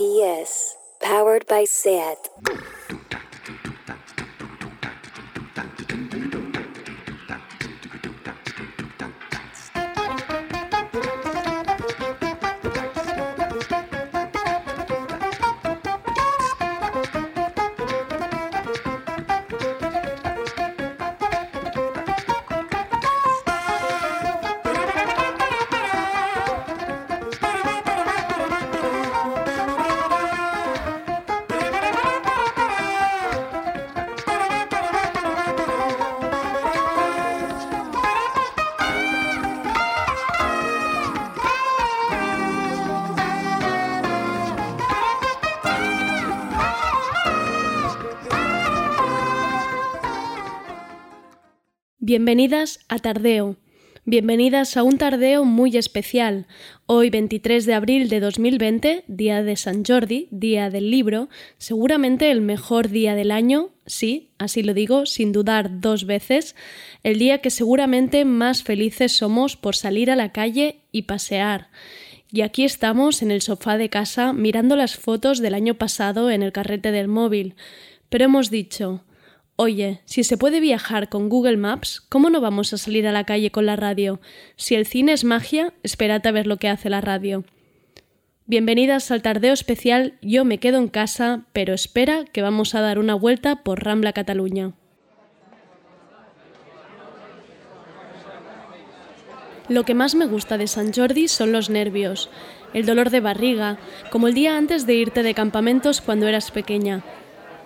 [0.00, 2.16] PS, powered by SAT.
[52.10, 53.54] Bienvenidas a Tardeo.
[54.04, 56.48] Bienvenidas a un tardeo muy especial.
[56.86, 61.28] Hoy, 23 de abril de 2020, día de San Jordi, día del libro,
[61.58, 66.56] seguramente el mejor día del año, sí, así lo digo, sin dudar dos veces,
[67.04, 71.68] el día que seguramente más felices somos por salir a la calle y pasear.
[72.32, 76.42] Y aquí estamos en el sofá de casa mirando las fotos del año pasado en
[76.42, 77.54] el carrete del móvil.
[78.08, 79.04] Pero hemos dicho,
[79.62, 83.24] Oye, si se puede viajar con Google Maps, ¿cómo no vamos a salir a la
[83.24, 84.18] calle con la radio?
[84.56, 87.44] Si el cine es magia, espérate a ver lo que hace la radio.
[88.46, 92.98] Bienvenidas al tardeo especial Yo me quedo en casa, pero espera que vamos a dar
[92.98, 94.72] una vuelta por Rambla Cataluña.
[99.68, 102.30] Lo que más me gusta de San Jordi son los nervios,
[102.72, 103.76] el dolor de barriga,
[104.10, 107.04] como el día antes de irte de campamentos cuando eras pequeña.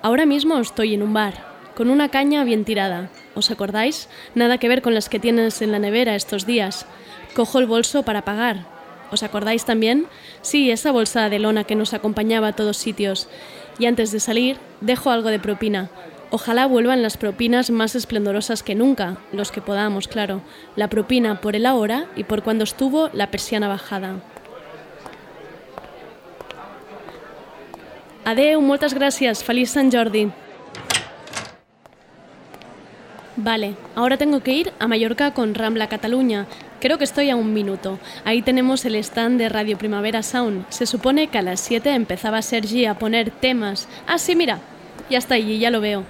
[0.03, 3.11] Ahora mismo estoy en un bar, con una caña bien tirada.
[3.35, 4.09] ¿Os acordáis?
[4.35, 6.87] Nada que ver con las que tienes en la nevera estos días.
[7.35, 8.67] Cojo el bolso para pagar.
[9.11, 10.07] ¿Os acordáis también?
[10.43, 13.29] Sí, esa bolsa de lona que nos acompañaba a todos sitios.
[13.79, 15.91] Y antes de salir, dejo algo de propina.
[16.31, 20.41] Ojalá vuelvan las propinas más esplendorosas que nunca, los que podamos, claro.
[20.75, 24.17] La propina por el ahora y por cuando estuvo la persiana bajada.
[28.25, 29.45] Adeu, muchas gracias.
[29.45, 30.33] Feliz San Jordi.
[33.37, 36.47] Vale, ahora tengo que ir a Mallorca con Rambla Cataluña.
[36.81, 37.99] Creo que estoy a un minuto.
[38.25, 40.67] Ahí tenemos el stand de Radio Primavera Sound.
[40.69, 43.89] Se supone que a las 7 empezaba Sergi a poner temas.
[44.07, 44.61] Ah, sí, mira.
[45.11, 46.05] Ya está allí, ya lo veo.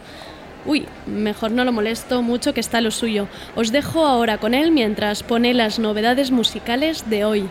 [0.66, 3.26] Uy, mejor no lo molesto mucho que está lo suyo.
[3.54, 7.48] Os dejo ahora con él mientras pone las novedades musicales de hoy.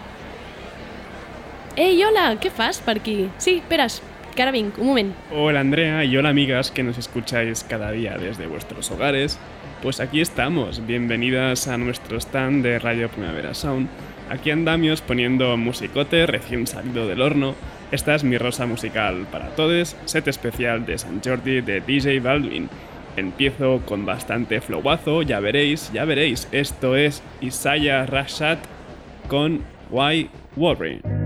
[1.75, 2.37] ¡Ey, hola!
[2.39, 3.27] ¿Qué fas per aquí?
[3.39, 4.03] Sí, esperas.
[4.35, 5.15] Carabin, un momento.
[5.31, 9.37] Hola Andrea y hola amigas que nos escucháis cada día desde vuestros hogares
[9.83, 13.89] pues aquí estamos, bienvenidas a nuestro stand de Radio Primavera Sound.
[14.29, 17.53] Aquí andamios poniendo musicote recién salido del horno.
[17.91, 22.69] Esta es mi rosa musical para todos, set especial de San Jordi de DJ Baldwin.
[23.17, 26.47] Empiezo con bastante flowazo, ya veréis, ya veréis.
[26.53, 28.59] Esto es Isaiah Rashad
[29.27, 31.22] con Why Worry.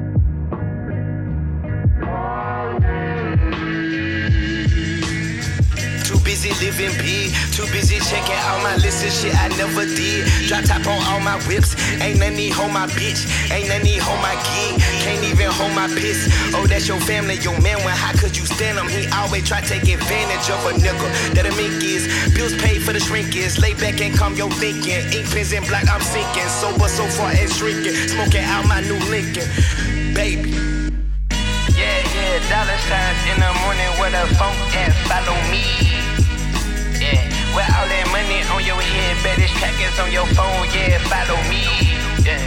[6.60, 10.26] Living big, too busy checking all my lists of shit I never did.
[10.48, 14.02] Drop top on all my whips, ain't none need hold my bitch, ain't none need
[14.02, 16.30] hold my gig, can't even hold my piss.
[16.56, 17.78] Oh, that's your family, your man.
[17.86, 18.88] When how could you stand him?
[18.88, 21.10] He always try take advantage of a nickel.
[21.36, 23.60] That a mink is bills paid for the shrink is.
[23.60, 25.06] Lay back and come your thinking.
[25.14, 26.50] Ink pens in black, I'm sinking.
[26.50, 29.48] Sober so far and shrinking, smoking out my new Lincoln,
[30.14, 30.52] baby.
[31.78, 34.94] Yeah, yeah, dollar signs in the morning where the phone at.
[35.06, 36.17] Follow me.
[37.58, 41.66] With all that money on your head, better trackers on your phone, yeah, follow me.
[42.22, 42.38] Yeah,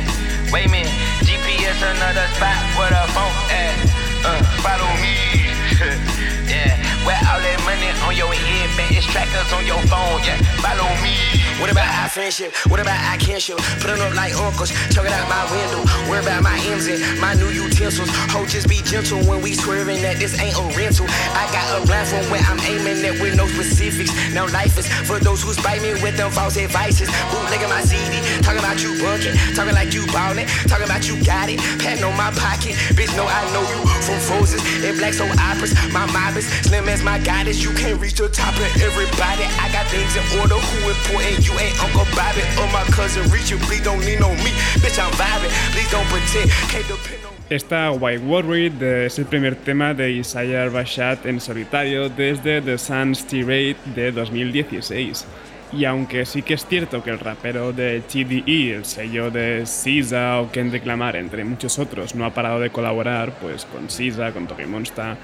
[0.54, 0.94] wait a minute,
[1.26, 3.75] GPS another spot where the phone at.
[4.22, 6.31] Uh, follow me.
[6.50, 6.75] yeah,
[7.06, 11.15] with all that money on your head, better trackers on your phone, yeah, follow me.
[11.61, 12.56] What about our friendship?
[12.72, 13.61] What about our kinship?
[13.84, 15.84] Put up like uncles, chuck it out my window.
[16.09, 18.09] Worry about my M's and my new utensils.
[18.33, 21.05] Ho, just be gentle when we swerving that this ain't a rental.
[21.37, 24.08] I got a plan from where I'm aiming at with no specifics.
[24.32, 27.12] Now life is for those who spite me with them false advices.
[27.29, 31.52] Bootlegging my CD, talking about you bunking, talking like you ballin', talking about you got
[31.52, 32.73] it, patting on my pocket.
[32.97, 35.76] Bitch, know I know you from Frozen and Black Soul Operas.
[35.93, 37.62] My mob is slim as my goddess.
[37.62, 39.44] You can't reach the top of everybody.
[39.60, 40.56] I got things in order.
[40.56, 41.46] Who important?
[41.46, 43.60] You ain't Uncle Bobby or my cousin Richard.
[43.69, 44.52] Please don't lean on me.
[44.82, 45.52] Bitch, I'm vibing.
[45.72, 46.50] Please don't pretend.
[46.72, 52.08] Can't depend on Esta White Worried es el primer tema de Isaiah Bashat en solitario
[52.08, 55.26] desde The Sun's Tirade de 2016.
[55.72, 60.40] Y aunque sí que es cierto que el rapero de TDE, el sello de SZA
[60.40, 64.46] o Kendrick Lamar, entre muchos otros, no ha parado de colaborar pues con SZA, con
[64.46, 65.16] Toby Monsta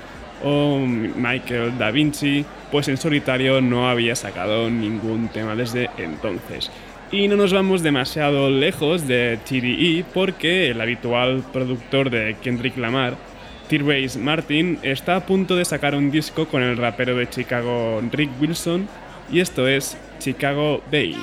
[0.43, 6.71] o Michael Da Vinci, pues en solitario no había sacado ningún tema desde entonces.
[7.13, 13.17] Y no nos vamos demasiado lejos de TDE porque el habitual productor de Kendrick Lamar,
[13.69, 18.31] T-Race Martin, está a punto de sacar un disco con el rapero de Chicago Rick
[18.41, 18.89] Wilson
[19.31, 21.17] y esto es Chicago Bay.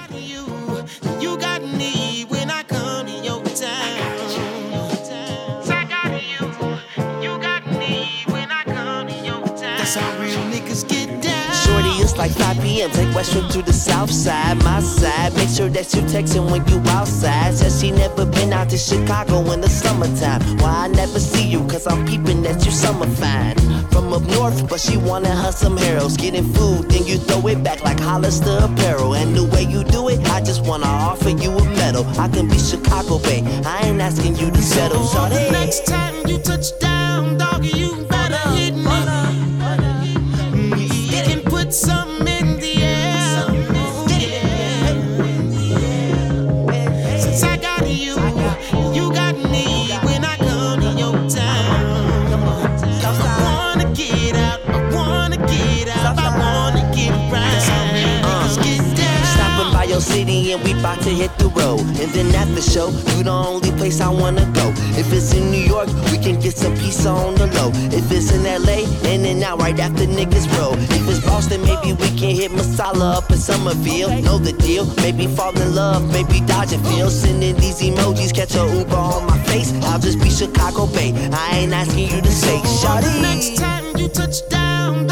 [12.13, 12.91] It's like 5 p.m.
[12.91, 15.33] Take Western to the south side, my side.
[15.33, 17.55] Make sure that you texting when you outside.
[17.55, 20.41] Says she never been out to Chicago in the summertime.
[20.59, 21.61] Why I never see you?
[21.65, 23.55] Cause I'm peeping that you summer fine.
[23.89, 26.15] From up north, but she wanted her some heroes.
[26.15, 29.15] Getting food, then you throw it back like Hollister apparel.
[29.15, 32.05] And the way you do it, I just wanna offer you a medal.
[32.19, 33.41] I can be Chicago Bay.
[33.65, 35.03] I ain't asking you to settle.
[35.05, 38.42] So the next time you touch down, doggy, you better
[61.23, 61.79] hit the road.
[62.01, 64.67] And then at the show, you the only place I wanna go.
[65.01, 67.71] If it's in New York, we can get some pizza on the low.
[67.97, 68.79] If it's in LA,
[69.11, 70.75] in and out right after niggas roll.
[70.97, 74.11] If it's Boston, maybe we can hit Masala up in Somerville.
[74.21, 77.09] Know the deal, maybe fall in love, maybe dodge a feel.
[77.09, 79.71] Sending these emojis, catch a Uber on my face.
[79.87, 81.11] I'll just be Chicago Bay.
[81.31, 83.11] I ain't asking you to say, Shawty.
[83.21, 85.07] Next time you touch down,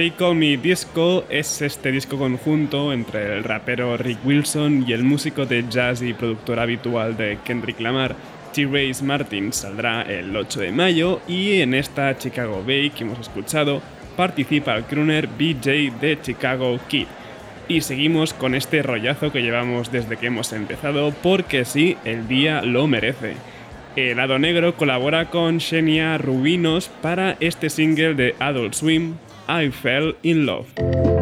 [0.00, 5.04] They Call Me Disco es este disco conjunto entre el rapero Rick Wilson y el
[5.04, 8.16] músico de jazz y productor habitual de Kendrick Lamar,
[8.54, 9.52] T-Race Martin.
[9.52, 13.82] Saldrá el 8 de mayo y en esta Chicago Bay que hemos escuchado
[14.16, 17.06] participa el crooner BJ de Chicago Kid.
[17.68, 22.62] Y seguimos con este rollazo que llevamos desde que hemos empezado porque sí, el día
[22.62, 23.34] lo merece.
[23.96, 29.16] El Lado Negro colabora con Shenia Rubinos para este single de Adult Swim,
[29.50, 31.19] I Fell in Love.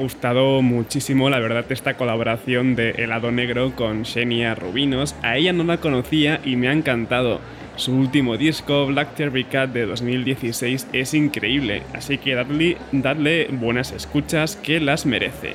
[0.00, 5.14] Gustado muchísimo, la verdad, esta colaboración de Helado Negro con Xenia Rubinos.
[5.22, 7.40] A ella no la conocía y me ha encantado.
[7.76, 13.92] Su último disco, Black Cherry Cat de 2016, es increíble, así que dadle, dadle buenas
[13.92, 15.54] escuchas que las merece.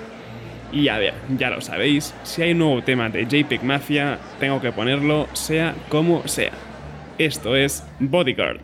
[0.71, 4.61] Y a ver, ya lo sabéis, si hay un nuevo tema de JPEG Mafia, tengo
[4.61, 6.51] que ponerlo sea como sea.
[7.17, 8.61] Esto es Bodyguard.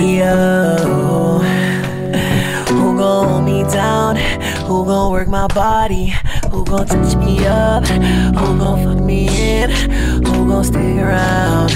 [0.00, 1.31] Yo,
[2.92, 4.16] who gon' hold me down?
[4.66, 6.12] Who gon' work my body?
[6.50, 7.86] Who gon' touch me up?
[7.86, 9.70] Who gon' fuck me in?
[10.26, 11.70] Who gon' stick around?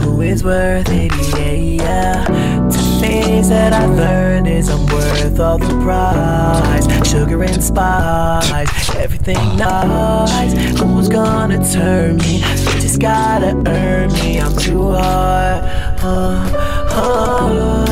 [0.00, 1.12] Who is worth it?
[1.36, 2.24] Yeah, yeah.
[2.72, 6.86] Two things that I've learned is I'm worth all the price.
[7.06, 10.54] Sugar and spice, everything nice.
[10.80, 12.38] Who's gonna turn me?
[12.38, 14.40] You just gotta earn me.
[14.40, 15.64] I'm too hard.
[16.00, 16.48] Uh,
[16.94, 17.82] uh,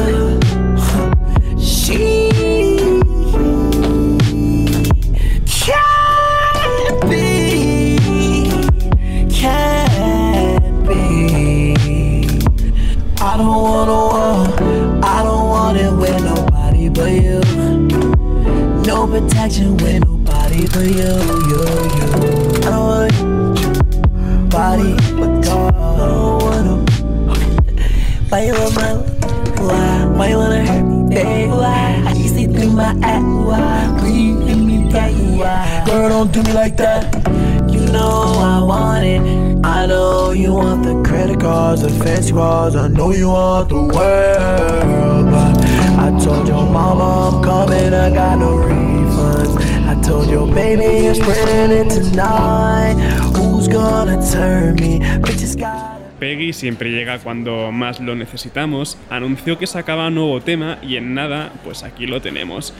[1.58, 2.19] she
[19.40, 21.12] Protection with nobody but you,
[21.48, 22.04] you, you.
[22.60, 25.30] I don't want body but.
[25.30, 25.56] I
[25.96, 26.74] don't wanna.
[28.28, 28.92] Why you want my
[29.62, 30.04] why?
[30.14, 31.48] Why you wanna hurt me, babe?
[31.52, 32.04] Why?
[32.06, 33.24] I can see through my act.
[33.24, 33.96] Why?
[33.98, 35.10] Please give me back.
[35.14, 35.84] Why?
[35.86, 37.10] Girl, don't do me like that.
[37.72, 39.64] You know I want it.
[39.64, 42.76] I know you want the credit cards, the fancy cars.
[42.76, 45.30] I know you want the world.
[45.30, 45.64] But
[45.98, 47.94] I told your mama I'm coming.
[47.94, 48.89] I got no refunds.
[56.18, 61.52] Peggy siempre llega cuando más lo necesitamos, anunció que sacaba nuevo tema y en nada,
[61.64, 62.74] pues aquí lo tenemos.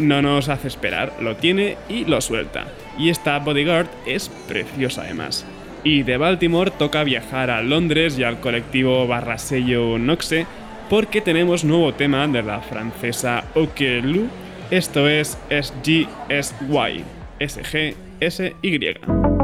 [0.00, 2.66] No nos hace esperar, lo tiene y lo suelta.
[2.98, 5.46] Y esta Bodyguard es preciosa además.
[5.84, 10.46] Y de Baltimore toca viajar a Londres y al colectivo barra sello Noxe
[10.90, 14.41] porque tenemos nuevo tema de la francesa Okelu.
[14.72, 17.04] Esto es SGSY.
[17.38, 19.41] SGSY.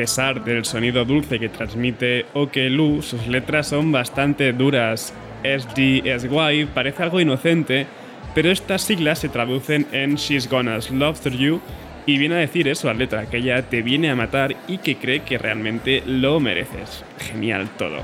[0.00, 5.12] Pesar del sonido dulce que transmite Okelu, sus letras son bastante duras.
[5.44, 7.86] SDSY parece algo inocente,
[8.34, 11.60] pero estas siglas se traducen en She's Gonna Slaughter You
[12.06, 14.96] y viene a decir eso la letra, que ella te viene a matar y que
[14.96, 17.04] cree que realmente lo mereces.
[17.18, 17.98] Genial todo.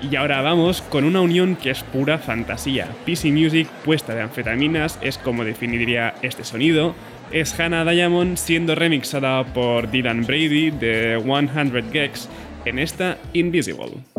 [0.00, 2.86] Y ahora vamos con una unión que es pura fantasía.
[3.04, 6.94] PC Music puesta de anfetaminas es como definiría este sonido.
[7.32, 12.28] Es Hannah Diamond siendo remixada por Dylan Brady de 100 Gex
[12.66, 14.11] en esta Invisible.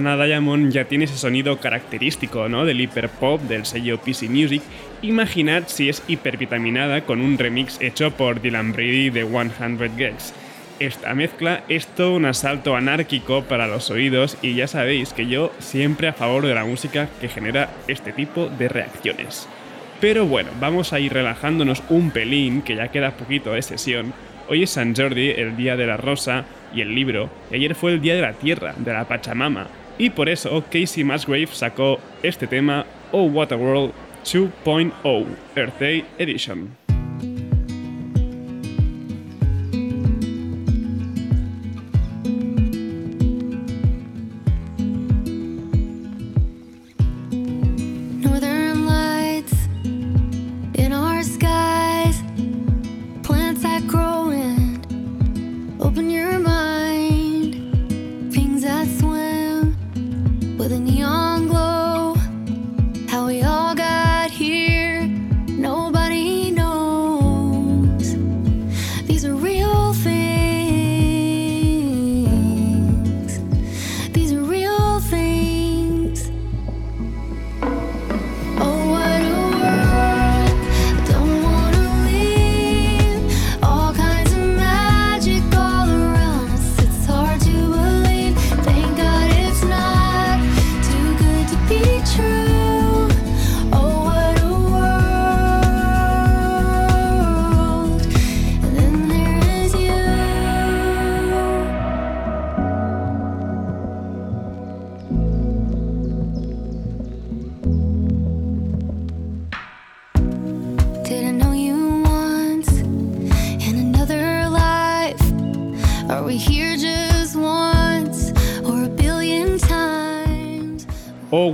[0.00, 2.64] Hannah Diamond ya tiene ese sonido característico ¿no?
[2.64, 4.62] del hiperpop del sello PC Music,
[5.02, 10.32] imaginad si es hipervitaminada con un remix hecho por Dylan Brady de 100 Gex.
[10.78, 15.52] Esta mezcla es todo un asalto anárquico para los oídos y ya sabéis que yo
[15.58, 19.46] siempre a favor de la música que genera este tipo de reacciones.
[20.00, 24.14] Pero bueno, vamos a ir relajándonos un pelín, que ya queda poquito de sesión.
[24.48, 27.92] Hoy es San Jordi, el día de la rosa y el libro, y ayer fue
[27.92, 29.68] el día de la tierra, de la Pachamama,
[30.00, 33.92] y por eso Casey Musgrave sacó este tema, Oh What a World
[34.24, 36.79] 2.0 Earth Day Edition.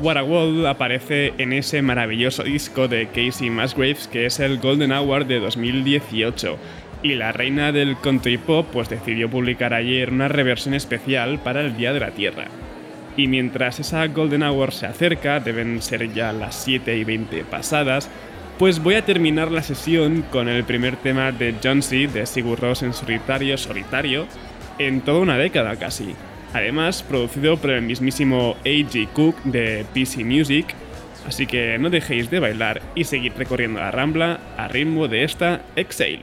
[0.06, 5.26] What a aparece en ese maravilloso disco de Casey Musgraves que es el Golden Hour
[5.26, 6.56] de 2018
[7.02, 11.76] y la reina del country pop pues decidió publicar ayer una reversión especial para el
[11.76, 12.44] Día de la Tierra.
[13.16, 18.08] Y mientras esa Golden Hour se acerca, deben ser ya las 7 y 20 pasadas,
[18.60, 22.84] pues voy a terminar la sesión con el primer tema de Johnsy de Sigur Rós
[22.84, 24.28] en solitario solitario
[24.78, 26.14] en toda una década casi.
[26.56, 29.08] Además, producido por el mismísimo A.G.
[29.08, 30.74] Cook de PC Music,
[31.26, 35.60] así que no dejéis de bailar y seguir recorriendo la rambla a ritmo de esta
[35.76, 36.22] Exhale.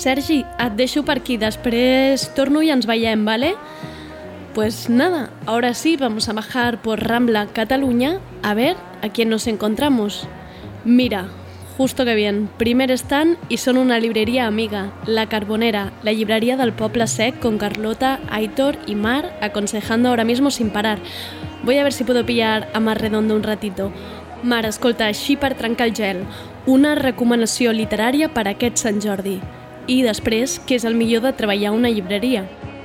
[0.00, 3.50] Sergi, et deixo per aquí, després torno i ens veiem, ¿vale?
[4.54, 9.46] Pues nada, ahora sí vamos a bajar por Rambla, Cataluña, a ver a quién nos
[9.46, 10.26] encontramos.
[10.86, 11.28] Mira,
[11.76, 16.72] justo que bien, primer stand y son una librería amiga, La Carbonera, la librería del
[16.72, 20.98] Poble Sec con Carlota, Aitor y Mar aconsejando ahora mismo sin parar.
[21.62, 23.92] Voy a ver si puedo pillar a Mar Redondo un ratito.
[24.42, 26.24] Mar, escolta, així per trencar el gel,
[26.64, 29.42] una recomanació literària per aquest Sant Jordi.
[29.90, 32.44] I després, què és el millor de treballar a una llibreria?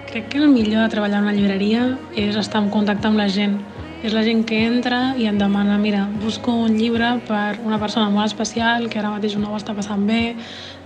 [0.09, 1.83] Crec que el millor de treballar en una llibreria
[2.17, 3.59] és estar en contacte amb la gent.
[4.01, 8.09] És la gent que entra i em demana, mira, busco un llibre per una persona
[8.09, 10.33] molt especial que ara mateix no ho està passant bé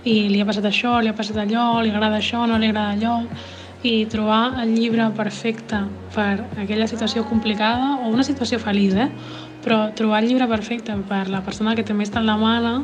[0.04, 2.92] i li ha passat això, li ha passat allò, li agrada això, no li agrada
[2.98, 3.16] allò
[3.80, 5.80] i trobar el llibre perfecte
[6.12, 9.08] per aquella situació complicada o una situació feliç, eh?
[9.64, 12.76] però trobar el llibre perfecte per la persona que també està en la mana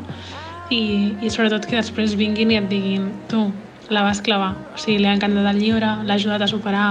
[0.69, 3.47] i, i sobretot que després vinguin i et diguin tu,
[3.89, 4.53] la vas clavar.
[4.73, 6.87] O sigui, li ha encantat el llibre, l'ha ajudat a superar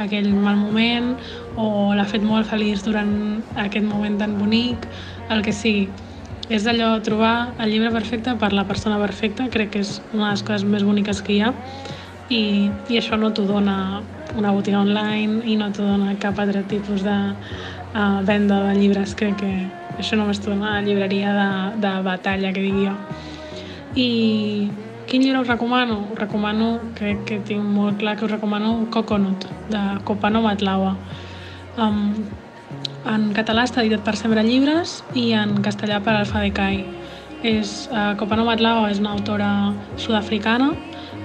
[0.00, 1.14] aquell mal moment
[1.56, 3.12] o l'ha fet molt feliç durant
[3.56, 4.88] aquest moment tan bonic,
[5.28, 5.88] el que sigui.
[6.48, 10.30] és allò trobar el llibre perfecte per la persona perfecta, crec que és una de
[10.30, 11.50] les coses més boniques que hi ha
[12.28, 14.00] i, i això no t'ho dona
[14.32, 19.14] una botiga online i no t'ho dona cap altre tipus de uh, venda de llibres,
[19.14, 19.52] crec que
[19.98, 21.48] això només t'ho dona la llibreria de,
[21.82, 22.94] de batalla, que digui jo.
[23.98, 24.08] I
[25.08, 26.00] quin llibre us recomano?
[26.12, 30.94] Us recomano, crec que tinc molt clar que us recomano Coconut, de Copano Matlaua.
[31.78, 32.12] Um,
[33.08, 36.82] en català està editat per Sembra Llibres i en castellà per Alfa de Cai.
[37.46, 39.50] És, uh, Copano Matlaua és una autora
[39.96, 40.72] sud-africana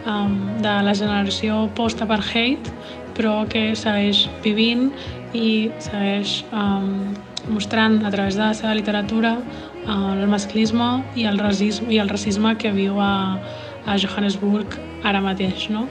[0.08, 2.72] um, de la generació post-apartheid,
[3.18, 4.90] però que segueix vivint
[5.36, 7.12] i segueix um,
[7.50, 12.10] mostrant a través de la seva literatura uh, el masclisme i el, racisme, i el
[12.10, 13.38] racisme que viu a,
[13.86, 15.70] a Johannesburg ara mateix.
[15.74, 15.88] No?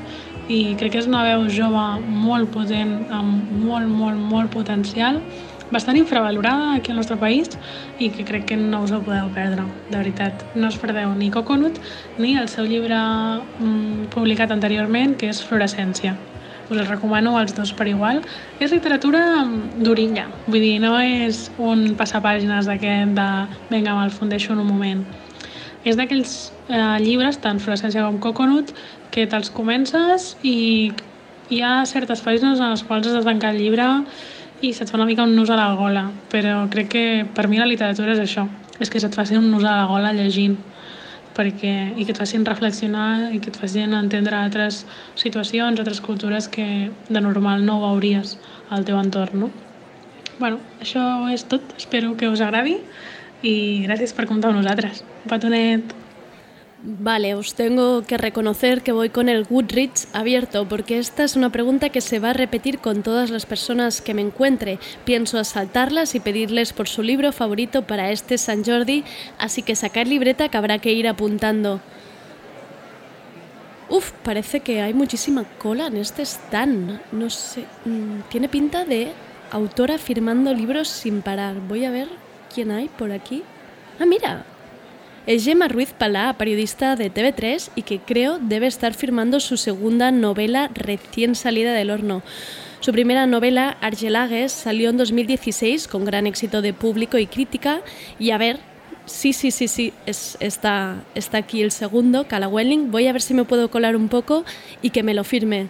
[0.49, 5.21] I crec que és una veu jove molt potent, amb molt, molt, molt potencial,
[5.73, 7.55] bastant infravalorada aquí al nostre país
[7.99, 10.45] i que crec que no us el podeu perdre, de veritat.
[10.55, 11.81] No us perdeu ni Coconut
[12.19, 16.17] ni el seu llibre mm, publicat anteriorment, que és Fluorescència.
[16.73, 18.23] Us recomano els dos per igual.
[18.59, 19.21] És literatura
[19.77, 23.29] d'orilla, vull dir, no és un passapàgines d'aquest de
[23.69, 25.03] vinga, me'l fundeixo en un moment.
[25.85, 28.73] És d'aquells eh, llibres, tant Fluorescència com Coconut,
[29.13, 30.93] que te'ls comences i
[31.53, 33.89] hi ha certes pàgines en les quals has de tancar el llibre
[34.63, 37.61] i se't fa una mica un nus a la gola, però crec que per mi
[37.61, 38.47] la literatura és això,
[38.81, 40.57] és que se't faci un nus a la gola llegint
[41.37, 44.85] perquè, i que et facin reflexionar i que et facin entendre altres
[45.17, 48.39] situacions, altres cultures que de normal no veuries
[48.71, 49.47] al teu entorn.
[49.47, 49.53] No?
[50.43, 52.75] bueno, això és tot, espero que us agradi
[53.47, 53.55] i
[53.87, 55.05] gràcies per comptar amb nosaltres.
[55.23, 56.02] Un petonet!
[56.85, 61.51] Vale, os tengo que reconocer que voy con el Goodreads abierto porque esta es una
[61.53, 64.81] pregunta que se va a repetir con todas las personas que me encuentre.
[65.05, 69.05] Pienso asaltarlas y pedirles por su libro favorito para este San Jordi,
[69.39, 71.81] así que sacar libreta que habrá que ir apuntando.
[73.89, 77.01] Uf, parece que hay muchísima cola en este stand.
[77.13, 79.13] No sé, mm, tiene pinta de
[79.53, 81.61] autora firmando libros sin parar.
[81.61, 82.09] Voy a ver
[82.53, 83.45] quién hay por aquí.
[84.01, 84.47] Ah, mira,
[85.27, 90.11] es Gemma Ruiz Palá, periodista de TV3 y que creo debe estar firmando su segunda
[90.11, 92.23] novela recién salida del horno.
[92.81, 97.83] Su primera novela, Argelagues, salió en 2016 con gran éxito de público y crítica.
[98.19, 98.59] Y a ver,
[99.07, 102.91] sí, sí, sí, sí, es, está, está aquí el segundo, Calawelling.
[102.91, 104.45] Voy a ver si me puedo colar un poco
[104.83, 105.69] y que me lo firme.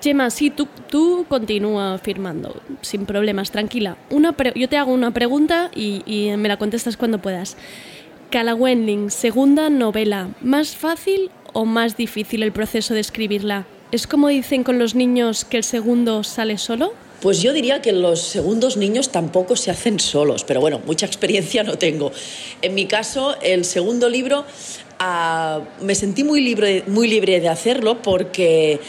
[0.00, 3.96] Gemma, sí, tú, tú continúa firmando, sin problemas, tranquila.
[4.10, 7.56] Una yo te hago una pregunta y, y me la contestas cuando puedas.
[8.32, 10.28] Wenling, segunda novela.
[10.40, 13.66] ¿Más fácil o más difícil el proceso de escribirla?
[13.92, 16.92] ¿Es como dicen con los niños que el segundo sale solo?
[17.22, 21.62] Pues yo diría que los segundos niños tampoco se hacen solos, pero bueno, mucha experiencia
[21.62, 22.12] no tengo.
[22.60, 24.44] En mi caso, el segundo libro
[25.00, 28.80] uh, me sentí muy libre, muy libre de hacerlo porque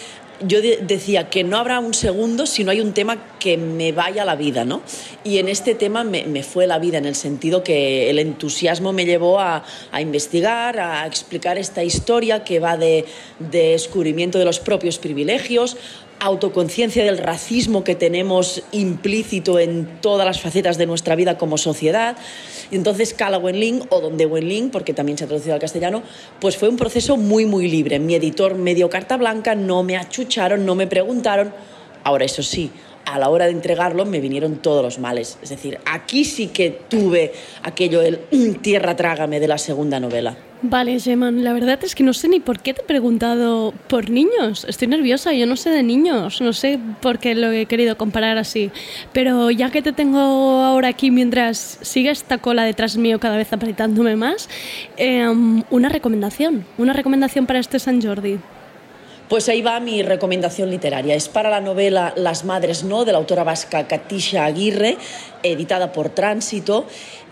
[0.45, 3.91] yo de decía que no habrá un segundo si no hay un tema que me
[3.91, 4.81] vaya la vida, ¿no?
[5.23, 9.05] Y en este tema me, fue la vida, en el sentido que el entusiasmo me
[9.05, 9.63] llevó a,
[9.99, 13.05] investigar, a explicar esta historia que va de
[13.39, 15.77] descubrimiento de los propios privilegios,
[16.19, 22.17] autoconciencia del racismo que tenemos implícito en todas las facetas de nuestra vida como sociedad.
[22.71, 26.03] Y entonces Cala Wenling, o Donde Wenling, porque también se ha traducido al castellano,
[26.39, 27.99] pues fue un proceso muy, muy libre.
[27.99, 31.53] Mi editor me dio carta blanca, no me achucharon, no me preguntaron.
[32.03, 32.71] Ahora, eso sí,
[33.05, 35.37] a la hora de entregarlo me vinieron todos los males.
[35.41, 38.19] Es decir, aquí sí que tuve aquello, el
[38.61, 40.37] tierra trágame de la segunda novela.
[40.63, 44.09] Vale, Geman, la verdad es que no sé ni por qué te he preguntado por
[44.09, 44.65] niños.
[44.67, 48.39] Estoy nerviosa, yo no sé de niños, no sé por qué lo he querido comparar
[48.39, 48.71] así.
[49.13, 53.53] Pero ya que te tengo ahora aquí mientras sigue esta cola detrás mío cada vez
[53.53, 54.49] apretándome más,
[54.97, 55.27] eh,
[55.69, 58.39] una recomendación, una recomendación para este San Jordi.
[59.29, 61.13] Pues ahí va mi recomendación literaria.
[61.13, 64.97] Es para la novela Las Madres No, de la autora vasca Katisha Aguirre,
[65.43, 66.87] editada por Tránsito.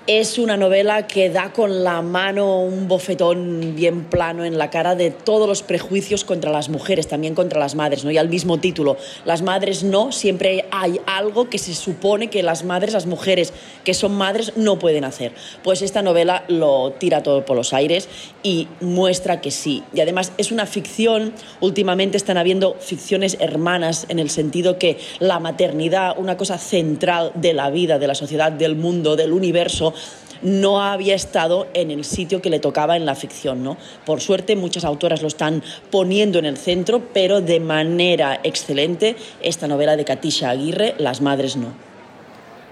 [0.07, 4.93] Es una novela que da con la mano un bofetón bien plano en la cara
[4.93, 8.11] de todos los prejuicios contra las mujeres, también contra las madres, ¿no?
[8.11, 12.63] Y al mismo título, las madres no, siempre hay algo que se supone que las
[12.63, 13.51] madres, las mujeres
[13.83, 15.31] que son madres, no pueden hacer.
[15.63, 18.07] Pues esta novela lo tira todo por los aires
[18.43, 19.81] y muestra que sí.
[19.91, 25.39] Y además es una ficción, últimamente están habiendo ficciones hermanas en el sentido que la
[25.39, 29.94] maternidad, una cosa central de la vida, de la sociedad, del mundo, del universo,
[30.41, 33.63] no había estado en el sitio que le tocaba en la ficción.
[33.63, 33.77] ¿no?
[34.05, 39.67] Por suerte, muchas autoras lo están poniendo en el centro, pero de manera excelente esta
[39.67, 41.73] novela de Katisha Aguirre, Las Madres no.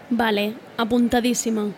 [0.09, 1.71] Vale, apuntadísima.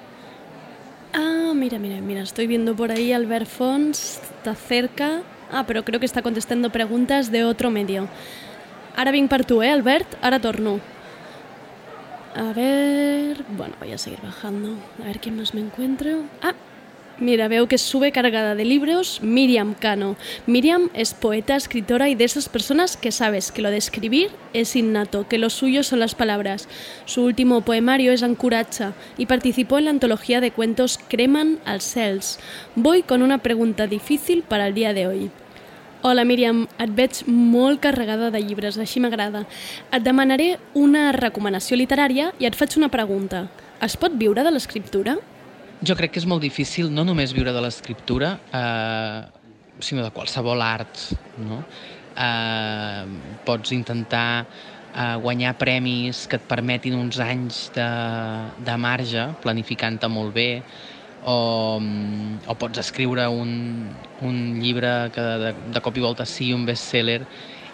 [1.14, 5.24] Ah, mira, mira, mira, estoy viendo por ahí Albert Fons, está cerca.
[5.52, 8.10] Ah, però creo que està contestando preguntas de otro medio.
[8.98, 10.18] Ara vinc per eh, Albert?
[10.22, 10.80] Ara torno.
[12.36, 13.44] A ver...
[13.56, 14.76] Bueno, voy a seguir bajando.
[15.02, 16.24] A ver quién más me encuentro.
[16.42, 16.54] Ah,
[17.18, 20.18] Mira, veo que sube cargada de libros Miriam Cano.
[20.48, 24.76] Miriam es poeta, escritora y de esas personas que sabes que lo de escribir es
[24.76, 26.68] innato, que lo suyo son las palabras.
[27.06, 32.38] Su último poemario es Ancuracha y participó en la antología de cuentos Creman al Cels.
[32.76, 35.32] Voy con una pregunta difícil para el día de hoy.
[36.06, 39.40] Hola Míriam, et veig molt carregada de llibres, així m'agrada.
[39.90, 43.48] Et demanaré una recomanació literària i et faig una pregunta.
[43.82, 45.16] Es pot viure de l'escriptura?
[45.82, 49.50] Jo crec que és molt difícil no només viure de l'escriptura, eh,
[49.82, 51.08] sinó de qualsevol art.
[51.42, 51.64] No?
[52.14, 53.04] Eh,
[53.50, 57.90] pots intentar eh, guanyar premis que et permetin uns anys de,
[58.62, 60.52] de marge, planificant-te molt bé,
[61.26, 63.52] o, o pots escriure un,
[64.22, 67.24] un llibre que de, de cop i volta sigui un bestseller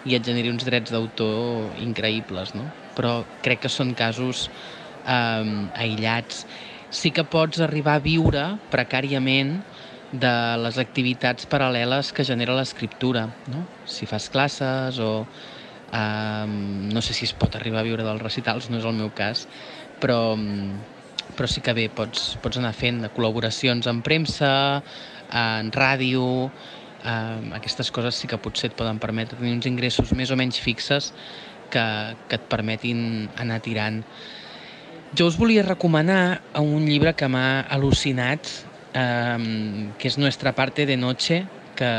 [0.08, 2.70] i et generi uns drets d'autor increïbles, no?
[2.96, 4.46] Però crec que són casos
[5.04, 6.46] eh, aïllats
[6.92, 9.58] sí que pots arribar a viure precàriament
[10.12, 13.66] de les activitats paral·leles que genera l'escriptura, no?
[13.84, 15.12] Si fas classes o...
[15.92, 19.12] Eh, no sé si es pot arribar a viure dels recitals, no és el meu
[19.12, 19.44] cas,
[20.00, 20.36] però,
[21.36, 24.52] però sí que bé, pots, pots anar fent col·laboracions en premsa,
[25.32, 26.50] en ràdio,
[27.02, 30.60] eh, aquestes coses sí que potser et poden permetre tenir uns ingressos més o menys
[30.60, 31.12] fixes
[31.72, 31.84] que,
[32.28, 34.02] que et permetin anar tirant
[35.12, 38.48] jo us volia recomanar un llibre que m'ha al·lucinat,
[38.96, 41.44] eh, que és Nuestra parte de noche,
[41.76, 41.90] que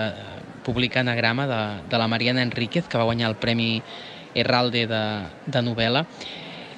[0.63, 3.83] publica Anagrama de, de la Mariana Enríquez, que va guanyar el Premi
[4.33, 5.03] Herralde de,
[5.45, 6.07] de novel·la.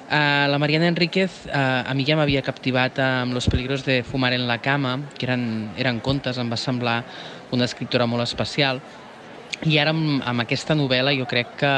[0.06, 4.32] Uh, la Mariana Enríquez uh, a mi ja m'havia captivat amb Los peligros de fumar
[4.36, 7.00] en la cama, que eren, eren contes, em va semblar
[7.50, 8.78] una escriptora molt especial,
[9.66, 11.72] i ara amb, amb aquesta novel·la jo crec que,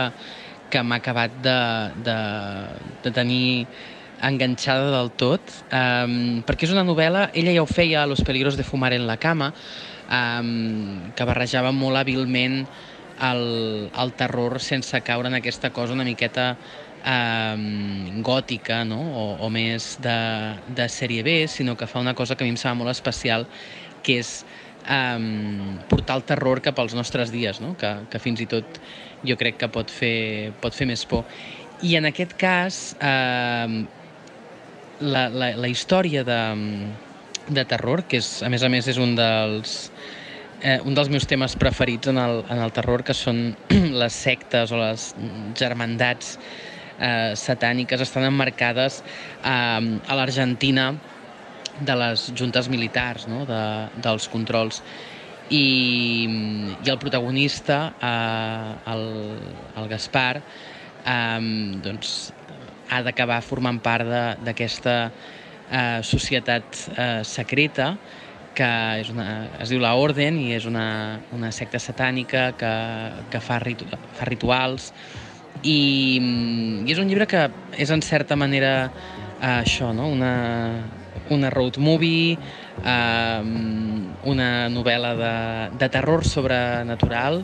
[0.69, 1.57] que m'ha acabat de,
[2.05, 2.19] de,
[3.07, 3.65] de tenir
[4.29, 8.67] enganxada del tot, um, perquè és una novel·la, ella ja ho feia Los peligros de
[8.67, 9.55] fumar en la cama,
[10.05, 12.61] um, que barrejava molt hàbilment
[13.25, 16.57] el, el terror sense caure en aquesta cosa una miqueta
[17.09, 19.01] um, gòtica no?
[19.01, 20.19] o, o més de,
[20.77, 23.47] de sèrie B, sinó que fa una cosa que a mi em sembla molt especial,
[24.05, 24.43] que és
[24.85, 27.75] um, portar el terror cap als nostres dies, no?
[27.81, 28.81] que, que fins i tot
[29.27, 31.25] jo crec que pot fer, pot fer més por.
[31.83, 33.83] I en aquest cas, eh,
[35.01, 36.39] la, la, la història de,
[37.49, 39.77] de terror, que és, a més a més és un dels,
[40.63, 43.53] eh, un dels meus temes preferits en el, en el terror, que són
[44.03, 45.13] les sectes o les
[45.59, 46.37] germandats
[46.99, 50.93] eh, satàniques, estan emmarcades eh, a l'Argentina
[51.79, 53.45] de les juntes militars, no?
[53.47, 53.63] de,
[54.03, 54.83] dels controls.
[55.49, 55.65] I,
[56.85, 59.07] i el protagonista, eh, el,
[59.79, 60.43] el Gaspar,
[61.07, 61.41] eh,
[61.85, 62.17] doncs,
[62.89, 64.09] ha d'acabar formant part
[64.45, 67.93] d'aquesta eh, societat eh, secreta
[68.59, 69.27] que és una,
[69.63, 72.73] es diu la Orden i és una, una secta satànica que,
[73.31, 73.87] que fa, ritu,
[74.19, 74.91] fa rituals
[75.63, 75.79] i,
[76.85, 78.73] i és un llibre que és en certa manera
[79.41, 80.09] eh, això, no?
[80.09, 80.33] una,
[81.31, 82.39] una road movie,
[82.85, 83.43] eh,
[84.29, 85.35] una novel·la de,
[85.79, 87.43] de terror sobrenatural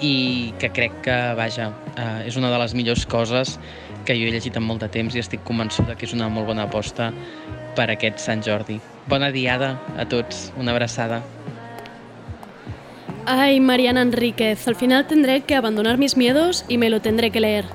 [0.00, 3.58] i que crec que, vaja, eh, és una de les millors coses
[4.06, 6.48] que jo he llegit en molt de temps i estic convençuda que és una molt
[6.48, 7.10] bona aposta
[7.76, 8.80] per aquest Sant Jordi.
[9.10, 11.20] Bona diada a tots, una abraçada.
[13.26, 17.40] Ay, Mariana Enríquez, al final tendré que abandonar mis miedos y me lo tendré que
[17.40, 17.66] leer.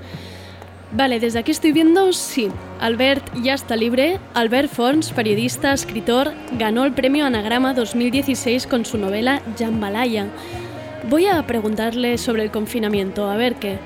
[0.91, 4.19] Vale, desde aquí estoy viendo, sí, Albert ya está libre.
[4.33, 10.27] Albert Fons, periodista, escritor, ganó el premio Anagrama 2016 con su novela Jambalaya.
[11.09, 13.77] Voy a preguntarle sobre el confinamiento, a ver qué.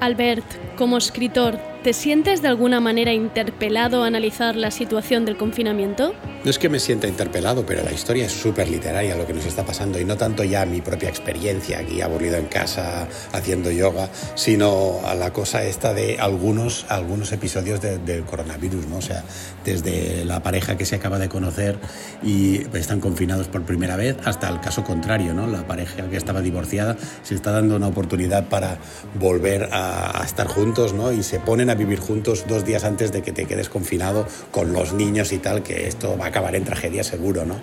[0.00, 0.44] Albert,
[0.76, 6.14] como escritor, ¿te sientes de alguna manera interpelado a analizar la situación del confinamiento?
[6.42, 9.46] No es que me sienta interpelado, pero la historia es súper literaria lo que nos
[9.46, 14.08] está pasando y no tanto ya mi propia experiencia aquí aburrido en casa haciendo yoga,
[14.34, 18.96] sino a la cosa esta de algunos, algunos episodios de, del coronavirus, ¿no?
[18.96, 19.22] O sea,
[19.64, 21.78] desde la pareja que se acaba de conocer
[22.20, 25.46] y están confinados por primera vez hasta el caso contrario, ¿no?
[25.46, 28.78] La pareja que estaba divorciada se está dando una oportunidad para
[29.14, 31.12] volver a, a estar juntos, ¿no?
[31.12, 34.72] Y se ponen a vivir juntos dos días antes de que te quedes confinado con
[34.72, 37.56] los niños y tal, que esto va a acabar en tragedia seguro, ¿no?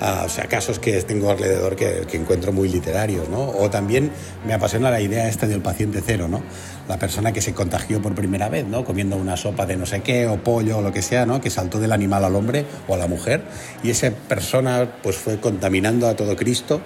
[0.00, 3.48] Ah, o sea, casos que tengo alrededor que, que, encuentro muy literarios, ¿no?
[3.48, 4.10] O también
[4.46, 6.42] me apasiona la idea esta del paciente cero, ¿no?
[6.86, 8.84] La persona que se contagió por primera vez, ¿no?
[8.84, 11.40] Comiendo una sopa de no sé qué, o pollo, o lo que sea, ¿no?
[11.40, 13.42] Que saltó del animal al hombre o a la mujer,
[13.82, 16.82] y esa persona pues fue contaminando a todo Cristo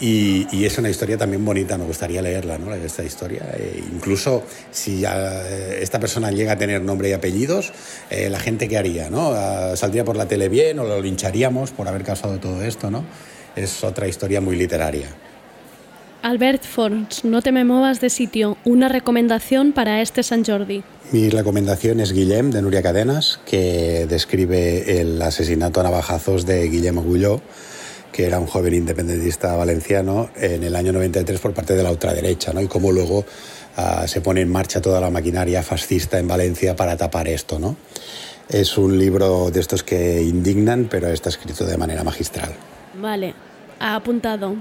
[0.00, 2.72] y, y, es una historia también bonita, me gustaría leerla, ¿no?
[2.74, 3.42] esta historia.
[3.56, 7.72] E incluso si eh, esta persona llega a tener nombre y apellidos,
[8.10, 9.30] eh, la gente qué haría, ¿no?
[9.30, 13.04] Uh, ¿Saldría por la tele bien o lo lincharíamos por haber causado todo esto, ¿no?
[13.56, 15.08] Es otra historia muy literaria.
[16.22, 18.56] Albert Fons, no te me muevas de sitio.
[18.64, 20.82] Una recomendación para este San Jordi.
[21.12, 26.98] Mi recomendación es Guillem, de Nuria Cadenas, que describe el asesinato a navajazos de Guillem
[26.98, 27.40] Agulló
[28.12, 32.52] que era un joven independentista valenciano en el año 93 por parte de la ultraderecha,
[32.52, 32.60] ¿no?
[32.60, 36.96] Y cómo luego uh, se pone en marcha toda la maquinaria fascista en Valencia para
[36.96, 37.76] tapar esto, ¿no?
[38.48, 42.52] Es un libro de estos que indignan, pero está escrito de manera magistral.
[43.00, 43.34] Vale,
[43.78, 44.56] ha apuntado.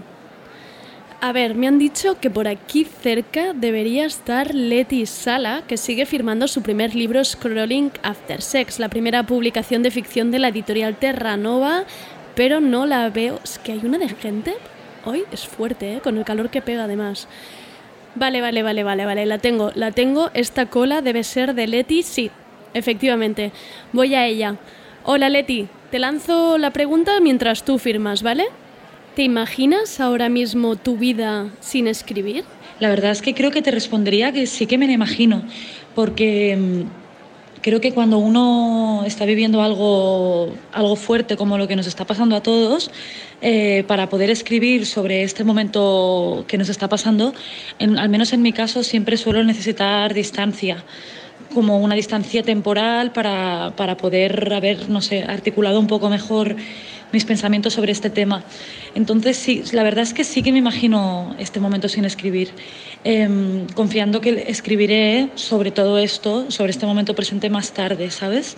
[1.19, 6.05] A ver, me han dicho que por aquí cerca debería estar Leti Sala, que sigue
[6.05, 10.95] firmando su primer libro Scrolling After Sex, la primera publicación de ficción de la editorial
[10.95, 11.85] Terranova,
[12.37, 13.39] pero no la veo.
[13.43, 14.53] Es que hay una de gente.
[15.03, 16.01] Hoy es fuerte, ¿eh?
[16.01, 17.27] con el calor que pega además.
[18.13, 20.29] Vale, vale, vale, vale, vale, la tengo, la tengo.
[20.35, 22.29] Esta cola debe ser de Leti, sí,
[22.75, 23.51] efectivamente.
[23.91, 24.55] Voy a ella.
[25.03, 28.45] Hola Leti, te lanzo la pregunta mientras tú firmas, ¿vale?
[29.15, 32.43] ¿Te imaginas ahora mismo tu vida sin escribir?
[32.79, 35.41] La verdad es que creo que te respondería que sí que me la imagino,
[35.95, 36.85] porque
[37.67, 42.37] creo que cuando uno está viviendo algo, algo fuerte como lo que nos está pasando
[42.37, 42.91] a todos,
[43.41, 47.33] eh, para poder escribir sobre este momento que nos está pasando,
[47.77, 50.85] en, al menos en mi caso siempre suelo necesitar distancia
[51.53, 56.55] como una distancia temporal para, para poder haber, no sé, articulado un poco mejor
[57.11, 58.43] mis pensamientos sobre este tema.
[58.95, 62.51] Entonces, sí, la verdad es que sí que me imagino este momento sin escribir,
[63.09, 68.57] eh, confiando que escribiré sobre todo esto, sobre este momento presente más tarde, ¿sabes?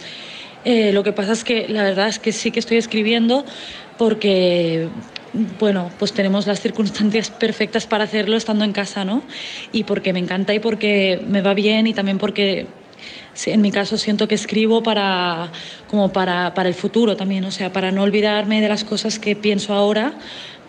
[0.66, 3.46] Eh, lo que pasa es que la verdad es que sí que estoy escribiendo
[4.00, 4.88] porque
[5.60, 9.22] bueno, pues tenemos las circunstancias perfectas para hacerlo estando en casa, ¿no?
[9.72, 12.66] Y porque me encanta y porque me va bien y también porque
[13.46, 15.52] en mi caso siento que escribo para,
[15.88, 19.36] como para, para el futuro también, o sea, para no olvidarme de las cosas que
[19.36, 20.16] pienso ahora,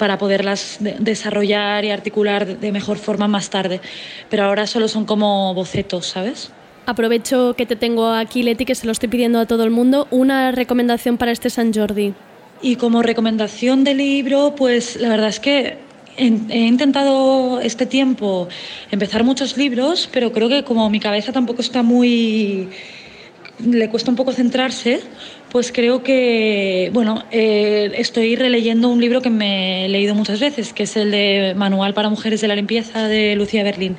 [0.00, 3.82] para poderlas de desarrollar y articular de mejor forma más tarde.
[4.30, 6.50] Pero ahora solo son como bocetos, ¿sabes?
[6.86, 10.08] Aprovecho que te tengo aquí, Leti, que se lo estoy pidiendo a todo el mundo.
[10.10, 12.14] Una recomendación para este San Jordi.
[12.62, 15.76] Y como recomendación de libro, pues la verdad es que
[16.16, 18.48] he intentado este tiempo
[18.90, 22.70] empezar muchos libros, pero creo que como mi cabeza tampoco está muy...
[23.66, 25.00] le cuesta un poco centrarse,
[25.50, 30.72] pues creo que, bueno, eh, estoy releyendo un libro que me he leído muchas veces,
[30.72, 33.96] que es el de Manual para Mujeres de la Limpieza de Lucía Berlín.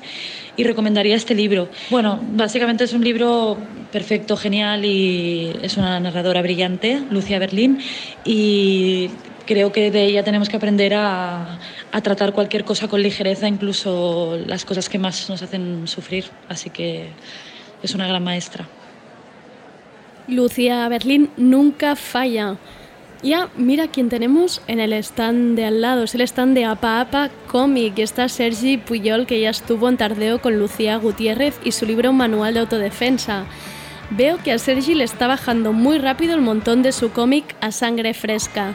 [0.58, 1.69] Y recomendaría este libro.
[1.89, 3.58] Bueno, básicamente es un libro
[3.91, 7.80] perfecto, genial y es una narradora brillante, Lucía Berlín,
[8.26, 9.10] y
[9.45, 11.58] creo que de ella tenemos que aprender a,
[11.91, 16.26] a, tratar cualquier cosa con ligereza, incluso las cosas que más nos hacen sufrir.
[16.47, 17.10] Así que
[17.82, 18.67] es una gran maestra.
[20.27, 22.57] Lucía Berlín nunca falla.
[23.23, 26.03] Ya, mira quién tenemos en el stand de al lado.
[26.03, 27.99] Es el stand de Apa Apa Comic.
[27.99, 32.55] Está Sergi Puyol, que ya estuvo en Tardeo con Lucía Gutiérrez y su libro Manual
[32.55, 33.45] de Autodefensa.
[34.10, 37.71] Veo que a Sergi le está bajando muy rápido el montón de su cómic a
[37.71, 38.73] sangre fresca.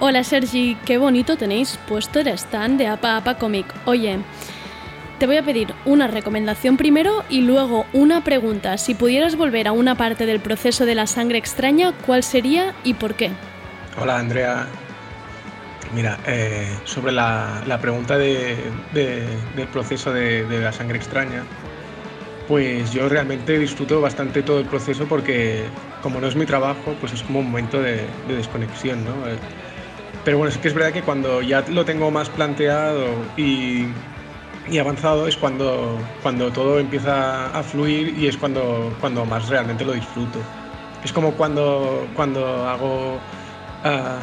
[0.00, 3.66] Hola Sergi, qué bonito tenéis puesto el stand de Apa Apa Comic.
[3.86, 4.18] Oye,
[5.18, 8.78] te voy a pedir una recomendación primero y luego una pregunta.
[8.78, 12.94] Si pudieras volver a una parte del proceso de la sangre extraña, ¿cuál sería y
[12.94, 13.30] por qué?
[14.00, 14.66] Hola Andrea.
[15.94, 18.56] Mira, eh, sobre la, la pregunta de,
[18.92, 19.26] de,
[19.56, 21.42] del proceso de, la sangre extraña,
[22.46, 25.64] pues yo realmente disfruto bastante todo el proceso porque
[26.02, 29.14] como no es mi trabajo, pues es un momento de, desconexión, ¿no?
[30.24, 33.06] Pero bueno, sí que es verdad que cuando ya lo tengo más planteado
[33.38, 33.86] y
[34.70, 39.84] y avanzado es cuando, cuando todo empieza a fluir y es cuando, cuando más realmente
[39.84, 40.38] lo disfruto.
[41.02, 43.14] Es como cuando, cuando hago
[43.84, 44.18] uh,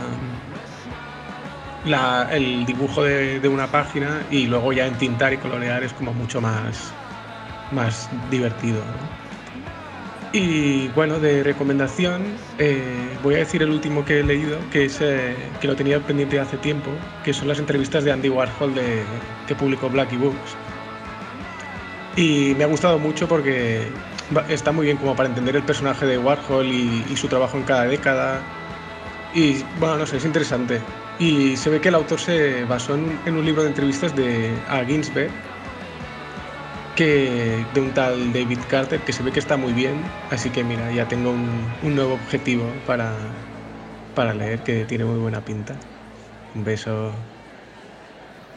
[1.87, 5.93] la, el dibujo de, de, una página y luego ya en tintar y colorear es
[5.93, 6.91] como mucho más,
[7.71, 8.79] más divertido.
[8.79, 9.24] ¿no?
[10.35, 12.25] Y bueno, de recomendación,
[12.59, 15.97] eh, voy a decir el último que he leído, que, es, eh, que lo tenía
[16.01, 16.91] pendiente hace tiempo,
[17.23, 19.05] que son las entrevistas de Andy Warhol de,
[19.47, 20.57] que publicó Blackie Books.
[22.17, 23.87] Y me ha gustado mucho porque
[24.49, 27.85] está muy bien como para entender el personaje de Warhol y, su trabajo en cada
[27.85, 28.41] década.
[29.33, 30.81] Y bueno, no sé, es interesante.
[31.17, 34.51] Y se ve que el autor se basó en un, libro de entrevistas de
[34.85, 35.31] Ginsberg,
[36.95, 40.01] que, de un tal David Carter, que se ve que está muy bien.
[40.31, 41.49] Así que mira, ya tengo un,
[41.83, 43.13] un nuevo objetivo para,
[44.15, 45.75] para leer, que tiene muy buena pinta.
[46.55, 47.11] Un beso.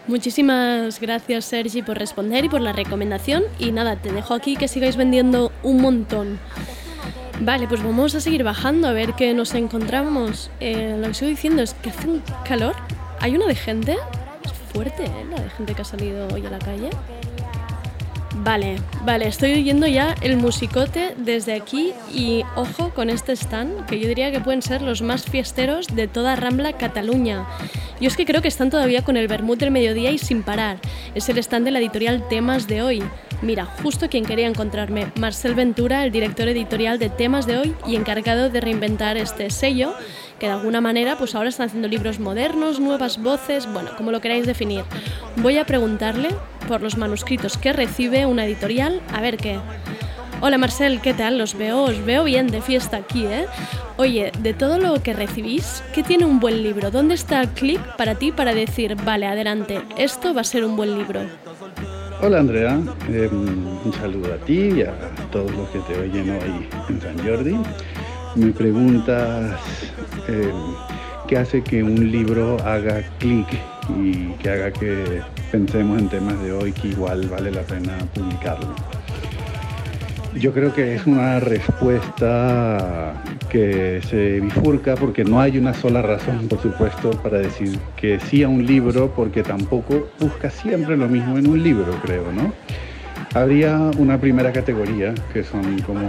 [0.07, 4.67] Muchísimas gracias Sergi por responder y por la recomendación y nada, te dejo aquí que
[4.67, 6.39] sigáis vendiendo un montón.
[7.41, 10.51] Vale, pues vamos a seguir bajando a ver qué nos encontramos.
[10.61, 12.75] Eh, lo que sigo diciendo es que hace un calor.
[13.21, 13.97] Hay una de gente.
[14.45, 15.27] Es fuerte, ¿eh?
[15.31, 16.91] La de gente que ha salido hoy a la calle.
[18.45, 23.99] Vale, vale, estoy oyendo ya el musicote desde aquí y ojo con este stand, que
[23.99, 27.47] yo diría que pueden ser los más fiesteros de toda Rambla Cataluña.
[28.01, 30.79] Yo es que creo que están todavía con el vermut del mediodía y sin parar.
[31.17, 33.03] Es el stand de la editorial Temas de hoy.
[33.43, 37.97] Mira, justo quien quería encontrarme, Marcel Ventura, el director editorial de Temas de hoy y
[37.97, 39.95] encargado de reinventar este sello,
[40.39, 44.21] que de alguna manera pues ahora están haciendo libros modernos, nuevas voces, bueno, como lo
[44.21, 44.85] queráis definir.
[45.37, 46.29] Voy a preguntarle
[46.67, 49.59] por los manuscritos que recibe una editorial, a ver qué.
[50.41, 51.37] Hola Marcel, ¿qué tal?
[51.39, 53.47] Los veo, os veo bien de fiesta aquí, ¿eh?
[53.97, 56.91] Oye, de todo lo que recibís, ¿qué tiene un buen libro?
[56.91, 60.77] ¿Dónde está el clic para ti para decir, vale, adelante, esto va a ser un
[60.77, 61.23] buen libro?
[62.23, 64.93] Hola Andrea, Eh, un saludo a ti y a
[65.31, 67.57] todos los que te oyen hoy en San Jordi.
[68.35, 69.59] Me preguntas
[70.29, 70.53] eh,
[71.27, 73.47] qué hace que un libro haga clic
[74.01, 78.75] y que haga que pensemos en temas de hoy que igual vale la pena publicarlo.
[80.35, 83.15] Yo creo que es una respuesta
[83.49, 88.43] que se bifurca porque no hay una sola razón, por supuesto, para decir que sí
[88.43, 92.53] a un libro, porque tampoco busca siempre lo mismo en un libro, creo, ¿no?
[93.35, 96.07] Habría una primera categoría que son como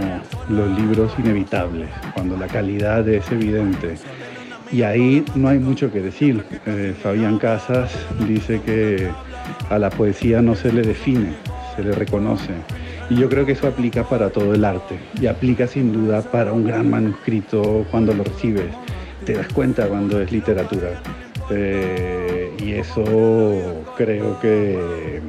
[0.48, 3.96] los libros inevitables, cuando la calidad es evidente.
[4.70, 6.44] Y ahí no hay mucho que decir.
[6.66, 7.92] Eh, Fabián Casas
[8.28, 9.10] dice que
[9.68, 11.34] a la poesía no se le define,
[11.76, 12.52] se le reconoce.
[13.08, 16.52] Y yo creo que eso aplica para todo el arte y aplica sin duda para
[16.52, 18.70] un gran manuscrito cuando lo recibes.
[19.24, 20.90] Te das cuenta cuando es literatura.
[21.50, 23.04] Eh, y eso
[23.96, 25.20] creo que,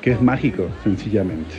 [0.00, 1.56] que es mágico, sencillamente.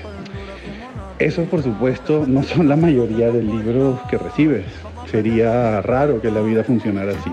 [1.20, 4.66] Esos, por supuesto, no son la mayoría de libros que recibes.
[5.12, 7.32] Sería raro que la vida funcionara así.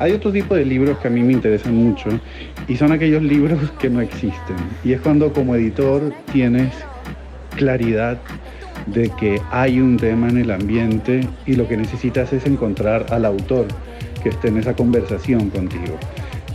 [0.00, 2.08] Hay otro tipo de libros que a mí me interesan mucho
[2.66, 4.56] y son aquellos libros que no existen.
[4.82, 6.72] Y es cuando como editor tienes
[7.54, 8.18] claridad
[8.86, 13.26] de que hay un tema en el ambiente y lo que necesitas es encontrar al
[13.26, 13.66] autor
[14.22, 15.98] que esté en esa conversación contigo.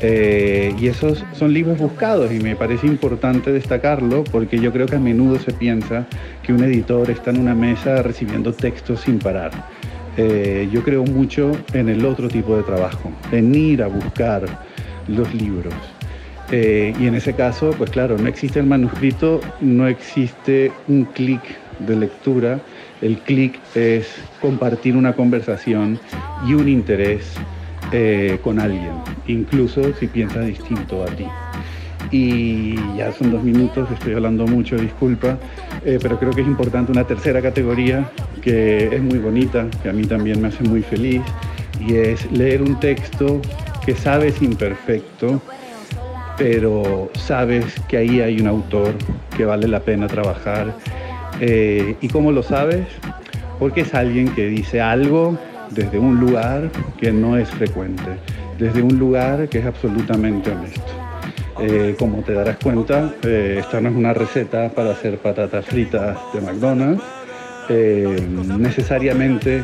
[0.02, 4.96] Eh, y esos son libros buscados y me parece importante destacarlo porque yo creo que
[4.96, 6.08] a menudo se piensa
[6.42, 9.52] que un editor está en una mesa recibiendo textos sin parar.
[10.18, 14.46] Eh, yo creo mucho en el otro tipo de trabajo, en ir a buscar
[15.08, 15.74] los libros.
[16.52, 21.42] Eh, y en ese caso, pues claro, no existe el manuscrito, no existe un clic
[21.80, 22.60] de lectura.
[23.02, 24.08] El clic es
[24.40, 26.00] compartir una conversación
[26.48, 27.34] y un interés
[27.92, 28.94] eh, con alguien,
[29.28, 31.26] incluso si piensa distinto a ti.
[32.18, 35.38] Y ya son dos minutos, estoy hablando mucho, disculpa,
[35.84, 38.10] eh, pero creo que es importante una tercera categoría
[38.42, 41.22] que es muy bonita, que a mí también me hace muy feliz,
[41.78, 43.42] y es leer un texto
[43.86, 45.42] que sabes imperfecto,
[46.38, 48.94] pero sabes que ahí hay un autor
[49.36, 50.74] que vale la pena trabajar.
[51.42, 52.88] Eh, ¿Y cómo lo sabes?
[53.60, 55.38] Porque es alguien que dice algo
[55.72, 58.12] desde un lugar que no es frecuente,
[58.58, 60.95] desde un lugar que es absolutamente honesto.
[61.60, 66.18] Eh, como te darás cuenta, eh, esta no es una receta para hacer patatas fritas
[66.34, 67.04] de McDonald's.
[67.70, 68.28] Eh,
[68.58, 69.64] necesariamente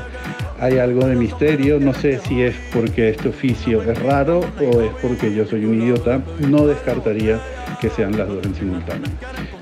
[0.60, 4.92] hay algo de misterio, no sé si es porque este oficio es raro o es
[5.02, 7.40] porque yo soy un idiota, no descartaría
[7.80, 9.10] que sean las dos en simultáneo.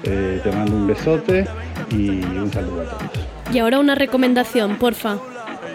[0.03, 1.45] Eh, te mando un besote
[1.91, 3.27] y un saludo a todos.
[3.53, 5.17] Y ahora una recomendación, porfa.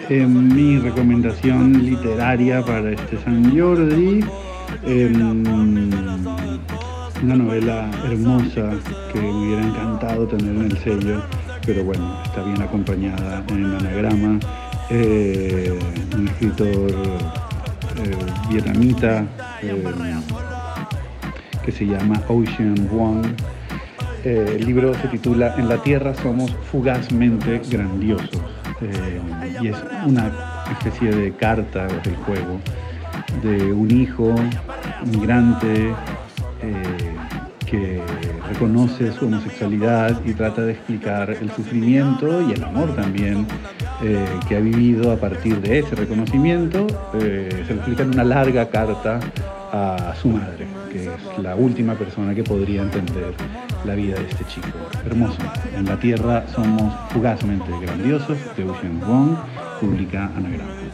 [0.09, 4.23] Eh, mi recomendación literaria para este San Jordi,
[4.83, 5.11] eh,
[7.23, 8.71] una novela hermosa
[9.11, 11.23] que hubiera encantado tener en el sello,
[11.65, 14.39] pero bueno, está bien acompañada en anagrama.
[14.89, 15.79] Eh,
[16.15, 18.17] un escritor eh,
[18.49, 19.25] vietnamita
[19.63, 19.83] eh,
[21.63, 23.25] que se llama Ocean Wong.
[24.23, 28.41] El libro se titula En la Tierra somos fugazmente grandiosos
[29.61, 30.31] y es una
[30.71, 32.59] especie de carta del juego
[33.45, 34.33] de un hijo
[35.05, 35.93] migrante
[36.61, 37.15] eh,
[37.65, 38.01] que
[38.47, 43.45] reconoce su homosexualidad y trata de explicar el sufrimiento y el amor también
[44.03, 46.87] eh, que ha vivido a partir de ese reconocimiento.
[47.13, 49.19] Eh, se lo explica en una larga carta
[49.71, 53.33] a su madre, que es la última persona que podría entender
[53.85, 54.69] la vida de este chico.
[55.05, 55.37] Hermoso.
[55.75, 59.35] En la Tierra somos fugazmente grandiosos, de Eugene Wong,
[59.79, 60.84] publica Anagrama.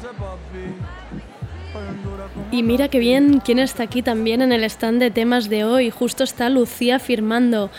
[2.54, 5.89] Y mira qué bien quién está aquí también en el stand de temas de hoy.
[5.89, 7.72] Justo está Lucía firmando.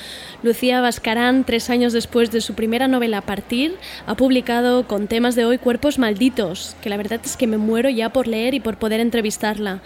[0.42, 5.44] Lucía Vascarán, tres años después de su primera novela Partir, ha publicado con temas de
[5.44, 8.78] hoy Cuerpos Malditos, que la verdad es que me muero ya por leer y por
[8.78, 9.82] poder entrevistarla.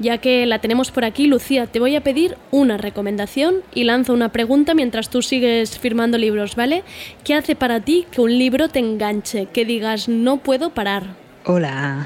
[0.00, 4.14] Ya que la tenemos por aquí, Lucía, te voy a pedir una recomendación y lanzo
[4.14, 6.82] una pregunta mientras tú sigues firmando libros, ¿vale?
[7.22, 11.04] ¿Qué hace para ti que un libro te enganche, que digas no puedo parar?
[11.44, 12.04] Hola.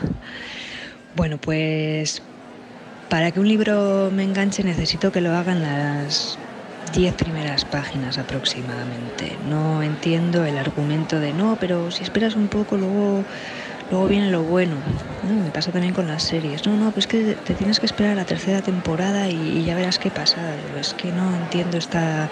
[1.15, 2.23] Bueno, pues
[3.11, 6.39] para que un libro me enganche necesito que lo hagan las
[6.95, 9.37] 10 primeras páginas aproximadamente.
[9.49, 13.25] No entiendo el argumento de no, pero si esperas un poco luego
[13.91, 14.77] luego viene lo bueno.
[15.29, 15.45] ¿no?
[15.45, 16.67] Me pasa también con las series.
[16.67, 19.99] No, no, pues que te tienes que esperar a la tercera temporada y, ya verás
[19.99, 20.41] qué pasa.
[20.81, 22.31] Es que no entiendo esta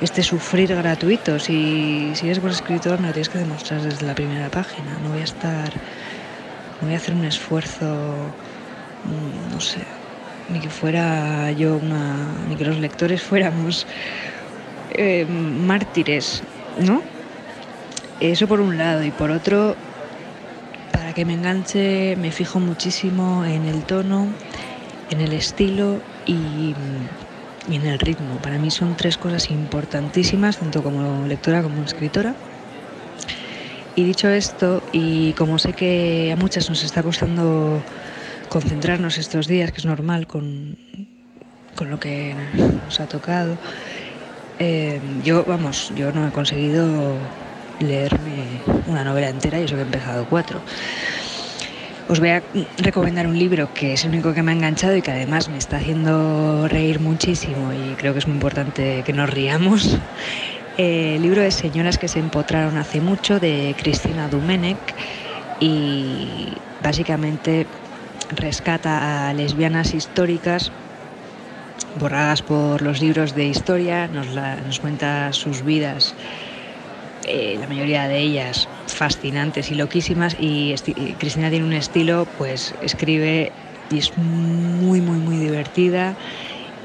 [0.00, 1.38] este sufrir gratuito.
[1.38, 4.98] Si, si eres buen escritor me lo tienes que demostrar desde la primera página.
[5.02, 6.03] No voy a estar no
[6.80, 7.84] voy a hacer un esfuerzo,
[9.04, 9.80] mm, no sé,
[10.48, 12.16] ni que fuera yo una,
[12.48, 13.86] ni que los lectores fuéramos
[14.90, 16.42] eh, mártires,
[16.80, 17.02] ¿no?
[18.20, 19.76] Eso por un lado y por otro,
[20.92, 24.28] para que me enganche me fijo muchísimo en el tono,
[25.10, 26.74] en el estilo y,
[27.68, 28.36] y en el ritmo.
[28.42, 32.34] Para mí son tres cosas importantísimas, tanto como lectora como escritora.
[33.96, 37.84] Y dicho esto, y como sé que a muchas nos está costando
[38.48, 40.76] concentrarnos estos días, que es normal con,
[41.76, 43.60] con lo que nos ha tocado,
[44.58, 47.30] eh, yo, vamos, yo no he conseguido
[47.78, 50.64] leerme una novela entera y eso que he empezado cuatro.
[52.06, 52.44] Os voy a
[52.76, 55.56] recomendar un libro que es el único que me ha enganchado y que además me
[55.56, 60.00] está haciendo reír muchísimo y creo que es muy importante que nos riamos.
[60.76, 64.96] El libro de Señoras que se empotraron hace mucho de Cristina Dumenech
[65.60, 67.68] y básicamente
[68.30, 70.72] rescata a lesbianas históricas
[71.94, 76.16] borradas por los libros de historia, nos, cuenta sus vidas,
[77.24, 80.74] eh, la mayoría de ellas fascinantes y loquísimas y
[81.18, 83.52] Cristina tiene un estilo, pues escribe
[83.90, 86.16] y es muy, muy, muy divertida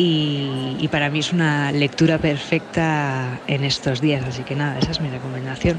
[0.01, 5.01] y, para mí es una lectura perfecta en estos días, así que nada, esa es
[5.01, 5.77] mi recomendación.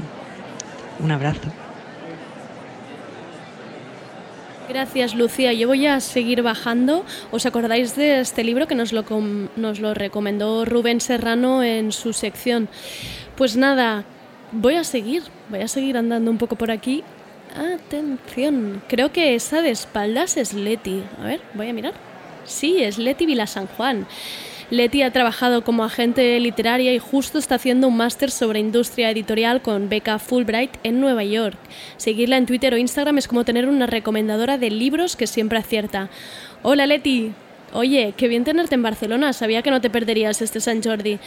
[0.99, 1.49] Un abrazo.
[4.69, 5.53] Gracias, Lucía.
[5.53, 7.03] Yo voy a seguir bajando.
[7.31, 9.03] ¿Os acordáis de este libro que nos lo,
[9.55, 12.69] nos lo recomendó Rubén Serrano en su sección?
[13.35, 14.05] Pues nada,
[14.51, 15.23] voy a seguir.
[15.49, 17.03] Voy a seguir andando un poco por aquí.
[17.55, 21.03] Atención, creo que esa de espaldas es Leti.
[21.19, 22.10] A ver, voy a mirar.
[22.51, 23.25] Sí, es Leti
[23.77, 24.05] Juan.
[24.69, 29.61] Leti ha trabajado como agente literaria y justo está haciendo un máster sobre industria editorial
[29.61, 31.57] con beca Fulbright en Nueva York.
[31.97, 36.09] Seguirla en Twitter o Instagram es como tener una recomendadora de libros que siempre acierta.
[36.61, 37.31] Hola Leti.
[37.73, 39.33] Oye, qué bien tenerte en Barcelona.
[39.33, 41.19] Sabía que no te perderías este San Jordi.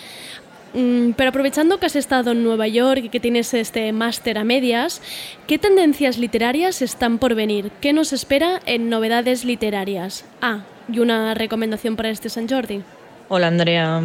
[0.74, 4.44] Mm, Pero aprovechando que has estado en Nueva York y que tienes este máster a
[4.44, 5.00] medias,
[5.46, 7.70] ¿qué tendencias literarias están por venir?
[7.80, 10.24] ¿Qué nos espera en novedades literarias?
[10.88, 12.82] Y una recomendación para este San Jordi.
[13.28, 14.02] Hola Andrea,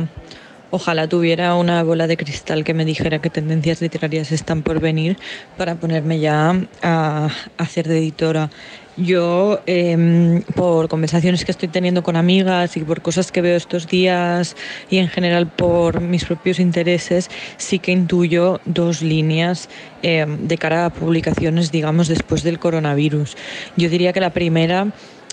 [0.72, 5.18] ojalá tuviera una bola de cristal que me dijera qué tendencias literarias están por venir
[5.58, 8.50] para ponerme ya a hacer de editora.
[8.98, 13.88] Yo, em, por conversaciones que estoy teniendo con amigas y por cosas que veo estos
[13.88, 14.58] días
[14.90, 19.70] y en general por mis propios intereses, sí que intuyo dos líneas
[20.02, 23.38] em, de cara a publicaciones, digamos, después del coronavirus.
[23.78, 24.88] Yo diría que la primera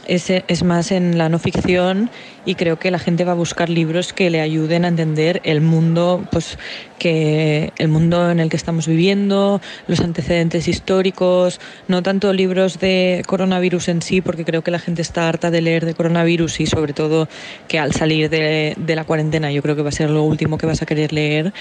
[0.07, 2.11] es, es más en la no ficción
[2.45, 5.61] y creo que la gente va a buscar libros que le ayuden a entender el
[5.61, 6.59] mundo, pues
[6.99, 13.23] que el mundo en el que estamos viviendo, los antecedentes históricos, no tanto libros de
[13.27, 16.67] coronavirus en sí, porque creo que la gente está harta de leer de coronavirus y
[16.67, 17.29] sobre todo
[17.69, 20.67] que al salir de, la cuarentena yo creo que va a ser lo último que
[20.67, 21.53] vas a querer leer,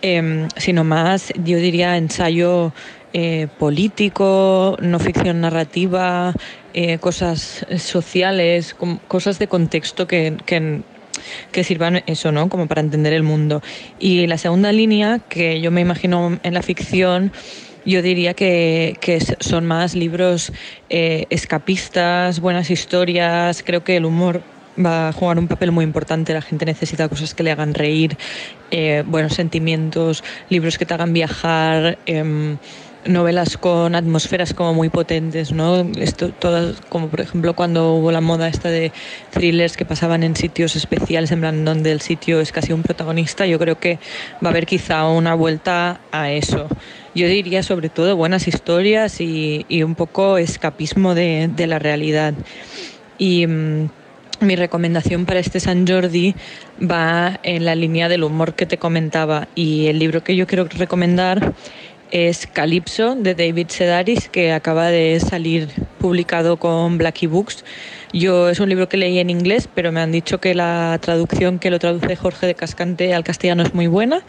[0.00, 2.72] em, sino más, yo diría, ensayo
[3.14, 6.34] eh, político, no ficción narrativa,
[6.74, 8.76] eh, cosas sociales,
[9.08, 12.50] cosas de contexto que, que, sirvan eso, ¿no?
[12.50, 13.62] Como para entender el mundo.
[13.98, 17.32] Y la segunda línea, que yo me imagino en la ficción,
[17.86, 20.52] yo diría que, que son más libros
[20.90, 23.62] eh, escapistas, buenas historias.
[23.62, 24.42] Creo que el humor
[24.78, 26.34] va a jugar un papel muy importante.
[26.34, 28.18] La gente necesita cosas que le hagan reír,
[29.06, 31.96] buenos sentimientos, libros que te hagan viajar.
[32.04, 32.58] em,
[33.04, 35.86] novelas con atmósferas como muy potentes, ¿no?
[36.38, 38.92] Todas, como por ejemplo cuando hubo la moda esta de
[39.30, 43.46] thrillers que pasaban en sitios especiales, en plan donde el sitio es casi un protagonista,
[43.46, 43.98] yo creo que
[44.44, 46.68] va a haber quizá una vuelta a eso.
[47.14, 52.34] Yo diría sobre todo buenas historias y, un poco escapismo de, de la realidad.
[53.16, 53.88] Y mm,
[54.40, 56.34] mi recomendación para este San Jordi
[56.80, 60.66] va en la línea del humor que te comentaba y el libro que yo quiero
[60.66, 61.54] recomendar
[62.10, 67.64] es Calypso de David Sedaris que acaba de salir publicado con Blackie Books.
[68.12, 71.58] Yo es un libro que leí en inglés, pero me han dicho que la traducción
[71.58, 74.22] que lo traduce Jorge de Cascante al castellano es muy buena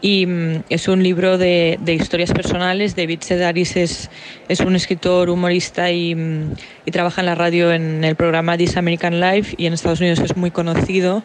[0.00, 2.96] y mm, es un libro de, de historias personales.
[2.96, 4.10] David Sedaris es,
[4.48, 6.54] es un escritor, humorista y, mm,
[6.86, 10.18] y trabaja en la radio en el programa This American Life y en Estados Unidos
[10.20, 11.22] es muy conocido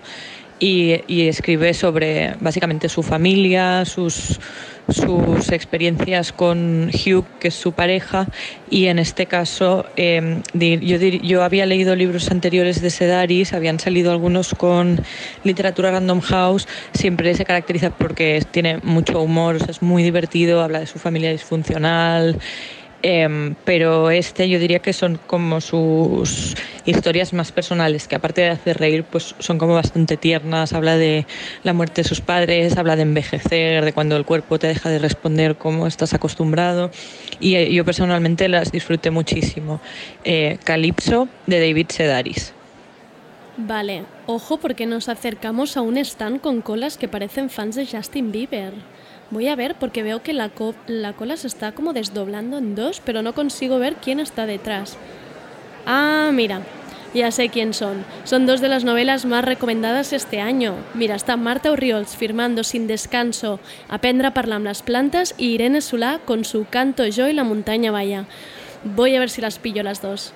[0.59, 4.39] y, y escribe sobre básicamente su familia, sus,
[4.89, 8.27] sus experiencias con Hugh, que es su pareja,
[8.69, 9.85] y en este caso
[10.53, 15.01] di- yo, había leído libros anteriores de Sedaris, habían salido algunos con
[15.43, 20.87] literatura Random House, siempre se caracteriza porque tiene mucho humor, es muy divertido, habla de
[20.87, 22.37] su familia disfuncional.
[23.01, 28.49] Em, pero este yo diría que son como sus historias más personales, que aparte de
[28.49, 30.73] hacer reír, pues son como bastante tiernas.
[30.73, 31.25] Habla de
[31.63, 34.99] la muerte de sus padres, habla de envejecer, de cuando el cuerpo te deja de
[34.99, 36.91] responder como estás acostumbrado.
[37.39, 39.81] Y eh, yo personalmente las disfruté muchísimo.
[40.23, 42.53] Eh, Calypso de David Sedaris.
[43.57, 48.31] Vale, ojo porque nos acercamos a un stand con colas que parecen fans de Justin
[48.31, 48.73] Bieber.
[49.31, 52.75] Voy a ver porque veo que la, co- la cola se está como desdoblando en
[52.75, 54.97] dos, pero no consigo ver quién está detrás.
[55.85, 56.61] Ah, mira,
[57.13, 58.05] ya sé quién son.
[58.23, 60.75] Son dos de las novelas más recomendadas este año.
[60.93, 63.59] Mira, está Marta Orriols firmando sin descanso
[63.89, 67.43] Aprendre a parlar amb les plantas y Irene Solà con su Canto yo y la
[67.43, 68.25] montaña vaya.
[68.83, 70.33] Voy a ver si las pillo las dos.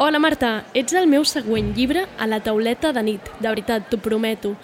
[0.00, 3.98] Hola Marta, ets el meu següent llibre a la tauleta de nit, de veritat, t'ho
[3.98, 4.54] prometo.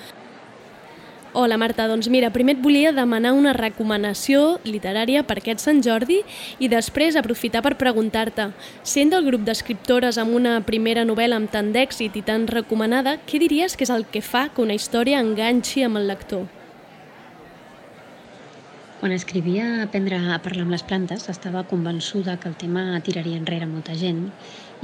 [1.36, 6.20] Hola Marta, doncs mira, primer et volia demanar una recomanació literària per aquest Sant Jordi
[6.62, 8.52] i després aprofitar per preguntar-te,
[8.86, 13.40] sent del grup d'escriptores amb una primera novel·la amb tant d'èxit i tan recomanada, què
[13.42, 16.46] diries que és el que fa que una història enganxi amb el lector?
[19.00, 23.66] Quan escrivia Aprendre a parlar amb les plantes, estava convençuda que el tema tiraria enrere
[23.66, 24.28] molta gent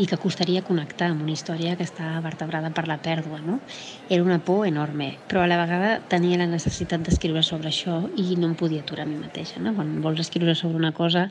[0.01, 3.41] i que costaria connectar amb una història que està vertebrada per la pèrdua.
[3.45, 3.59] No?
[4.09, 8.39] Era una por enorme, però a la vegada tenia la necessitat d'escriure sobre això i
[8.41, 9.61] no em podia aturar a mi mateixa.
[9.61, 9.75] No?
[9.77, 11.29] Quan vols escriure sobre una cosa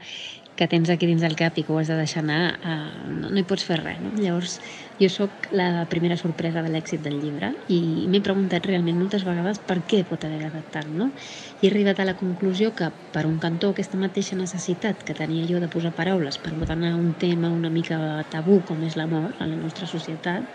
[0.60, 3.30] que tens aquí dins del cap i que ho has de deixar anar, eh, no,
[3.32, 4.02] no hi pots fer res.
[4.04, 4.12] No?
[4.20, 4.58] Llavors,
[5.00, 7.80] jo sóc la primera sorpresa de l'èxit del llibre i
[8.12, 11.14] m'he preguntat realment moltes vegades per què pot haver agradat no?
[11.62, 15.60] He arribat a la conclusió que, per un cantó, aquesta mateixa necessitat que tenia jo
[15.60, 17.98] de posar paraules per ordenar un tema una mica
[18.32, 20.48] tabú com és l'amor a la nostra societat,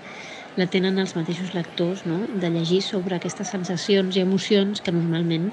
[0.56, 2.22] la tenen els mateixos lectors, no?
[2.30, 5.50] de llegir sobre aquestes sensacions i emocions que normalment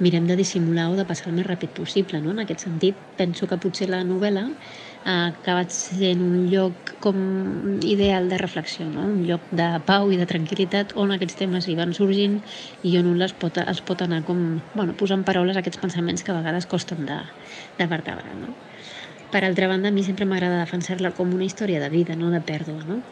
[0.00, 2.22] mirem de dissimular o de passar el més ràpid possible.
[2.24, 2.32] No?
[2.32, 4.46] En aquest sentit, penso que potser la novel·la
[5.04, 7.18] ha acabat sent un lloc com
[7.84, 9.04] ideal de reflexió, no?
[9.04, 12.38] un lloc de pau i de tranquil·litat on aquests temes hi van sorgint
[12.82, 14.40] i on un les pot, es pot anar com,
[14.72, 17.20] bueno, posant paraules a aquests pensaments que a vegades costen de,
[17.78, 18.32] de vertebrar.
[18.40, 18.56] No?
[19.34, 22.40] Per altra banda, a mi sempre m'agrada defensar-la com una història de vida, no de
[22.40, 23.02] pèrdua, no?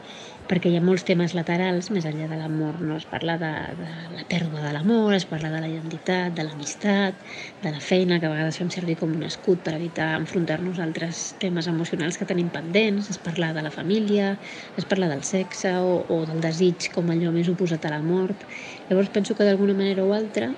[0.50, 2.96] Perquè hi ha molts temes laterals, més enllà de l'amor, no?
[3.00, 7.20] Es parla de, de la pèrdua de l'amor, es parla de la identitat, de l'amistat,
[7.62, 10.86] de la feina, que a vegades fem servir com un escut per evitar enfrontar-nos a
[10.88, 14.34] altres temes emocionals que tenim pendents, es parla de la família,
[14.76, 18.44] es parla del sexe o, o del desig com allò més oposat a la mort.
[18.90, 20.52] Llavors penso que d'alguna manera o altra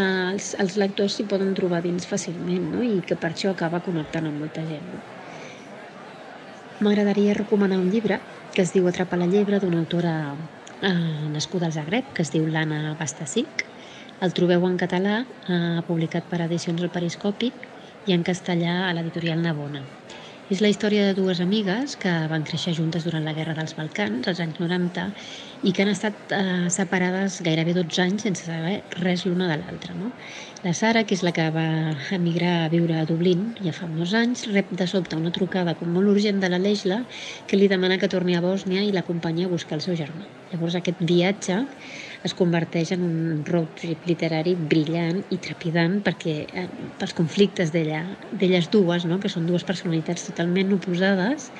[0.00, 2.82] els, els lectors s'hi poden trobar dins fàcilment no?
[2.84, 4.90] i que per això acaba connectant amb molta gent.
[4.96, 5.04] No?
[6.84, 8.16] M'agradaria recomanar un llibre
[8.54, 10.14] que es diu Atrapa la llebre d'una autora
[10.88, 13.64] eh, nascuda al Zagreb, que es diu Lana Bastasic.
[14.26, 15.14] El trobeu en català,
[15.48, 17.50] eh, publicat per Edicions del Periscopi,
[18.06, 19.86] i en castellà a l'editorial Navona.
[20.46, 24.28] És la història de dues amigues que van créixer juntes durant la Guerra dels Balcans,
[24.30, 25.06] als anys 90,
[25.66, 29.96] i que han estat eh, separades gairebé 12 anys sense saber res l'una de l'altra.
[29.98, 30.12] No?
[30.62, 31.66] La Sara, que és la que va
[32.14, 35.90] emigrar a viure a Dublín ja fa uns anys, rep de sobte una trucada com
[35.90, 37.02] molt urgent de la Leisla
[37.50, 40.30] que li demana que torni a Bòsnia i l'acompanyi a buscar el seu germà.
[40.54, 41.64] Llavors aquest viatge
[42.24, 46.66] es converteix en un road trip literari brillant i trepidant perquè eh,
[46.98, 49.18] pels conflictes d'elles dues, no?
[49.22, 51.50] que són dues personalitats totalment oposades,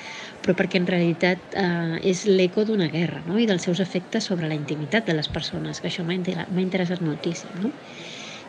[0.43, 3.39] però perquè en realitat eh, és l'eco d'una guerra no?
[3.39, 7.57] i dels seus efectes sobre la intimitat de les persones, que això m'ha interessat moltíssim.
[7.61, 7.75] No?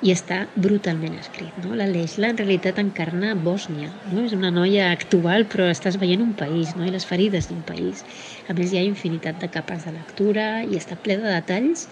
[0.02, 1.56] I està brutalment escrit.
[1.58, 1.74] No?
[1.78, 4.22] La Leisla en realitat encarna Bòsnia, no?
[4.28, 6.86] és una noia actual però estàs veient un país no?
[6.86, 8.04] i les ferides d'un país.
[8.48, 11.88] A més hi ha infinitat de capes de lectura i està ple de detalls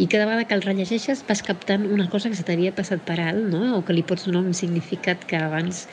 [0.00, 3.18] i cada vegada que el rellegeixes vas captant una cosa que se t'havia passat per
[3.20, 3.76] alt no?
[3.76, 5.84] o que li pots donar un significat que abans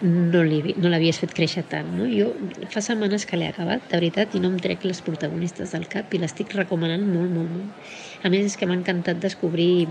[0.00, 1.90] no l'havies no fet créixer tant.
[1.98, 2.06] No?
[2.06, 2.30] Jo
[2.70, 6.14] fa setmanes que l'he acabat, de veritat, i no em trec les protagonistes del cap
[6.14, 7.90] i l'estic recomanant molt, molt, molt.
[8.22, 9.88] A més és que m'ha encantat descobrir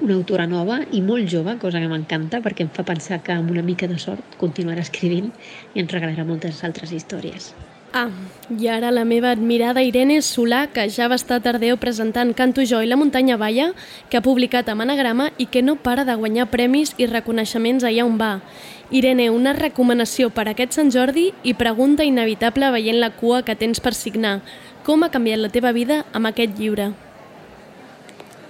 [0.00, 3.50] una autora nova i molt jove, cosa que m'encanta perquè em fa pensar que amb
[3.50, 5.32] una mica de sort continuarà escrivint
[5.74, 7.54] i ens regalarà moltes altres històries.
[7.96, 8.10] Ah,
[8.50, 12.82] i ara la meva admirada Irene Solà, que ja va estar tardeu presentant Canto jo
[12.84, 13.70] i la muntanya Valla,
[14.10, 18.04] que ha publicat amb anagrama i que no para de guanyar premis i reconeixements allà
[18.04, 18.34] on va.
[18.90, 23.56] Irene, una recomanació per a aquest Sant Jordi i pregunta inevitable veient la cua que
[23.56, 24.42] tens per signar.
[24.84, 26.92] Com ha canviat la teva vida amb aquest llibre?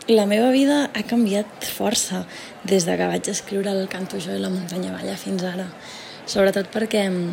[0.06, 2.20] La meva vida ha canviat força
[2.62, 5.64] des de que vaig escriure el Canto jo i la muntanya balla fins ara.
[6.30, 7.32] Sobretot perquè mm,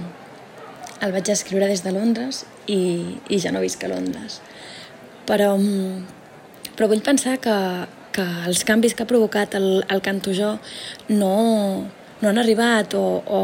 [1.05, 4.39] el vaig escriure des de Londres i, i ja no visc a Londres.
[5.29, 7.55] Però, mm, però vull pensar que,
[8.09, 10.55] que els canvis que ha provocat el, el Canto jo
[11.13, 11.33] no,
[12.25, 13.41] no han arribat o, o,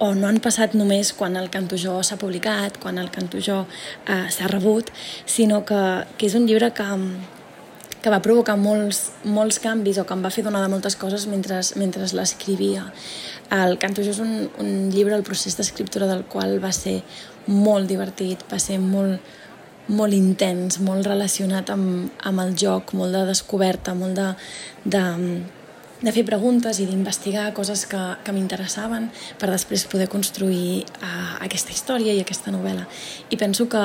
[0.00, 3.66] o no han passat només quan el Canto jo s'ha publicat, quan el Canto jo
[4.08, 4.88] eh, s'ha rebut,
[5.28, 6.94] sinó que, que és un llibre que,
[8.08, 11.26] que va provocar molts, molts canvis o que em va fer donar de moltes coses
[11.28, 12.86] mentre, mentre l'escrivia.
[13.52, 17.02] El Canto jo és un, un llibre, el procés d'escriptura del qual va ser
[17.52, 19.20] molt divertit, va ser molt,
[19.92, 24.28] molt intens, molt relacionat amb, amb el joc, molt de descoberta, molt de,
[24.96, 25.04] de,
[25.98, 29.08] de fer preguntes i d'investigar coses que, que m'interessaven
[29.40, 32.84] per després poder construir uh, aquesta història i aquesta novel·la.
[33.34, 33.82] I penso que,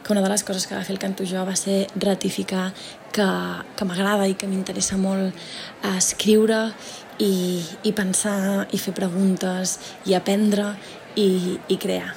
[0.00, 2.70] que una de les coses que va fer el Canto Jo va ser ratificar
[3.12, 3.28] que,
[3.76, 6.64] que m'agrada i que m'interessa molt uh, escriure
[7.20, 9.76] i, i pensar i fer preguntes
[10.08, 10.70] i aprendre
[11.20, 12.14] i, i crear.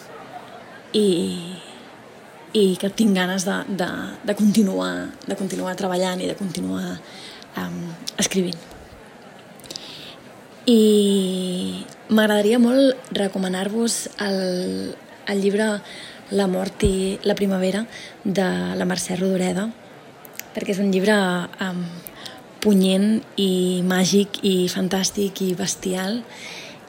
[0.96, 1.08] I,
[2.56, 3.90] i que tinc ganes de, de,
[4.24, 6.96] de, continuar, de continuar treballant i de continuar
[7.60, 7.84] um,
[8.16, 8.75] escrivint.
[10.66, 14.96] I m'agradaria molt recomanar-vos el,
[15.30, 15.68] el llibre
[16.34, 17.84] La mort i la primavera
[18.24, 19.68] de la Mercè Rodoreda,
[20.56, 21.14] perquè és un llibre
[21.62, 21.84] um,
[22.64, 26.24] punyent i màgic i fantàstic i bestial.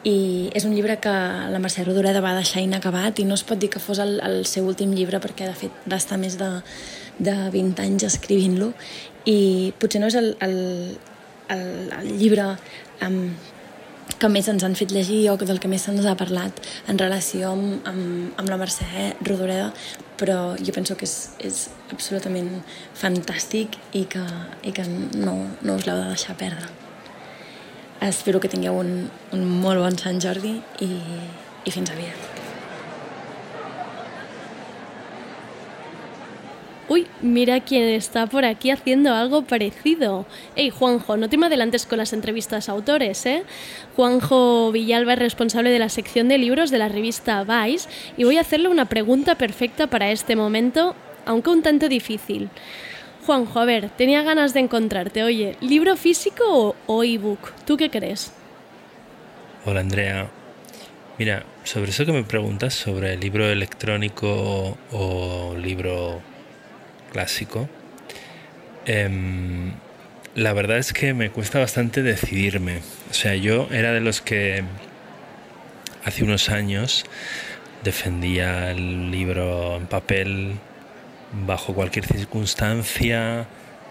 [0.09, 1.13] I és un llibre que
[1.53, 4.47] la Mercè Rodoreda va deixar inacabat i no es pot dir que fos el, el
[4.49, 6.49] seu últim llibre perquè de fet va estar més de,
[7.19, 8.71] de 20 anys escrivint-lo.
[9.29, 10.57] I potser no és el, el,
[11.53, 11.69] el,
[12.01, 12.49] el llibre
[13.05, 13.21] um,
[14.21, 17.53] que més ens han fet llegir o del que més se'ns ha parlat en relació
[17.53, 19.73] amb, amb, amb la Mercè Rodoreda,
[20.17, 22.51] però jo penso que és, és absolutament
[22.97, 24.25] fantàstic i que,
[24.65, 26.73] i que no, no us l'heu de deixar perdre.
[28.07, 30.91] Espero que tingueu un, un molt bon Sant Jordi i,
[31.65, 32.36] i fins aviat.
[36.89, 40.25] Uy, mira quién está por aquí haciendo algo parecido.
[40.55, 43.43] Hey, Juanjo, no te me adelantes con las entrevistas a autores, ¿eh?
[43.97, 48.37] Juanjo Villalba es responsable de la sección de libros de la revista Vice y voy
[48.39, 52.51] a hacerle una pregunta perfecta para este momento, aunque un tanto difícil.
[53.27, 55.25] Juanjo, a ver, tenía ganas de encontrarte.
[55.25, 57.53] Oye, ¿libro físico o, ebook?
[57.67, 58.33] ¿Tú qué crees?
[59.65, 60.31] Hola, Andrea.
[61.19, 66.23] Mira, sobre eso que me preguntas, sobre el libro electrónico o libro
[67.17, 67.67] clásico,
[68.85, 69.73] em,
[70.35, 72.81] la verdad es que me cuesta bastante decidirme.
[73.11, 74.63] O sea, yo era de los que
[76.05, 77.07] hace unos años
[77.83, 80.57] defendía el libro en papel
[81.47, 83.47] bajo cualquier circunstancia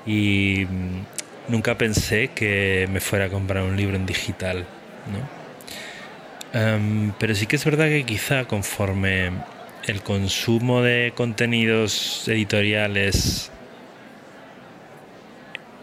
[0.05, 4.65] y mm, nunca pensé que me fuera a comprar un libro en digital.
[6.53, 9.31] Em, pero sí que es verdad que quizá conforme
[9.87, 13.51] el consumo de contenidos editoriales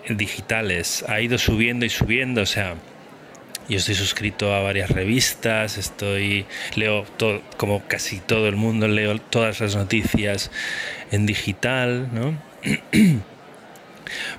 [0.08, 2.74] digitales ha ido subiendo y subiendo, o sea,
[3.68, 9.18] yo estoy suscrito a varias revistas, estoy leo todo, como casi todo el mundo leo
[9.18, 10.50] todas las noticias
[11.10, 12.36] en digital, ¿no?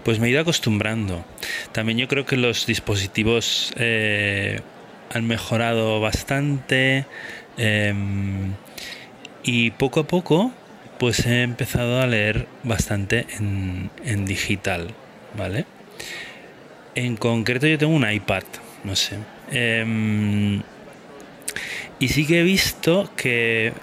[0.03, 1.25] Pues me he ido acostumbrando.
[1.71, 4.61] También yo creo que los dispositivos eh,
[5.11, 7.07] han mejorado bastante.
[7.57, 8.53] Em,
[9.43, 10.51] y poco a poco
[10.99, 14.93] pues he empezado a leer bastante en, digital,
[15.37, 15.65] ¿vale?
[16.95, 18.43] En concreto yo tengo un iPad,
[18.83, 19.17] no sé.
[19.51, 20.61] Em,
[21.99, 23.73] y sí que he visto que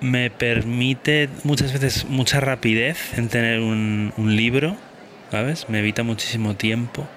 [0.00, 4.76] me permite muchas veces mucha rapidez en tener un, un libro,
[5.30, 5.68] ¿sabes?
[5.68, 7.08] Me evita muchísimo tiempo,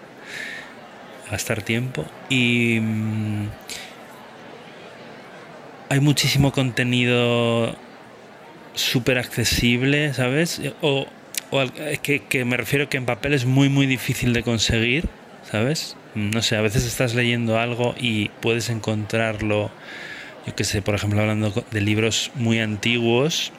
[1.29, 2.05] gastar tiempo.
[2.29, 2.79] Y
[5.89, 7.75] hay muchísimo contenido
[8.73, 10.61] súper accesible, ¿sabes?
[10.81, 11.07] O,
[11.51, 15.09] o al- que, que me refiero que en papel es muy, muy difícil de conseguir,
[15.49, 15.97] ¿sabes?
[16.15, 19.71] No sé, a veces estás leyendo algo y puedes encontrarlo,
[20.45, 23.51] yo qué sé, por ejemplo, hablando de libros muy antiguos,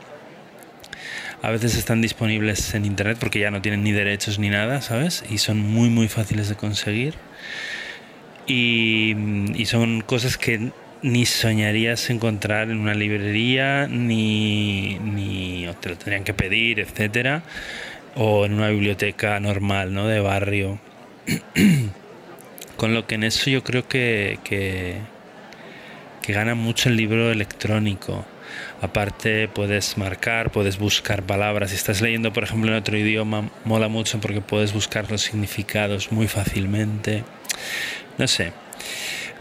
[1.42, 5.24] a veces están disponibles en internet porque ya no tienen ni derechos ni nada, ¿sabes?
[5.30, 7.14] Y son muy, muy fáciles de conseguir.
[8.46, 9.14] Y,
[9.54, 10.72] y son cosas que
[11.02, 17.42] ni soñarías encontrar en una librería, ni, ni te lo tendrían que pedir, etcétera,
[18.14, 20.06] o en una biblioteca normal, ¿no?
[20.06, 20.78] De barrio.
[22.76, 24.96] Con lo que en eso yo creo que, que,
[26.22, 28.24] que gana mucho el libro electrónico.
[28.80, 31.70] Aparte puedes marcar, puedes buscar palabras.
[31.70, 36.12] Si estás leyendo, por ejemplo, en otro idioma, mola mucho porque puedes buscar los significados
[36.12, 37.24] muy fácilmente.
[38.18, 38.52] No sé.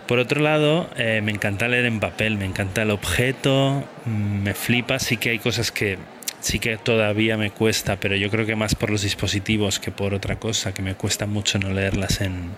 [0.08, 4.54] Por otro lado, eh, me encanta leer en papel, me encanta el objeto, mm, me
[4.54, 5.98] flipa, sí que hay cosas que
[6.42, 10.14] sí que todavía me cuesta, pero yo creo que más por los dispositivos que por
[10.14, 12.52] otra cosa, que me cuesta mucho no leerlas en,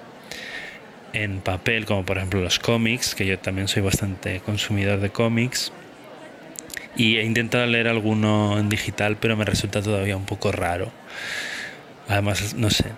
[1.14, 5.72] en papel, como por ejemplo los cómics, que yo también soy bastante consumidor de cómics.
[6.98, 10.92] Y he intentado leer alguno en digital, pero me resulta todavía un poco raro.
[12.10, 12.92] Además, no sé,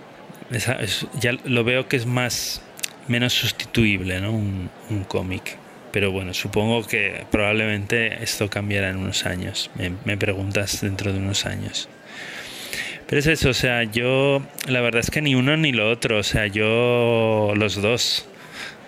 [1.19, 2.63] ya lo veo que es más
[3.09, 4.31] menos sustituible, ¿no?
[4.31, 4.69] Un,
[5.07, 5.57] cómic.
[5.91, 9.71] Pero bueno, supongo que probablemente esto cambiará en unos años.
[9.75, 11.89] Me, me preguntas dentro de unos años.
[13.07, 16.19] Pero es eso, o sea, yo la verdad es que ni uno ni lo otro,
[16.19, 18.27] o sea, yo los dos.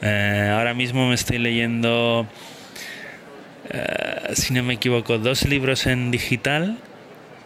[0.03, 2.27] Eh, ahora mismo me estoy leyendo,
[3.71, 6.77] eh, si no me equivoco, dos libros en digital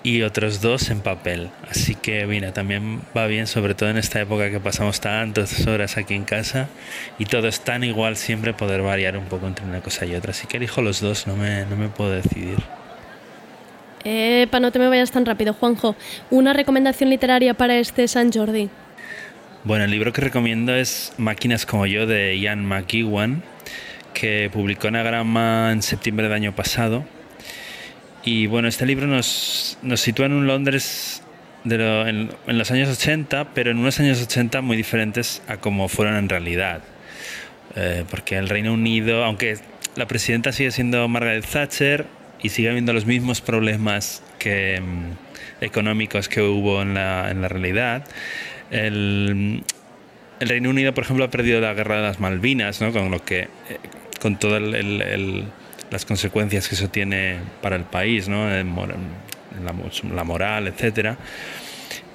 [0.05, 1.49] y otros dos en papel.
[1.67, 5.97] Así que mira, también va bien, sobre todo en esta época que pasamos tantas horas
[5.97, 6.69] aquí en casa
[7.17, 10.29] y todo es tan igual siempre poder variar un poco entre una cosa y otra.
[10.29, 12.59] Así que elijo los dos, no me, no me puedo decidir.
[14.03, 15.95] Epa, no te me vayas tan rápido, Juanjo.
[16.29, 18.69] Una recomendación literaria para este San Jordi.
[19.63, 23.41] Bueno, el libro que recomiendo es Máquinas como yo de Ian McEwan,
[24.13, 27.05] que publicó Anagrama en septiembre del año pasado.
[28.25, 31.21] Y bueno, este libro nos, nos sitúa en un Londres
[31.63, 35.57] de lo- en, en los años 80, pero en unos años 80 muy diferentes a
[35.57, 36.81] como fueron en realidad.
[37.75, 39.57] Eh, porque el Reino Unido, aunque
[39.95, 42.05] la presidenta sigue siendo Margaret Thatcher
[42.41, 47.47] y sigue habiendo los mismos problemas que, mm, económicos que hubo en la, en la
[47.47, 48.05] realidad,
[48.71, 49.63] el,
[50.39, 52.91] el Reino Unido, por ejemplo, ha perdido la guerra de las Malvinas, ¿no?
[52.91, 53.47] con lo que eh,
[54.21, 54.61] con todas
[55.91, 58.53] las consecuencias que eso tiene para el país, ¿no?
[58.53, 58.75] En
[59.63, 61.17] la, mo- la moral, etcétera.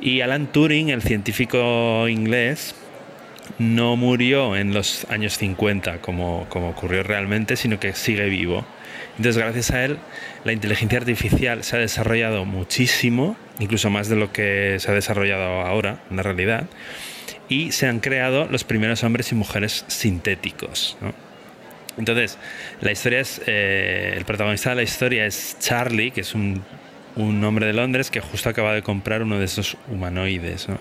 [0.01, 2.75] Y Alan Turing, el científico inglés,
[3.59, 8.65] no murió en los años 50 como, ocurrió realmente, sino que sigue vivo.
[9.17, 9.99] Entonces, gracias a él,
[10.45, 15.61] la inteligencia artificial se ha desarrollado muchísimo, incluso más de lo que se ha desarrollado
[15.63, 16.67] ahora en la realidad,
[17.49, 20.97] y se han creado los primeros hombres y mujeres sintéticos.
[22.01, 22.37] Entonces,
[22.81, 26.63] la historia es, eh, el protagonista de la historia es Charlie, que es un,
[27.15, 30.79] un hombre de Londres que justo acaba de comprar uno de esos humanoides, ¿no?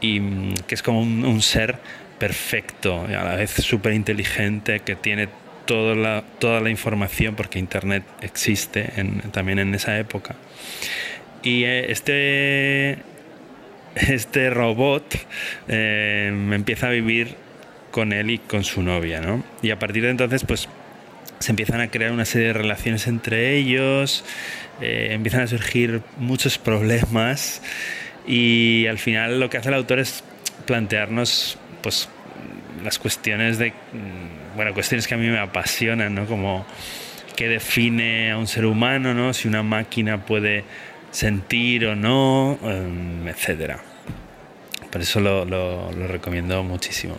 [0.00, 1.76] y mm, que es como un, un ser
[2.18, 5.28] perfecto, a la vez súper inteligente, que tiene
[5.66, 10.36] toda la, toda la información, porque Internet existe en- también en esa época.
[11.42, 12.98] Y eh, este,
[13.96, 15.04] este robot
[15.68, 17.34] eh, empieza a vivir
[17.96, 19.42] con él y con su novia, ¿no?
[19.62, 20.68] Y a partir de entonces, pues
[21.38, 24.22] se empiezan a crear una serie de relaciones entre ellos,
[24.82, 27.62] eh, empiezan a surgir muchos problemas
[28.26, 30.22] y al final lo que hace el autor es
[30.66, 32.10] plantearnos, pues,
[32.84, 36.26] las cuestiones de, mm, bueno, cuestiones que a mí me apasionan, ¿no?
[36.26, 36.66] Como
[37.34, 39.32] qué define a un ser humano, ¿no?
[39.32, 40.64] Si una máquina puede
[41.12, 43.78] sentir o no, em, etcétera.
[44.92, 47.16] Por eso lo, lo- lo recomiendo muchísimo.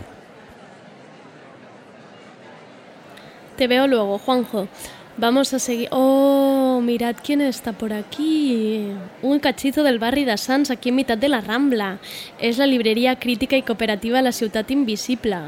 [3.58, 4.68] Te veo luego, Juanjo.
[5.16, 5.88] Vamos a seguir.
[5.90, 8.86] Oh, mirad quién está por aquí.
[9.20, 11.98] Un cachito del barri de Sants, aquí en mitad de la Rambla.
[12.38, 15.38] Es la librería crítica y cooperativa La Ciutat Invisible.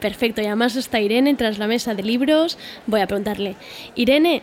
[0.00, 2.58] Perfecto, y además está Irene tras la mesa de libros.
[2.88, 3.54] Voy a preguntarle.
[3.94, 4.42] Irene,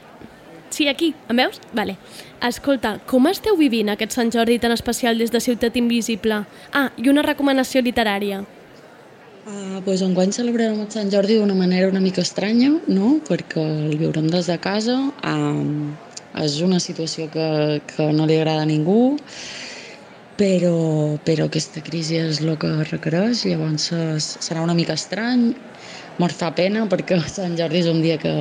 [0.70, 1.60] Sí, aquí, em veus?
[1.74, 1.98] Vale.
[2.48, 6.44] Escolta, com esteu vivint aquest Sant Jordi tan especial des de Ciutat Invisible?
[6.72, 8.46] Ah, i una recomanació literària.
[9.48, 13.14] Uh, pues enguany celebrarem el Sant Jordi d'una manera una mica estranya, no?
[13.24, 15.94] perquè el viurem des de casa, um,
[16.44, 19.16] és una situació que, que no li agrada a ningú,
[20.40, 20.76] però,
[21.24, 25.54] però aquesta crisi és el que requereix, llavors és, serà una mica estrany,
[26.20, 28.34] mos fa pena perquè Sant Jordi és un dia que,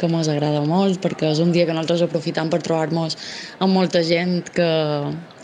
[0.00, 3.20] que mos agrada molt, perquè és un dia que nosaltres aprofitam per trobar-nos
[3.60, 4.72] amb molta gent que,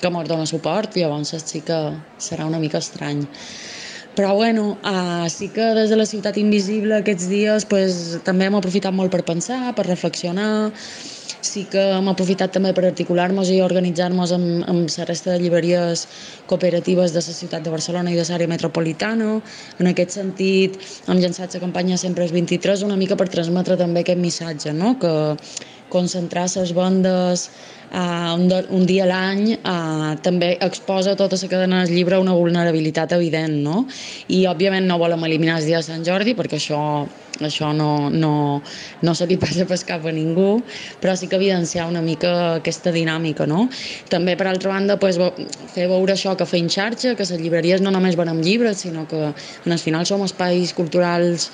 [0.00, 1.82] que mos dona suport, llavors sí que
[2.16, 3.26] serà una mica estrany.
[4.12, 8.58] Però bueno, uh, sí que des de la ciutat invisible aquests dies pues, també hem
[8.58, 10.70] aprofitat molt per pensar, per reflexionar,
[11.40, 16.04] sí que hem aprofitat també per articular-nos i organitzar-nos amb, amb la resta de llibreries
[16.50, 19.38] cooperatives de la ciutat de Barcelona i de l'àrea metropolitana.
[19.80, 24.04] En aquest sentit, hem llançat la campanya Sempre és 23 una mica per transmetre també
[24.04, 24.98] aquest missatge, no?
[25.00, 25.12] que
[25.92, 27.48] concentrar les bandes
[27.92, 32.22] uh, un, un dia a l'any uh, també exposa tota la cadena del llibre a
[32.24, 33.84] una vulnerabilitat evident, no?
[34.32, 36.80] I òbviament no volem eliminar el dia de Sant Jordi perquè això,
[37.44, 38.32] això no, no,
[39.02, 40.62] no se li passa pas cap a ningú,
[41.02, 43.68] però sí que evidenciar una mica aquesta dinàmica, no?
[44.12, 45.20] També, per altra banda, pues,
[45.74, 49.30] fer veure això que feim xarxa, que les llibreries no només venem llibres, sinó que
[49.30, 51.50] en el final som espais culturals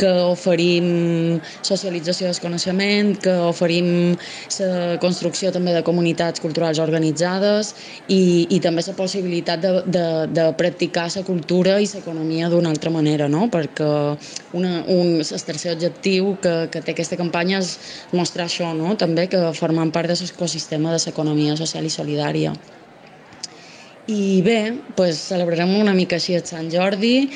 [0.00, 3.90] que oferim socialització del coneixement, que oferim
[4.58, 7.74] la construcció també de comunitats culturals organitzades
[8.08, 12.90] i, i també la possibilitat de, de, de practicar la cultura i l'economia d'una altra
[12.90, 13.48] manera, no?
[13.52, 13.92] perquè
[14.56, 17.76] una, un, el tercer objectiu que, que té aquesta campanya és
[18.16, 18.96] mostrar això, no?
[18.96, 22.54] també que formant part de l'ecosistema de l'economia social i solidària.
[24.10, 27.28] I bé, pues, celebrarem una mica així el Sant Jordi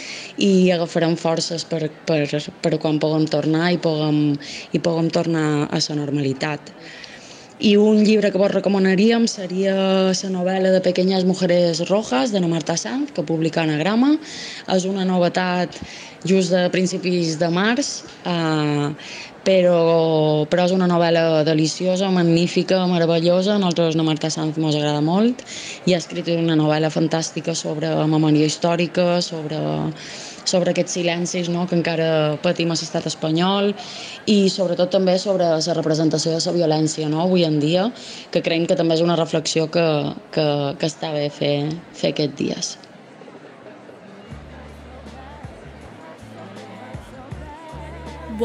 [0.43, 2.25] i agafarem forces per, per,
[2.65, 4.19] per quan puguem tornar i puguem,
[4.75, 6.73] i puguem tornar a la normalitat.
[7.63, 9.77] I un llibre que vos recomanaríem seria
[10.11, 14.17] la novel·la de Pequeñas Mujeres Rojas, de Marta Sanz, que publica Anagrama.
[14.75, 15.79] És una novetat
[16.27, 18.91] just de principis de març, eh,
[19.45, 23.55] però, però és una novel·la deliciosa, magnífica, meravellosa.
[23.55, 25.45] A nosaltres, la Marta Sanz, ens agrada molt
[25.85, 29.61] i ha escrit una novel·la fantàstica sobre memòria històrica, sobre,
[30.49, 33.73] sobre aquests silencis no?, que encara patim a l'estat espanyol
[34.31, 37.91] i sobretot també sobre la representació de la violència no?, avui en dia,
[38.33, 39.87] que creiem que també és una reflexió que,
[40.33, 40.49] que,
[40.81, 41.57] que està bé fer,
[41.93, 42.75] fer aquests dies.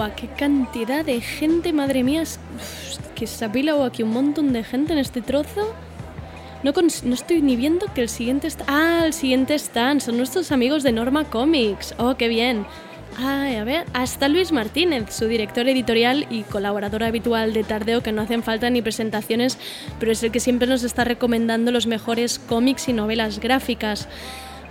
[0.08, 2.22] Qué cantidad de gente, madre mía.
[2.22, 2.40] Es,
[3.16, 5.74] que se ha pilado aquí un montón de gente en este trozo.
[6.64, 8.64] No, no estoy ni viendo que el siguiente está...
[8.68, 10.00] Ah, el siguiente están.
[10.00, 11.96] Son nuestros amigos de Norma Comics.
[11.98, 12.66] Oh, qué bien.
[13.18, 18.14] Ay, a ver, hasta Luis Martínez, su director editorial y colaborador habitual de Tardeo, que
[18.14, 19.58] no hacen falta ni presentaciones,
[20.00, 24.08] pero es el que siempre nos está recomendando los mejores cómics y novelas gráficas.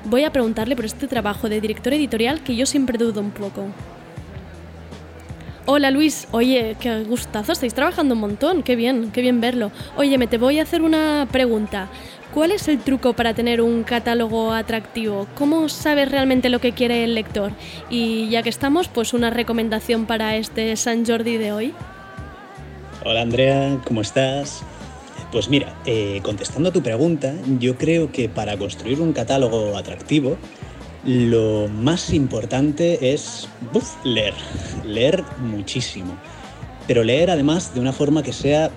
[0.04, 3.66] Voy a preguntarle por este trabajo de director editorial que yo siempre dudo un poco.
[5.70, 9.70] Hola Luis, oye, qué gustazo, estáis trabajando un montón, qué bien, qué bien verlo.
[9.98, 11.90] Oye, me te voy a hacer una pregunta.
[12.32, 15.26] ¿Cuál es el truco para tener un catálogo atractivo?
[15.34, 17.52] ¿Cómo sabes realmente lo que quiere el lector?
[17.90, 21.74] Y ya que estamos, pues una recomendación para este San Jordi de hoy.
[23.04, 24.62] Hola Andrea, ¿cómo estás?
[25.30, 30.38] Pues mira, eh, contestando a tu pregunta, yo creo que para construir un catálogo atractivo,
[31.08, 33.48] lo más importante es
[34.04, 34.34] leer,
[34.84, 36.18] leer muchísimo,
[36.86, 38.70] pero leer además de una forma que sea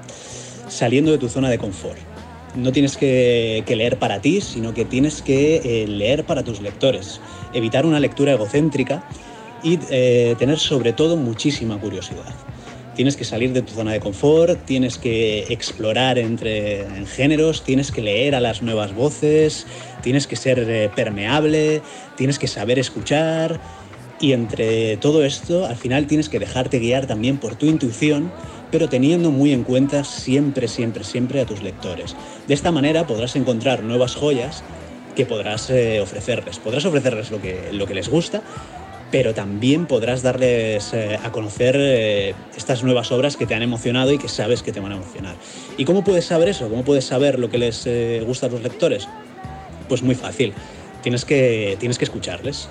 [0.70, 2.00] saliendo de tu zona de confort.
[2.56, 7.20] No tienes que, leer para ti, sino que tienes que eh, leer para tus lectores,
[7.52, 9.04] evitar una lectura egocéntrica
[9.62, 12.34] y eh, tener sobre todo muchísima curiosidad.
[12.96, 18.02] Tienes que salir de tu zona de confort, tienes que explorar entre géneros, tienes que
[18.02, 19.66] leer a las nuevas voces,
[20.02, 21.82] tienes que ser eh, permeable,
[22.16, 23.60] tienes que saber escuchar
[24.22, 28.32] y entre todo esto al final tienes que dejarte guiar también por tu intuición,
[28.72, 32.16] pero teniendo muy en cuenta siempre, siempre, siempre a tus lectores.
[32.48, 34.64] De esta manera podrás encontrar nuevas joyas
[35.16, 36.60] que podrás eh, ofrecerles.
[36.60, 38.44] Podrás ofrecerles lo que, lo que les gusta,
[39.10, 41.76] pero también podrás darles eh, a conocer
[42.56, 45.36] estas nuevas obras que te han emocionado y que sabes que te van a emocionar.
[45.78, 46.70] ¿Y cómo puedes saber eso?
[46.70, 47.90] ¿Cómo puedes saber lo que les
[48.24, 49.08] gusta a tus lectores?
[49.92, 50.54] Pues muy fácil,
[51.04, 52.70] tienes que, tienes que escucharles.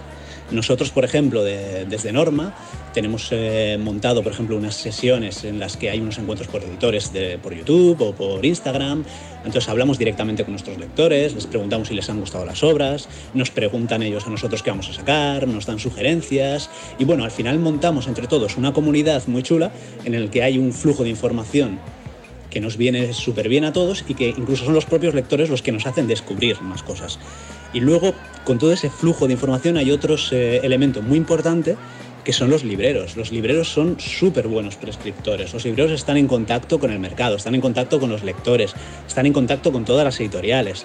[0.51, 2.55] Nosotros, por ejemplo, desde Norma,
[2.95, 7.13] tenemos eh, montado, por ejemplo, unas sesiones en las que hay unos encuentros por editores
[7.43, 9.05] por YouTube o por Instagram.
[9.45, 13.51] Entonces hablamos directamente con nuestros lectores, les preguntamos si les han gustado las obras, nos
[13.51, 17.59] preguntan ellos a nosotros qué vamos a sacar, nos dan sugerencias y bueno, al final
[17.59, 19.73] montamos entre todos una comunidad muy chula
[20.07, 21.81] en el que hay un flujo de información
[22.51, 25.63] que nos viene súper bien a todos y que incluso son los propios lectores los
[25.63, 27.19] que nos hacen descubrir más cosas.
[27.73, 31.77] Y luego, con todo ese flujo de información, hay otros eh, elementos muy importantes
[32.25, 33.17] que son los libreros.
[33.17, 35.53] Los libreros son súper buenos prescriptores.
[35.55, 38.75] Los libreros están en contacto con el mercado, están en contacto con los lectores,
[39.07, 40.85] están en contacto con todas las editoriales.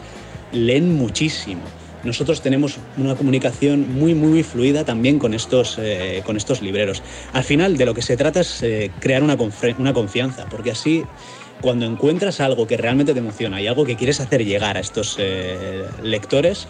[0.53, 1.61] Leen muchísimo.
[2.03, 7.01] Nosotros tenemos una comunicación muy, muy fluida también con estos, eh, con estos libreros.
[7.33, 9.35] Al final, de lo que se trata es eh, crear una,
[9.79, 11.03] una confianza, porque así
[11.65, 15.15] cuando encuentras algo que realmente te emociona y algo que quieres hacer llegar a estos
[15.17, 16.67] eh, lectores,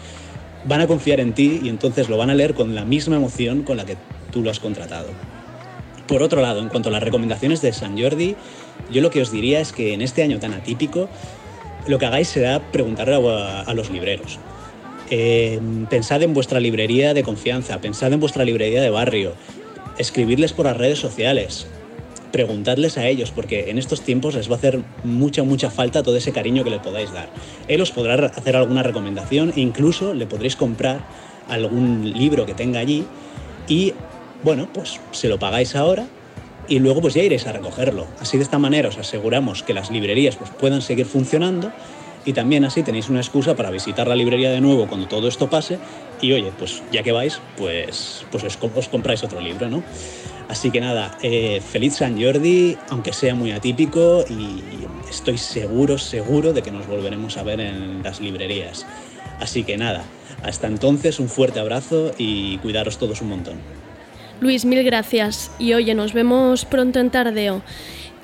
[0.64, 3.62] van a confiar en ti y entonces lo van a leer con la misma emoción
[3.62, 3.98] con la que
[4.32, 5.08] tú lo has contratado.
[6.08, 8.36] Por otro lado, en cuanto a las recomendaciones de San Jordi,
[8.90, 11.10] yo lo que os diría es que en este año tan atípico,
[11.86, 14.38] lo que hagáis será preguntarle a, los libreros.
[15.10, 19.34] Eh, pensad en vuestra librería de confianza, pensad en vuestra librería de barrio,
[19.98, 21.66] escribirles por las redes sociales,
[22.32, 26.16] preguntadles a ellos, porque en estos tiempos les va a hacer mucha, mucha falta todo
[26.16, 27.28] ese cariño que le podáis dar.
[27.68, 31.00] Él os podrá hacer alguna recomendación e incluso le podréis comprar
[31.48, 33.04] algún libro que tenga allí
[33.68, 33.94] y,
[34.42, 36.06] bueno, pues se lo pagáis ahora
[36.68, 38.06] y luego pues ya iréis a recogerlo.
[38.20, 41.72] Así de esta manera os aseguramos que las librerías pues, puedan seguir funcionando
[42.24, 45.48] y también así tenéis una excusa para visitar la librería de nuevo cuando todo esto
[45.48, 45.78] pase
[46.20, 49.82] y oye, pues ya que vais, pues, pues os, os compráis otro libro, ¿no?
[50.48, 54.62] Así que nada, eh, feliz San Jordi, aunque sea muy atípico y
[55.10, 58.86] estoy seguro, seguro de que nos volveremos a ver en las librerías.
[59.40, 60.04] Así que nada,
[60.42, 63.56] hasta entonces un fuerte abrazo y cuidaros todos un montón.
[64.40, 65.50] Luis, mil gracias.
[65.58, 67.62] Y oye, nos vemos pronto en Tardeo.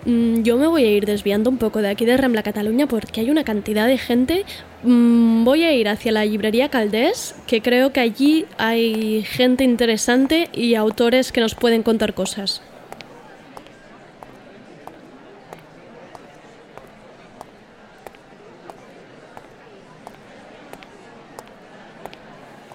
[0.04, 3.20] Mm, Yo me voy a ir desviando un poco de aquí de Rambla Cataluña porque
[3.20, 4.44] hay una cantidad de gente.
[4.82, 10.48] Mm, Voy a ir hacia la librería Caldés, que creo que allí hay gente interesante
[10.52, 12.62] y autores que nos pueden contar cosas.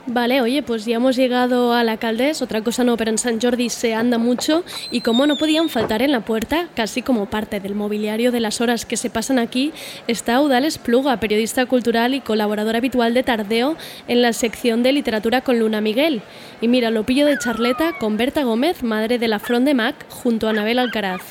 [0.10, 3.42] Vale, oye, pues ya hemos llegado a la Caldés, otra cosa no, pero en San
[3.42, 7.60] Jordi se anda mucho y como no podían faltar en la puerta, casi como parte
[7.60, 9.74] del mobiliario de las horas que se pasan aquí,
[10.08, 13.76] está Eudales Pluga, periodista cultural y colaborador habitual de Tardeo
[14.08, 16.22] en la sección de literatura con Luna Miguel.
[16.62, 20.06] Y mira, lo pillo de charleta con Berta Gómez, madre de la Front de Mac,
[20.08, 21.22] junto a Anabel Alcaraz.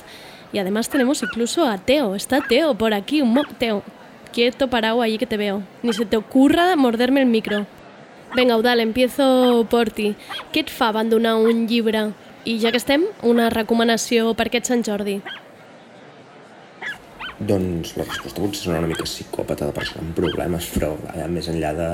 [0.53, 3.83] Y además tenemos incluso a Teo, está Teo por aquí, un Teo,
[4.35, 5.63] quieto parado allí que te veo.
[5.83, 7.67] Ni se te ocurra morderme el micro.
[8.37, 10.11] Vinga, Eudal, empiezo por ti.
[10.53, 12.11] Què et fa abandonar un llibre?
[12.45, 15.23] I ja que estem, una recomanació per aquest Sant Jordi.
[17.37, 21.49] Doncs la resposta potser serà una mica psicòpata de persona amb problemes, però allà més
[21.53, 21.89] enllà de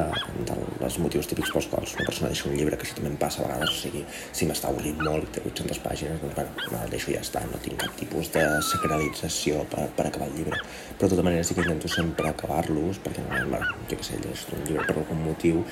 [0.47, 3.43] dels motius típics pels quals una persona deixa un llibre, que això també em passa
[3.43, 6.95] a vegades, o sigui, si m'està avorrint molt i té 800 pàgines, doncs bueno, el
[6.95, 10.63] deixo i ja està, no tinc cap tipus de sacralització per, per acabar el llibre.
[11.03, 13.59] Però de tota manera sí que intento sempre acabar-los, perquè bueno,
[13.91, 15.65] jo què sé, llegeixo un llibre per algun motiu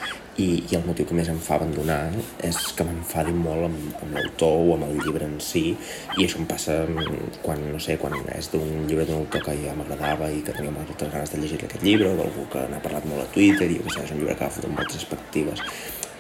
[0.43, 2.01] i, i el motiu que més em fa abandonar
[2.49, 6.43] és que m'enfadi molt amb, amb l'autor o amb el llibre en si i això
[6.43, 10.35] em passa mm, quan, no sé, quan és d'un llibre d'un autor que ja m'agradava
[10.35, 13.29] i que tenia moltes ganes de llegir aquest llibre o d'algú que n'ha parlat molt
[13.29, 15.63] a Twitter i jo què sé, és un llibre que ha fotut moltes expectatives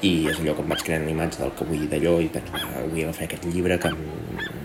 [0.07, 2.85] i és allò que em vaig creant una del que vull d'allò i penso, va,
[2.89, 3.91] vull agafar aquest llibre que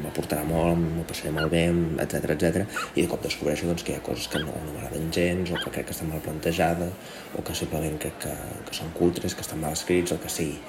[0.05, 1.65] m'aportarà molt, m'ho passaré molt bé,
[2.03, 2.61] etc etc.
[2.95, 5.59] i de cop descobreixo doncs, que hi ha coses que no, no m'agraden gens o
[5.59, 8.35] que crec que estan mal plantejades o que simplement crec que,
[8.69, 10.61] que són cutres, que estan mal escrits, el que sigui.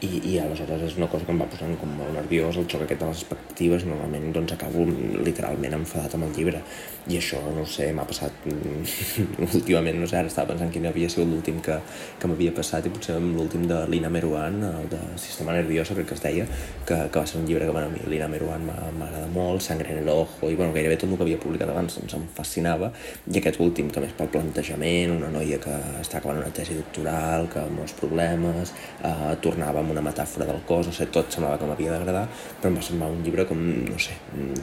[0.00, 2.86] I, i aleshores és una cosa que em va posant com molt nerviós el xoc
[2.86, 4.86] aquest de les expectatives normalment doncs acabo
[5.26, 6.62] literalment enfadat amb el llibre.
[7.10, 11.10] I això, no sé, m'ha passat mm, últimament, no sé, ara estava pensant quin havia
[11.12, 11.76] sigut l'últim que,
[12.20, 16.08] que m'havia passat i potser amb l'últim de Lina Meruan, el de Sistema Nervioso crec
[16.12, 16.48] que es deia,
[16.88, 19.92] que, que va ser un llibre que bueno, a mi Lina Meruan m'agrada molt, Sangre
[19.92, 22.92] en el ojo i bueno, gairebé tot el que havia publicat abans doncs, em fascinava.
[23.28, 27.48] I aquest últim que més pel plantejament, una noia que està acabant una tesi doctoral,
[27.52, 28.72] que molts problemes,
[29.04, 32.26] eh, tornava una metàfora del cos, no sé, tot semblava que m'havia d'agradar,
[32.60, 34.16] però em va semblar un llibre com, no sé,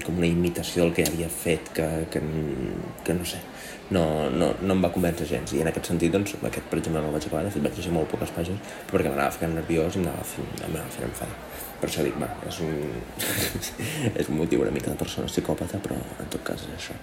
[0.06, 2.24] com una imitació del que havia fet, que, que,
[3.06, 3.42] que no sé,
[3.90, 5.54] no, no, no em va convèncer gens.
[5.56, 7.78] I en aquest sentit, doncs, aquest, per exemple, no el vaig acabar, de fet vaig
[7.80, 11.38] llegir molt poques pàgines, però perquè m'anava ficant nerviós i m'anava fent, fent enfadar.
[11.78, 12.74] Per això dic, va, és un,
[14.24, 16.98] és un motiu una mica de persona psicòpata, però en tot cas és això.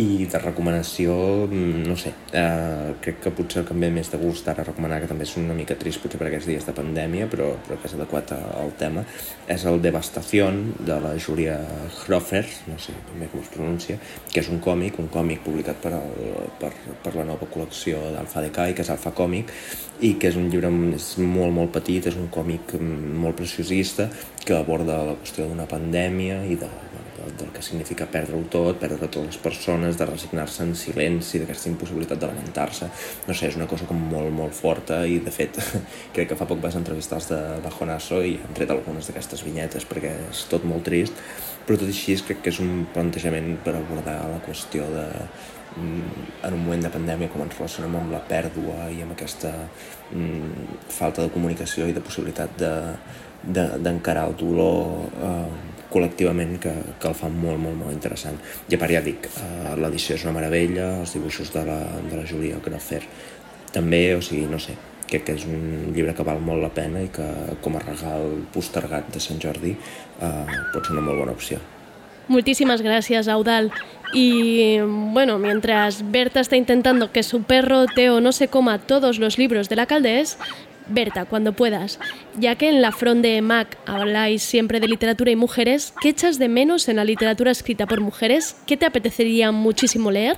[0.00, 1.14] I de recomanació,
[1.46, 5.24] mm, no sé, eh, crec que potser ve més de gust ara recomanar, que també
[5.24, 8.32] és una mica trist potser per aquests dies de pandèmia, però, però que és adequat
[8.32, 9.04] al tema,
[9.46, 11.58] és el Devastación de la Júlia
[12.06, 13.98] Hrofer, no sé bé com es pronuncia,
[14.32, 16.72] que és un còmic, un còmic publicat per, el, per,
[17.02, 19.52] per la nova col·lecció d'Alfa Decay, que és Alfa Còmic,
[20.00, 24.08] i que és un llibre és molt, molt petit, és un còmic mm, molt preciosista,
[24.44, 26.68] que aborda la qüestió d'una pandèmia i de,
[27.20, 31.70] del, del que significa perdre-ho tot, perdre totes les persones, de resignar-se en silenci, d'aquesta
[31.70, 32.90] impossibilitat de lamentar-se.
[33.28, 35.60] No sé, és una cosa com molt, molt forta i, de fet,
[36.14, 39.86] crec que fa poc vas entrevistar els de Bajonasso i han tret algunes d'aquestes vinyetes
[39.88, 41.16] perquè és tot molt trist,
[41.66, 45.06] però tot i així crec que és un plantejament per abordar la qüestió de
[45.76, 49.52] mm, en un moment de pandèmia com ens relacionem amb la pèrdua i amb aquesta
[50.10, 52.72] mm, falta de comunicació i de possibilitat de,
[53.44, 58.38] d'encarar de, el dolor eh, col·lectivament que, que el fa molt, molt, molt interessant.
[58.68, 62.20] I a part ja dic, eh, l'edició és una meravella, els dibuixos de la, de
[62.20, 63.02] la Julia Graffer
[63.74, 64.74] també, o sigui, no sé,
[65.10, 67.26] crec que és un llibre que val molt la pena i que
[67.64, 71.60] com a regal postergat de Sant Jordi eh, pot ser una molt bona opció.
[72.30, 73.72] Muchísimas gracias, Audal.
[74.12, 79.36] Y bueno, mientras Berta está intentando que su perro Teo no se coma todos los
[79.36, 80.38] libros de la Caldés,
[80.90, 81.98] Berta, cuando puedas,
[82.38, 86.38] ya que en la Front de Mac habláis siempre de literatura y mujeres, ¿qué echas
[86.38, 88.56] de menos en la literatura escrita por mujeres?
[88.66, 90.36] ¿Qué te apetecería muchísimo leer?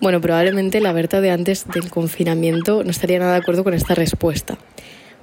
[0.00, 3.94] Bueno, probablemente la Berta de antes del confinamiento no estaría nada de acuerdo con esta
[3.94, 4.56] respuesta.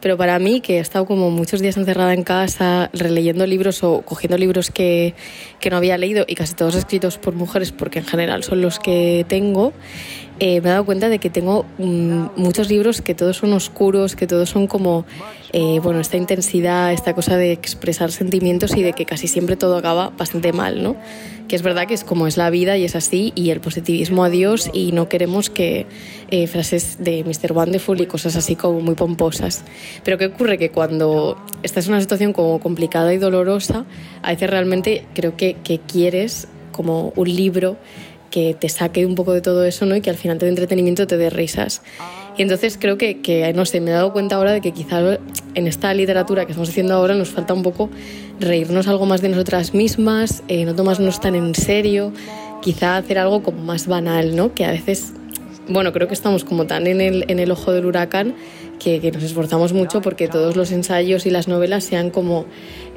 [0.02, 4.02] Pero para mí, que he estado como muchos días encerrada en casa, releyendo libros o
[4.02, 5.15] cogiendo libros que,
[5.60, 8.77] que no había leído y casi todos escritos por mujeres, porque en general son los
[8.77, 9.73] que tengo,
[10.40, 14.16] eh, me he dado cuenta de que tengo mm, muchos libros que todos son oscuros,
[14.16, 15.06] que todos son como,
[15.53, 19.78] eh, bueno, esta intensidad, esta cosa de expresar sentimientos y de que casi siempre todo
[19.78, 20.98] acaba bastante mal, ¿no?
[21.48, 24.26] Que es verdad que es como es la vida y es así y el positivismo
[24.26, 25.86] a Dios y no queremos que
[26.32, 27.53] eh, frases de Mr.
[27.53, 29.64] Wonderful y cosas así como muy pomposas.
[30.03, 30.57] Pero ¿qué ocurre?
[30.57, 33.86] Que cuando estás en una situación como complicada y dolorosa,
[34.22, 37.78] a veces realmente creo que, que quieres como un libro
[38.31, 39.95] que te saque un poco de todo eso ¿no?
[39.95, 41.81] y que al final dé entretenimiento, te dé risas.
[42.38, 44.99] Y entonces creo que, que, no sé, me he dado cuenta ahora de que quizá
[45.53, 47.89] en esta literatura que estamos haciendo ahora nos falta un poco
[48.39, 52.11] reírnos algo más de nosotras mismas, eh, no tomarnos tan en serio,
[52.61, 54.53] quizá hacer algo como más banal, ¿no?
[54.53, 55.14] Que a veces,
[55.68, 58.36] bueno, creo que estamos como tan en el, en el ojo del huracán
[58.80, 62.46] que, que, nos esforzamos mucho porque todos los ensayos y las novelas sean como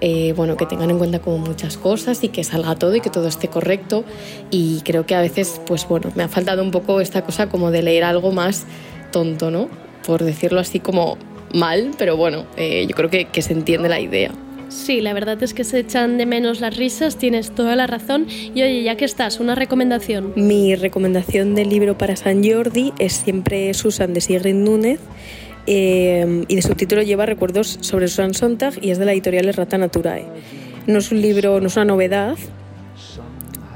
[0.01, 3.11] eh, bueno, que tengan en cuenta como muchas cosas y que salga todo y que
[3.11, 4.05] todo esté correcto.
[4.51, 7.70] Y creo que a veces, pues bueno, me ha faltado un poco esta cosa como
[7.70, 8.66] de leer algo más
[9.11, 9.69] tonto, ¿no?
[10.07, 11.19] Por decirlo así como
[11.55, 14.32] mal, pero bueno, eh, yo creo que, que se entiende la idea.
[14.69, 18.27] Sí, la verdad es que se echan de menos las risas, tienes toda la razón.
[18.28, 20.32] Y oye, ya que estás, una recomendación.
[20.36, 25.01] Mi recomendación del libro para San Jordi es siempre Susan de Sigrid Núñez.
[25.66, 29.77] Eh, y de subtítulo lleva Recuerdos sobre Susan Sontag y es de la editorial Rata
[29.77, 30.24] Naturae.
[30.86, 32.39] No es un libro, no es una novedad,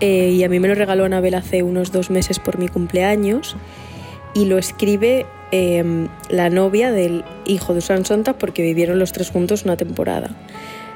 [0.02, 3.55] eh, y a mí me lo regaló Anabel hace unos dos meses por mi cumpleaños
[4.35, 9.31] y lo escribe eh, la novia del hijo de Susan Sontag porque vivieron los tres
[9.31, 10.31] juntos una temporada.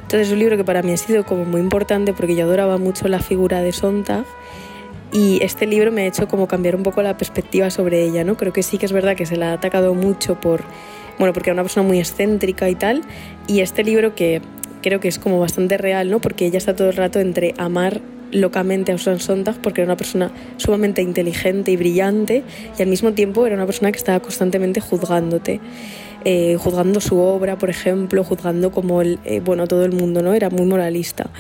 [0.06, 2.78] Entonces es un libro que para mí ha sido como muy importante porque yo adoraba
[2.78, 4.24] mucho la figura de Sontag
[5.12, 8.36] y este libro me ha hecho como cambiar un poco la perspectiva sobre ella, ¿no?
[8.36, 10.62] Creo que sí que es verdad que se la ha atacado mucho por,
[11.18, 13.02] bueno, porque era una persona muy excéntrica y tal,
[13.48, 14.42] y este libro que
[14.80, 16.20] creo que es como bastante real, ¿no?
[16.20, 18.00] Porque ella está todo el rato entre amar
[18.30, 22.44] locamente a Susan Sontag porque era una persona sumamente inteligente y brillante
[22.78, 25.60] y al mismo tiempo era una persona que estaba constantemente juzgándote.
[26.28, 30.34] Eh, juzgando su obra, por ejemplo, juzgando como el, eh, bueno, todo el mundo, ¿no?
[30.34, 31.30] Era muy moralista.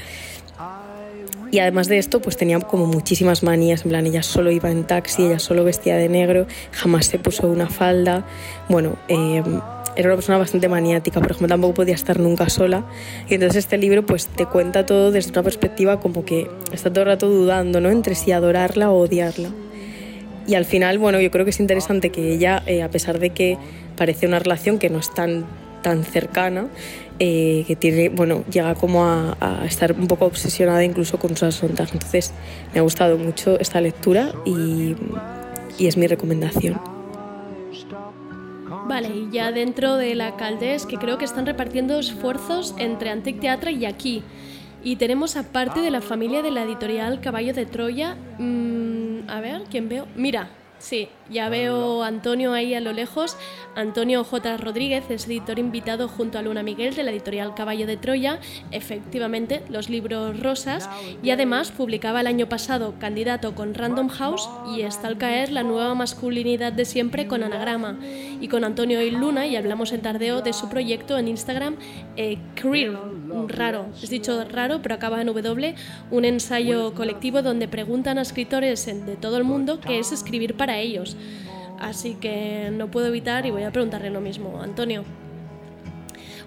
[1.50, 4.84] Y además de esto, pues tenía como muchísimas manías, en plan, ella solo iba en
[4.84, 8.24] taxi, ella solo vestía de negro, jamás se puso una falda.
[8.68, 9.42] Bueno, eh,
[9.96, 12.84] era una persona bastante maniática, por ejemplo, tampoco podía estar nunca sola.
[13.28, 17.02] Y entonces este libro pues te cuenta todo desde una perspectiva como que está todo
[17.02, 17.90] el rato dudando, ¿no?
[17.90, 19.50] Entre si adorarla o odiarla.
[20.46, 23.30] Y al final, bueno, yo creo que es interesante que ella, eh, a pesar de
[23.30, 23.58] que
[23.96, 25.44] parece una relación que no es tan,
[25.82, 26.68] tan cercana,
[27.18, 29.36] eh, que tiene, bueno, llega como a,
[29.66, 31.88] estar un poco obsesionada incluso con sus Sontag.
[31.92, 32.32] Entonces
[32.72, 34.94] me ha gustado mucho esta lectura y,
[35.78, 36.78] y es mi recomendación.
[38.88, 43.40] Vale, y ya dentro de la Caldés, que creo que están repartiendo esfuerzos entre Antic
[43.40, 44.22] Teatre y aquí.
[44.86, 49.64] Y tenemos aparte de la familia de la editorial Caballo de Troya, mmm, a ver,
[49.68, 50.06] ¿quién veo?
[50.14, 50.48] Mira,
[50.78, 53.38] Sí, ya veo a Antonio ahí a lo lejos.
[53.74, 54.58] Antonio J.
[54.58, 58.40] Rodríguez es editor invitado junto a Luna Miguel de la editorial Caballo de Troya,
[58.72, 60.88] efectivamente, los libros rosas,
[61.22, 65.62] y además publicaba el año pasado Candidato con Random House y está al caer la
[65.62, 67.98] nueva masculinidad de siempre con Anagrama.
[68.40, 71.76] Y con Antonio y Luna, y hablamos en tardeo de su proyecto en Instagram,
[72.16, 72.38] eh,
[73.48, 75.74] raro, es dicho raro, pero acaba en W,
[76.10, 80.78] un ensayo colectivo donde preguntan a escritores de todo el mundo qué es escribir para
[80.78, 81.16] ellos.
[81.78, 84.60] Así que no puedo evitar y voy a preguntarle lo mismo.
[84.62, 85.04] Antonio,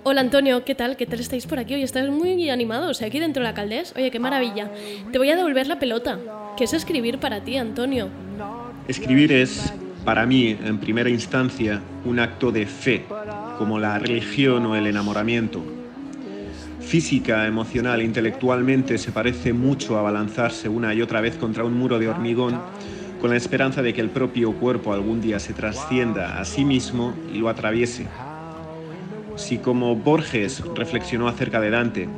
[0.04, 0.96] Hola Antonio, ¿qué tal?
[0.96, 1.74] ¿Qué tal estáis por aquí?
[1.74, 3.06] Hoy estáis muy animados, ¿eh?
[3.06, 3.94] aquí dentro de la Caldés.
[3.98, 4.72] Oye, qué maravilla.
[5.12, 6.18] Te voy a devolver la pelota.
[6.56, 8.08] ¿Qué es escribir para ti, Antonio?
[8.88, 9.74] Escribir es,
[10.06, 13.06] para mí, en primera instancia, un acto de fe,
[13.58, 15.79] como la religión o el enamoramiento.
[16.90, 22.00] Física, emocional intelectualmente se parece mucho a balanzarse una y otra vez contra un muro
[22.00, 22.60] de hormigón
[23.22, 27.14] con la esperanza de que el propio cuerpo algún día se trascienda a sí mismo
[27.32, 28.08] y lo atraviese.
[29.36, 32.10] Si como Borges reflexionó acerca de Dante,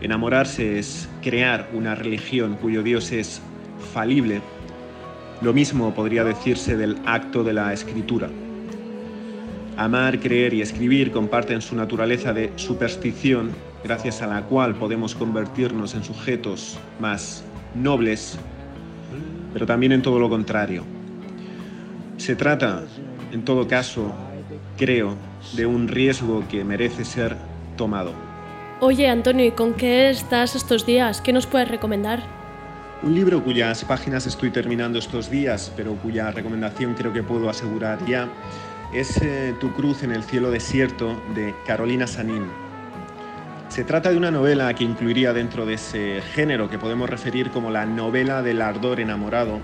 [0.00, 3.42] enamorarse es crear una religión cuyo Dios es
[3.92, 4.42] falible,
[5.42, 8.30] lo mismo podría decirse del acto de la escritura.
[9.76, 15.94] Amar, creer y escribir comparten su naturaleza de superstición, gracias a la cual podemos convertirnos
[15.94, 17.44] en sujetos más
[17.74, 18.38] nobles,
[19.52, 20.84] pero también en todo lo contrario.
[22.16, 22.82] Se trata,
[23.30, 24.12] en todo caso,
[24.78, 25.14] creo,
[25.54, 27.36] de un riesgo que merece ser
[27.76, 28.12] tomado.
[28.80, 31.20] Oye, Antonio, ¿y con qué estás estos días?
[31.20, 32.22] ¿Qué nos puedes recomendar?
[33.02, 38.04] Un libro cuyas páginas estoy terminando estos días, pero cuya recomendación creo que puedo asegurar
[38.06, 38.28] ya,
[38.94, 42.63] es eh, Tu cruz en el cielo desierto de Carolina Sanín.
[43.74, 47.72] Se trata de una novela que incluiría dentro de ese género que podemos referir como
[47.72, 49.58] la novela del ardor enamorado,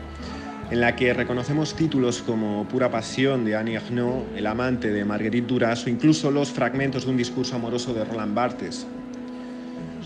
[0.68, 5.46] en la que reconocemos títulos como Pura Pasión de Annie Ernaux, El amante de Marguerite
[5.46, 8.84] Duras o incluso los fragmentos de un discurso amoroso de Roland Barthes.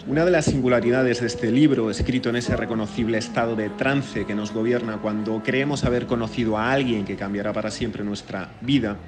[0.07, 4.35] Una de las singularidades de este libro, escrito en ese reconocible estado de trance que
[4.35, 8.99] nos gobierna cuando creemos haber conocido a alguien que cambiará para siempre nuestra vida,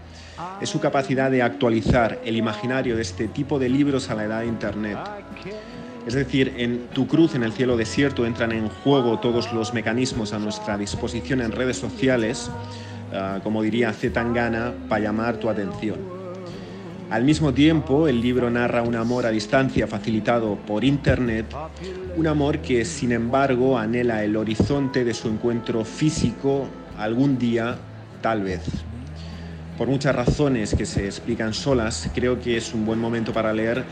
[0.60, 4.40] es su capacidad de actualizar el imaginario de este tipo de libros a la edad
[4.40, 4.98] de Internet.
[6.06, 10.32] Es decir, en Tu cruz en el cielo desierto entran en juego todos los mecanismos
[10.32, 12.48] a nuestra disposición en redes sociales,
[13.12, 16.16] uh, como diría Z Tangana, para llamar tu atención.
[17.10, 21.46] Al mismo tiempo, el libro narra un amor a distancia facilitado por Internet,
[22.16, 26.66] un amor que, sin embargo, anhela el horizonte de su encuentro físico
[26.98, 27.78] algún día,
[28.22, 28.62] tal vez.
[29.78, 33.84] Por muchas razones que se explican solas, creo que es un buen momento para leer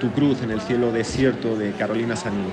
[0.00, 2.46] Tu cruz en el cielo desierto de Carolina Sanín.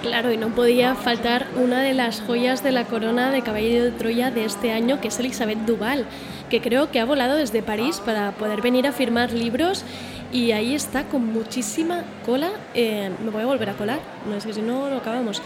[0.00, 3.90] Claro, y no podía faltar una de las joyas de la corona de Caballero de
[3.90, 6.06] Troya de este año, que es Elizabeth Duval,
[6.48, 9.84] que creo que ha volado desde París para poder venir a firmar libros
[10.32, 12.50] y ahí está con muchísima cola.
[12.74, 15.42] Eh, me voy a volver a colar, no es que si no lo acabamos.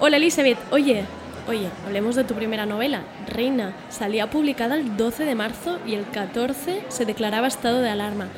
[0.00, 1.04] Hola Elizabeth, oye,
[1.48, 3.74] oye, hablemos de tu primera novela, Reina.
[3.88, 8.28] Salía publicada el 12 de marzo y el 14 se declaraba estado de alarma.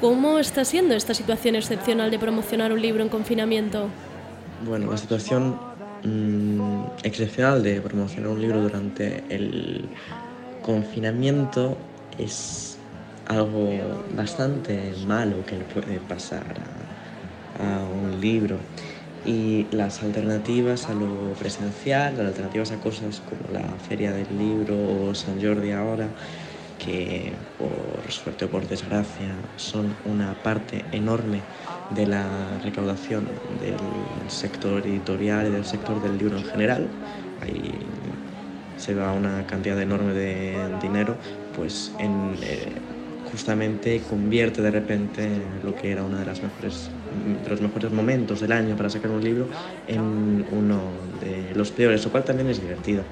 [0.00, 3.88] ¿Cómo está siendo esta situación excepcional de promocionar un libro en confinamiento?
[4.66, 5.56] Bueno, la situación
[6.02, 9.88] mmm, excepcional de promocionar un libro durante el
[10.62, 11.76] confinamiento
[12.18, 12.78] es
[13.28, 13.70] algo
[14.16, 16.44] bastante malo que le puede pasar
[17.60, 18.56] a, un libro
[19.24, 24.76] y las alternativas a lo presencial, las alternativas a cosas como la feria del libro
[24.76, 26.08] o San Jordi ahora,
[26.84, 31.40] que por suerte o por desgracia son una parte enorme
[31.94, 33.28] de la recaudación
[33.60, 33.78] del
[34.28, 36.88] sector editorial y del sector del libro en general.
[37.40, 37.78] Ahí
[38.76, 41.16] se va una cantidad enorme de dinero,
[41.54, 42.72] pues eh,
[43.30, 45.28] justamente convierte de repente
[45.62, 46.90] lo que era uno de, las mejores,
[47.42, 49.46] de los mejores momentos del año para sacar un libro
[49.86, 50.80] en uno
[51.20, 53.02] de los peores, lo cual también es divertido.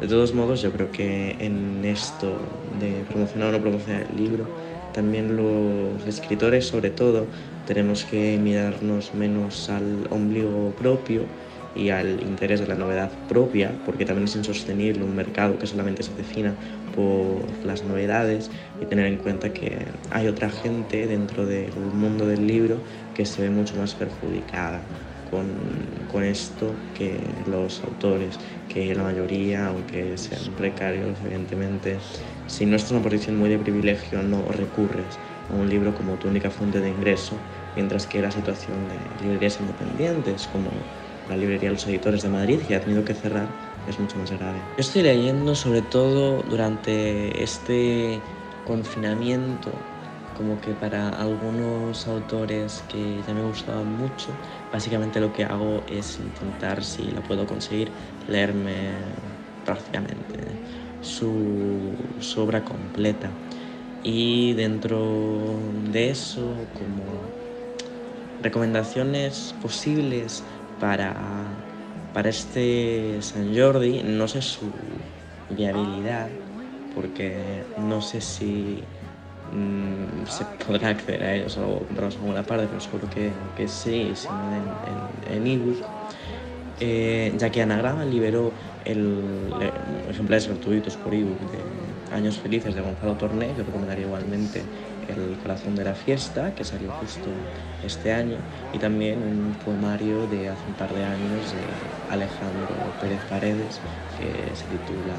[0.00, 4.46] De todos modos, yo creo que en esto de promocionar o no promocionar el libro,
[4.92, 7.26] también los escritores, sobre todo,
[7.64, 11.26] tenemos que mirarnos menos al ombligo propio
[11.74, 16.02] y al interés de la novedad propia, porque también es insostenible un mercado que solamente
[16.02, 16.58] se defina
[16.90, 22.46] por las novedades y tener en cuenta que hay otra gente dentro del mundo del
[22.46, 22.82] libro
[23.12, 24.90] que se ve mucho más perjudicada
[25.24, 32.00] con, con esto que los autores, que la mayoría, aunque sean precarios, evidentemente,
[32.46, 36.18] si no estás en una posición muy de privilegio, no recurres a un libro como
[36.18, 40.90] tu única fuente de ingreso, mientras que la situación de librerías independientes como
[41.30, 43.46] la librería Los Editores de Madrid, que ha tenido que cerrar,
[43.88, 44.58] es mucho más grave.
[44.76, 48.20] Yo estoy leyendo sobre todo durante este
[48.66, 49.70] confinamiento,
[50.36, 54.32] como que para algunos autores que ya me gustaban mucho,
[54.72, 57.90] básicamente lo que hago es intentar, si lo puedo conseguir,
[58.28, 58.90] leerme
[59.64, 60.38] prácticamente
[61.00, 63.30] su, su obra completa.
[64.02, 65.60] Y dentro
[65.92, 67.04] de eso, como
[68.42, 70.42] recomendaciones posibles
[70.80, 71.14] para,
[72.12, 74.02] para este San Jordi.
[74.02, 74.70] No sé su
[75.50, 76.28] viabilidad,
[76.94, 78.82] porque no sé si
[79.52, 84.12] mm, se podrá acceder a ellos o alguna parte, pero seguro que, que sí,
[85.28, 85.78] en, en, en ebook.
[86.82, 88.52] Eh, ya que Anagrama liberó
[88.86, 89.52] el,
[90.08, 91.58] ejemplares gratuitos por ebook de
[92.16, 94.62] Años Felices de Gonzalo Torné, yo recomendaría igualmente
[95.10, 97.28] El Corazón de la Fiesta, que salió justo
[97.84, 98.36] este año,
[98.72, 102.68] y también un poemario de hace un par de años de Alejandro
[103.00, 103.80] Pérez Paredes,
[104.18, 105.14] que se titula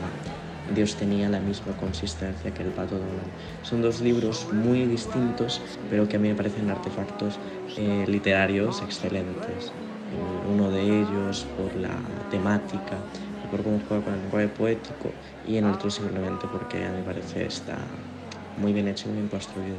[0.74, 3.32] Dios tenía la misma consistencia que el pato Donald.
[3.64, 7.40] Son dos libros muy distintos, pero que a mí me parecen artefactos
[7.78, 9.72] eh, literarios excelentes.
[10.54, 11.96] Uno de ellos por la
[12.30, 12.98] temática,
[13.50, 15.12] por cómo juega con el lenguaje poético,
[15.48, 17.78] y en el otro simplemente porque a mi parecer está
[18.58, 19.78] muy bien hecho y bien construido.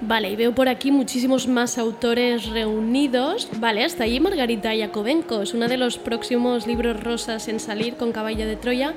[0.00, 3.48] Vale, y veo por aquí muchísimos más autores reunidos.
[3.58, 8.12] Vale, hasta allí Margarita Yakovenko, es uno de los próximos libros rosas en salir con
[8.12, 8.94] Caballo de Troya.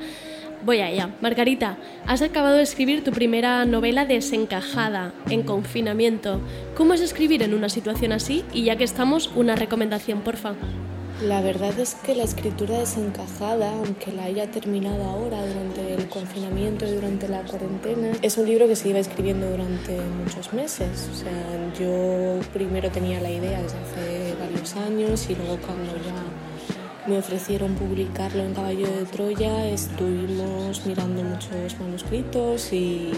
[0.63, 1.09] Voy allá.
[1.22, 6.39] Margarita, has acabado de escribir tu primera novela desencajada, en confinamiento.
[6.77, 8.45] ¿Cómo es escribir en una situación así?
[8.53, 10.53] Y ya que estamos, una recomendación, porfa.
[11.22, 16.88] La verdad es que la escritura desencajada, aunque la haya terminado ahora durante el confinamiento
[16.88, 21.10] y durante la cuarentena, es un libro que se iba escribiendo durante muchos meses.
[21.11, 27.07] O sea, yo primero tenía la idea desde hace varios años y luego cuando ya
[27.07, 33.11] me ofrecieron publicarlo en Caballo de Troya, estuvimos mirando muchos manuscritos y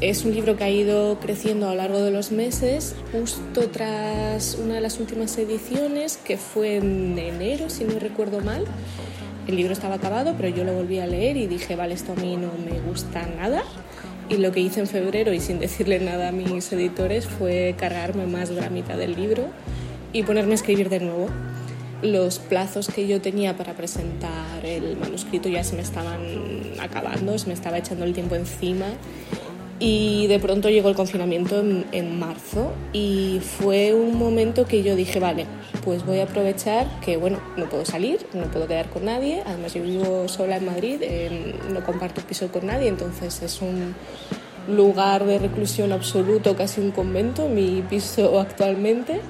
[0.00, 4.54] es un libro que ha ido creciendo a lo largo de los meses, justo tras
[4.54, 8.64] una de las últimas ediciones, que fue en enero, si no recuerdo mal.
[9.46, 12.14] El libro estaba acabado, pero yo lo volví a leer y dije, vale, esto a
[12.14, 13.62] mí no me gusta nada.
[14.28, 18.26] Y lo que hice en febrero, y sin decirle nada a mis editores, fue cargarme
[18.26, 19.48] más de la mitad del libro
[20.12, 21.28] y ponerme a escribir de nuevo
[22.02, 26.20] los plazos que yo tenía para presentar el manuscrito ya se me estaban
[26.80, 28.86] acabando, se me estaba echando el tiempo encima
[29.80, 35.18] y de pronto llegó el confinamiento en, marzo y fue un momento que yo dije,
[35.18, 35.46] vale,
[35.82, 39.72] pues voy a aprovechar que, bueno, no puedo salir, no puedo quedar con nadie, además
[39.72, 43.94] yo vivo sola en Madrid, eh, no comparto piso con nadie, entonces es un
[44.68, 49.20] lugar de reclusión absoluto, casi un convento, mi piso actualmente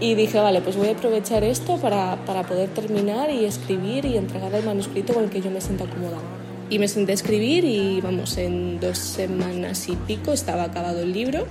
[0.00, 4.18] y dije, vale, pues voy a aprovechar esto para, para, poder terminar y escribir y
[4.18, 6.37] entregar el manuscrito con el que yo me sienta cómoda.
[6.70, 11.12] Y me senté a escribir y vamos, en dos semanas y pico estaba acabado el
[11.12, 11.46] libro.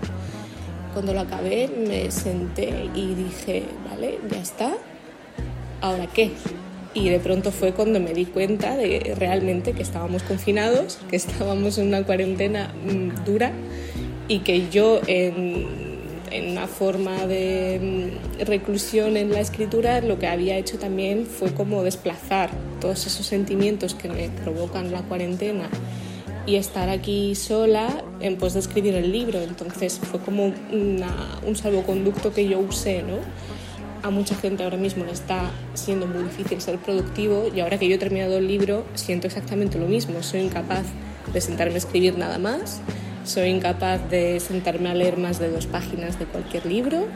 [0.93, 4.73] Cuando lo acabé me senté y dije, vale, ya está,
[5.81, 6.31] ¿ahora qué?
[6.93, 11.77] Y de pronto fue cuando me di cuenta de realmente que estábamos confinados, que estábamos
[11.77, 13.51] en una cuarentena mm, dura
[14.27, 15.87] y que yo en
[16.31, 21.53] en una forma de mm, reclusión en la escritura, lo que había hecho también fue
[21.53, 22.49] como desplazar
[22.79, 25.69] todos esos sentimientos que me provocan la cuarentena
[26.45, 29.41] y estar aquí sola en pos de escribir el libro.
[29.41, 33.17] Entonces fue como una, un salvoconducto que yo usé, ¿no?
[34.03, 37.89] A mucha gente ahora mismo le está siendo muy difícil ser productivo y ahora que
[37.89, 40.23] yo he terminado el libro siento exactamente lo mismo.
[40.23, 40.85] Soy incapaz
[41.33, 42.81] de sentarme a escribir nada más
[43.27, 47.07] soy incapaz de sentarme a leer más de dos páginas de cualquier libro.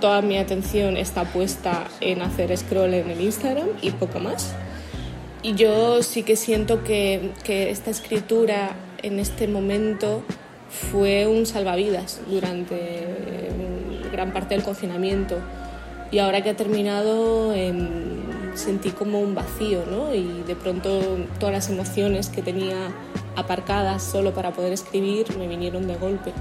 [0.00, 4.54] Toda mi atención está puesta en hacer scroll en el Instagram y poco más.
[5.48, 10.22] Y yo sí que siento que, que esta escritura en este momento
[10.68, 13.06] fue un salvavidas durante
[14.12, 15.38] gran parte del confinamiento.
[16.10, 17.72] Y ahora que ha terminado eh,
[18.56, 20.14] sentí como un vacío, ¿no?
[20.14, 22.92] Y de pronto todas las emociones que tenía
[23.34, 26.34] aparcadas solo para poder escribir me vinieron de golpe.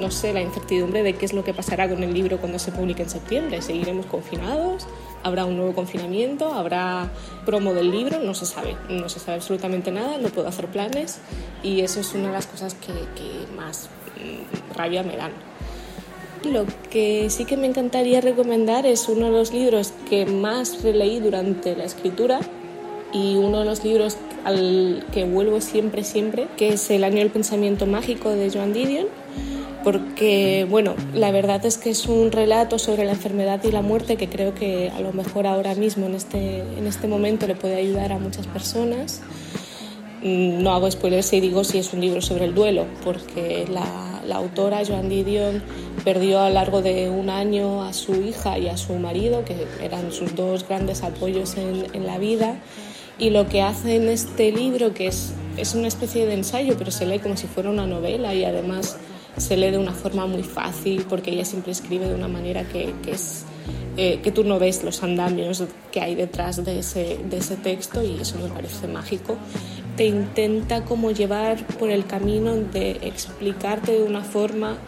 [0.00, 2.70] No sé, la incertidumbre de qué es lo que pasará con el libro cuando se
[2.70, 3.62] publique en septiembre.
[3.62, 4.86] ¿Seguiremos confinados?
[5.22, 6.52] ¿Habrá un nuevo confinamiento?
[6.52, 7.10] ¿Habrá
[7.44, 8.18] promo del libro?
[8.20, 8.76] No se sabe.
[8.88, 11.18] No se sabe absolutamente nada, no puedo hacer planes
[11.62, 15.32] y eso es una de las cosas que, que más mm, rabia me dan.
[16.44, 21.18] Lo que sí que me encantaría recomendar es uno de los libros que más releí
[21.18, 22.40] durante la escritura
[23.12, 27.30] y uno de los libros al que vuelvo siempre, siempre, que es El año del
[27.30, 29.06] pensamiento mágico de Joan Didion,
[29.84, 34.16] porque, bueno, la verdad es que es un relato sobre la enfermedad y la muerte
[34.16, 37.76] que creo que a lo mejor ahora mismo, en este, en este momento, le puede
[37.76, 39.22] ayudar a muchas personas.
[40.22, 44.20] Mm, no hago spoilers y digo si es un libro sobre el duelo, porque la,
[44.26, 45.62] la autora, Joan Didion,
[46.04, 49.66] perdió a lo largo de un año a su hija y a su marido, que
[49.82, 52.58] eran sus dos grandes apoyos en, en la vida
[53.18, 56.90] y lo que hace en este libro, que es, es una especie de ensayo, pero
[56.90, 58.96] se lee como si fuera una novela y además
[59.38, 62.94] se lee de una forma muy fácil porque ella siempre escribe de una manera que,
[63.02, 63.44] que es,
[63.96, 65.62] eh, que tú no ves los andamios
[65.92, 69.36] que hay detrás de ese, de ese texto y eso me parece mágico.
[69.96, 74.78] te intenta como llevar por el camino de explicarte de una forma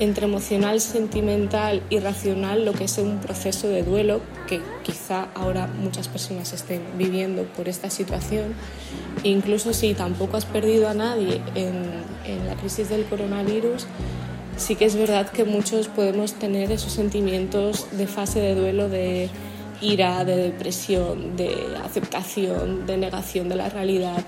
[0.00, 5.66] entre emocional, sentimental y racional lo que es un proceso de duelo que quizá ahora
[5.66, 8.54] muchas personas estén viviendo por esta situación.
[9.24, 12.10] Incluso si tampoco has perdido a nadie en,
[12.46, 13.86] la crisis del coronavirus,
[14.56, 19.28] sí que es verdad que muchos podemos tener esos sentimientos de fase de duelo, de
[19.82, 24.24] ira, de depresión, de aceptación, de negación de la realidad,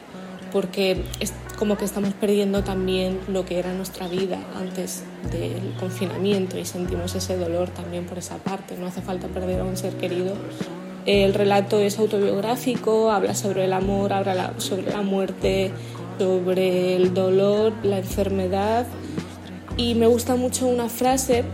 [0.53, 6.59] porque es como que estamos perdiendo también lo que era nuestra vida antes del confinamiento
[6.59, 8.77] y sentimos ese dolor también por esa parte.
[8.77, 10.35] No hace falta perder a un ser querido.
[11.07, 15.71] El relato es autobiográfico, habla sobre el amor, habla sobre la muerte,
[16.19, 18.87] sobre el dolor, la enfermedad.
[19.77, 21.45] Y me gusta mucho una frase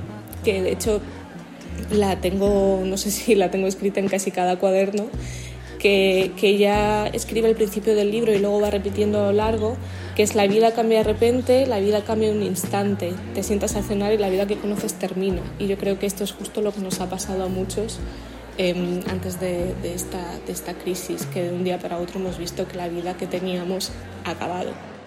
[0.44, 1.00] que de hecho
[1.90, 5.06] la tengo, no sé si la tengo escrita en casi cada cuaderno,
[5.78, 9.76] que, que ella escribe al principio del libro y luego va repitiendo a lo largo,
[10.16, 13.76] que es la vida cambia de repente, la vida cambia en un instante, te sientas
[13.76, 15.42] a cenar y la vida que conoces termina.
[15.58, 18.00] Y yo creo que esto es justo lo que nos ha pasado a muchos
[18.58, 22.66] eh, antes de, esta, de esta crisis, que de un día para otro hemos visto
[22.66, 23.92] que la vida que teníamos
[24.24, 24.97] ha acabado.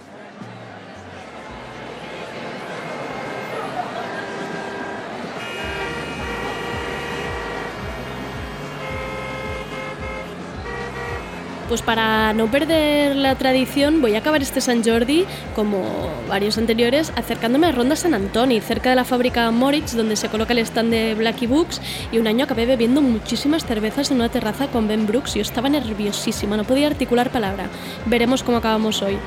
[11.71, 15.25] Pues para no perder la tradición voy a acabar este San Jordi,
[15.55, 15.85] como
[16.27, 20.51] varios anteriores, acercándome a Ronda San Antoni, cerca de la fábrica Moritz, donde se coloca
[20.51, 21.79] el stand de Blackie Books,
[22.11, 25.35] y un año acabé bebiendo muchísimas cervezas en una terraza con Ben Brooks.
[25.35, 27.69] Yo estaba nerviosísima, no podía articular palabra.
[28.05, 29.17] Veremos cómo acabamos hoy.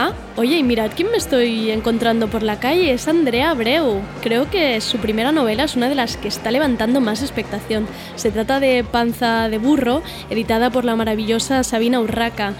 [0.00, 4.00] Ah, oye, y mirad quién me estoy encontrando por la calle, es Andrea Abreu.
[4.22, 7.88] Creo que su primera novela es una de las que está levantando más expectación.
[8.14, 12.54] Se trata de Panza de Burro, editada por la maravillosa Sabina Urraca.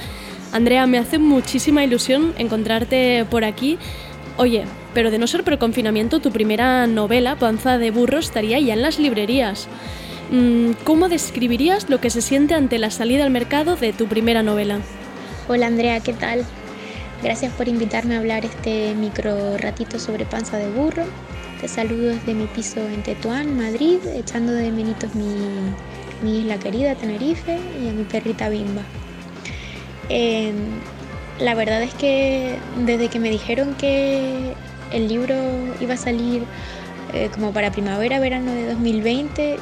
[0.50, 3.78] Andrea, me hace muchísima ilusión encontrarte por aquí.
[4.36, 8.58] Oye, pero de no ser por el confinamiento, tu primera novela, Panza de Burro, estaría
[8.58, 9.68] ya en las librerías.
[10.32, 14.42] Mm, ¿Cómo describirías lo que se siente ante la salida al mercado de tu primera
[14.42, 14.80] novela?
[15.46, 16.44] Hola Andrea, ¿qué tal?
[17.22, 21.02] Gracias por invitarme a hablar este micro ratito sobre panza de burro.
[21.60, 25.34] Te saludo desde mi piso en Tetuán, Madrid, echando de menitos mi,
[26.22, 28.82] mi isla querida, Tenerife, y a mi perrita Bimba.
[30.08, 30.52] Eh,
[31.40, 34.54] la verdad es que desde que me dijeron que
[34.92, 35.34] el libro
[35.80, 36.44] iba a salir
[37.12, 39.58] eh, como para primavera, verano de 2020,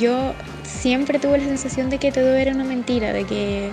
[0.00, 0.34] yo
[0.64, 3.70] siempre tuve la sensación de que todo era una mentira, de que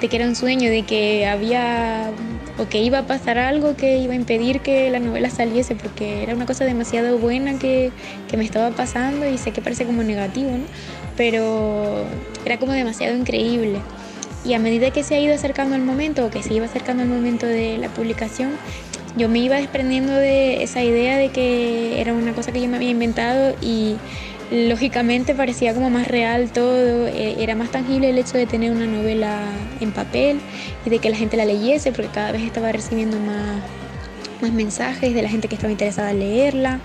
[0.00, 2.10] de que era un sueño, de que había
[2.56, 6.22] o que iba a pasar algo que iba a impedir que la novela saliese, porque
[6.22, 7.90] era una cosa demasiado buena que,
[8.28, 10.64] que me estaba pasando y sé que parece como negativo, ¿no?
[11.16, 12.04] pero
[12.44, 13.80] era como demasiado increíble.
[14.44, 17.02] Y a medida que se ha ido acercando el momento, o que se iba acercando
[17.02, 18.52] el momento de la publicación,
[19.16, 22.76] yo me iba desprendiendo de esa idea de que era una cosa que yo me
[22.76, 23.96] había inventado y
[24.50, 28.86] lógicamente parecía como más real todo, eh, era más tangible el hecho de tener una
[28.86, 29.40] novela
[29.80, 30.40] en papel
[30.84, 33.62] y de que la gente la leyese, porque cada vez estaba recibiendo más,
[34.40, 36.80] más mensajes de la gente que estaba interesada en leerla.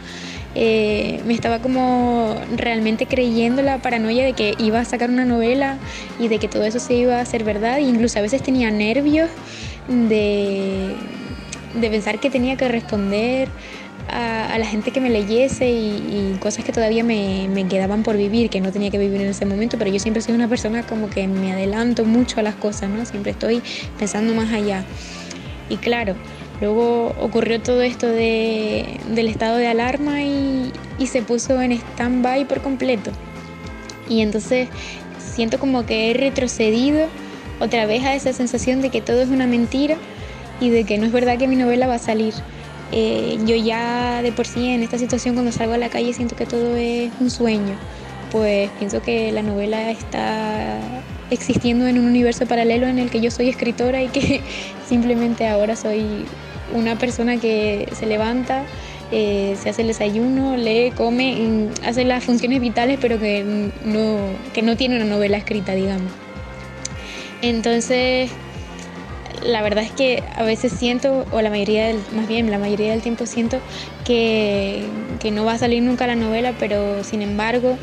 [0.55, 5.77] Eh, me estaba como realmente creyendo la paranoia de que iba a sacar una novela
[6.19, 7.77] y de que todo eso se iba a hacer verdad.
[7.77, 9.29] E incluso a veces tenía nervios
[9.87, 10.95] de,
[11.79, 13.47] de pensar que tenía que responder
[14.11, 18.17] a, la gente que me leyese y, y cosas que todavía me, me, quedaban por
[18.17, 20.83] vivir, que no tenía que vivir en ese momento, pero yo siempre soy una persona
[20.83, 23.05] como que me adelanto mucho a las cosas, ¿no?
[23.05, 23.61] Siempre estoy
[23.97, 24.83] pensando más allá.
[25.69, 26.15] Y claro,
[26.61, 32.45] luego ocurrió todo esto de, del estado de alarma y, y se puso en stand-by
[32.45, 33.11] por completo.
[34.09, 34.67] Y entonces
[35.19, 37.07] siento como que he retrocedido
[37.59, 39.95] otra vez a esa sensación de que todo es una mentira
[40.59, 42.33] y de que no es verdad que mi novela va a salir.
[42.91, 46.35] Eh, yo ya de por sí en esta situación cuando salgo a la calle siento
[46.35, 47.75] que todo es un sueño,
[48.31, 50.79] pues pienso que la novela está
[51.29, 54.41] existiendo en un universo paralelo en el que yo soy escritora y que
[54.87, 56.25] simplemente ahora soy
[56.73, 58.63] una persona que se levanta,
[59.11, 64.17] eh, se hace el desayuno, lee, come, hace las funciones vitales pero que no,
[64.53, 66.11] que no tiene una novela escrita, digamos.
[67.41, 68.31] Entonces
[69.45, 72.91] la verdad es que a veces siento, o la mayoría del, más bien la mayoría
[72.91, 73.59] del tiempo siento
[74.05, 74.83] que,
[75.19, 77.77] que no va a salir nunca la novela, pero sin embargo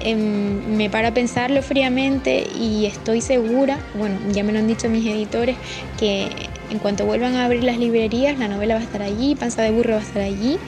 [0.00, 4.88] eh, me paro a pensarlo fríamente y estoy segura, bueno, ya me lo han dicho
[4.88, 5.56] mis editores,
[5.98, 6.28] que
[6.70, 9.70] en cuanto vuelvan a abrir las librerías, la novela va a estar allí, Panza de
[9.70, 10.58] Burro va a estar allí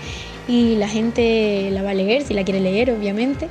[0.49, 3.49] y la gente la va a leer, si la quiere leer, obviamente.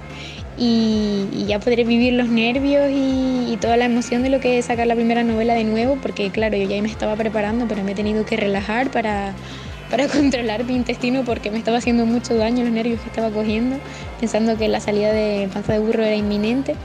[0.58, 4.86] Y, ya podré vivir los nervios y, toda la emoción de lo que es sacar
[4.86, 7.96] la primera novela de nuevo, porque claro, yo ya me estaba preparando, pero me he
[7.96, 9.34] tenido que relajar para,
[9.90, 13.78] para controlar mi intestino porque me estaba haciendo mucho daño los nervios que estaba cogiendo,
[14.20, 16.76] pensando que la salida de panza de burro era inminente.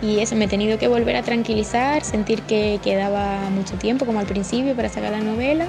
[0.00, 4.20] Y eso, me he tenido que volver a tranquilizar, sentir que quedaba mucho tiempo, como
[4.20, 5.66] al principio, para sacar la novela,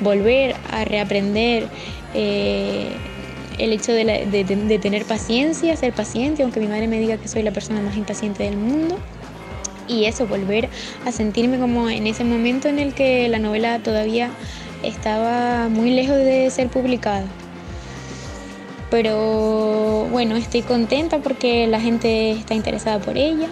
[0.00, 1.68] volver a reaprender
[2.12, 2.96] eh,
[3.58, 7.50] el hecho de, tener paciencia, ser paciente, aunque mi madre me diga que soy la
[7.50, 8.98] persona más impaciente del mundo.
[9.86, 10.68] Y eso, volver
[11.06, 14.30] a sentirme como en ese momento en el que la novela todavía
[14.82, 17.24] estaba muy lejos de ser publicada.
[18.90, 23.48] Pero bueno, estoy contenta porque la gente está interesada por ella.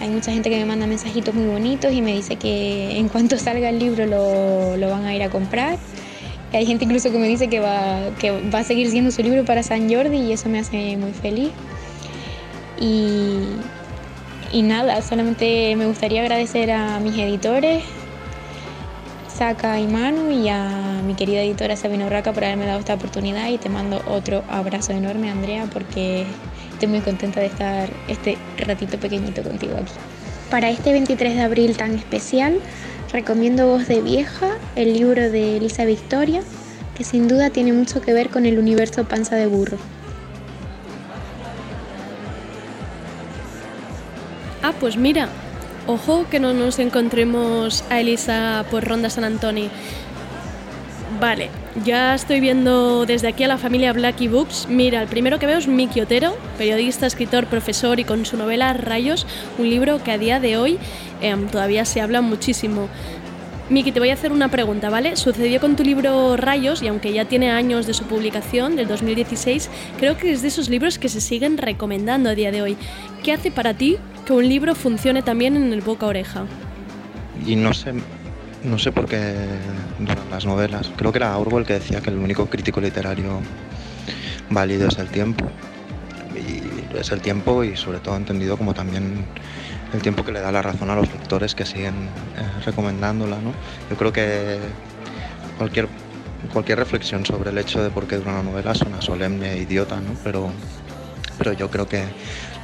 [0.00, 3.38] Hay mucha gente que me manda mensajitos muy bonitos y me dice que en cuanto
[3.38, 5.78] salga el libro lo, van a ir a comprar.
[6.52, 9.44] Hay gente incluso que me dice que va, que va a seguir siendo su libro
[9.44, 11.50] para San Jordi y eso me hace muy feliz.
[12.80, 13.40] Y,
[14.52, 17.84] y nada, solamente me gustaría agradecer a mis editores,
[19.28, 23.48] Saca y Manu y a mi querida editora Sabina Urraca por haberme dado esta oportunidad
[23.48, 26.26] y te mando otro abrazo enorme Andrea porque
[26.72, 29.92] estoy muy contenta de estar este ratito pequeñito contigo aquí.
[30.50, 32.60] Para este 23 de abril tan especial,
[33.12, 36.42] recomiendo Voz de Vieja, el libro de Elisa Victoria,
[36.96, 39.78] que sin duda tiene mucho que ver con el universo panza de burro.
[44.62, 45.28] Ah, pues mira,
[45.86, 49.70] ojo que no nos encontremos a Elisa por Ronda San Antonio.
[51.20, 51.50] Vale,
[51.84, 54.66] ya estoy viendo desde aquí a la familia Blacky Books.
[54.70, 58.72] Mira, el primero que veo es Miki Otero, periodista, escritor, profesor y con su novela
[58.72, 59.26] Rayos,
[59.58, 60.78] un libro que a día de hoy
[61.20, 62.88] em, todavía se habla muchísimo.
[63.68, 65.14] Miki, te voy a hacer una pregunta, ¿vale?
[65.16, 69.68] Sucedió con tu libro Rayos y aunque ya tiene años de su publicación, del 2016,
[69.98, 72.78] creo que es de esos libros que se siguen recomendando a día de hoy.
[73.22, 76.46] ¿Qué hace para ti que un libro funcione también en el boca oreja?
[77.46, 77.92] Y no sé,
[78.62, 79.34] no sé por qué
[79.98, 80.90] duran las novelas.
[80.96, 83.40] Creo que era Orwell que decía que el único crítico literario
[84.50, 85.50] válido es el tiempo.
[86.34, 89.24] Y es el tiempo y sobre todo entendido como también
[89.92, 91.94] el tiempo que le da la razón a los lectores que siguen
[92.36, 93.40] eh, recomendándola.
[93.40, 93.52] ¿no?
[93.88, 94.58] Yo creo que
[95.58, 95.88] cualquier,
[96.52, 100.00] cualquier reflexión sobre el hecho de por qué dura una novela suena solemne e idiota,
[100.00, 100.14] ¿no?
[100.22, 100.50] pero,
[101.38, 102.04] pero yo creo que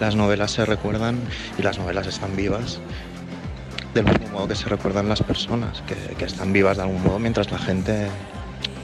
[0.00, 1.18] las novelas se recuerdan
[1.58, 2.80] y las novelas están vivas
[3.96, 7.50] del mismo modo que se recuerdan las personas, que, están vivas de algún modo mientras
[7.50, 8.08] la gente,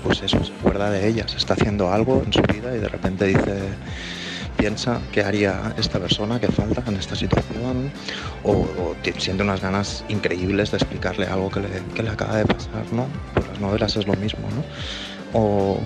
[0.02, 3.26] pues eso, se acuerda de ellas, está haciendo algo en su vida y de repente
[3.26, 3.58] dice,
[4.56, 7.92] piensa qué haría esta persona que falta en esta situación
[8.42, 8.66] o,
[9.18, 13.06] siente unas ganas increíbles de explicarle algo que le, acaba de pasar, ¿no?
[13.34, 15.38] Pues las novelas es lo mismo, ¿no?
[15.38, 15.78] O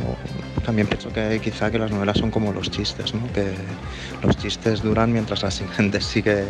[0.65, 3.27] también pienso que quizá que las novelas son como los chistes, ¿no?
[3.33, 3.55] Que
[4.23, 6.45] los chistes duran mientras la gente sigue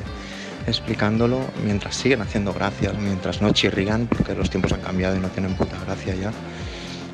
[0.67, 5.29] explicándolo mientras siguen haciendo gracias, mientras no chirrían, porque los tiempos han cambiado y no
[5.29, 6.33] tienen puta gracia ya,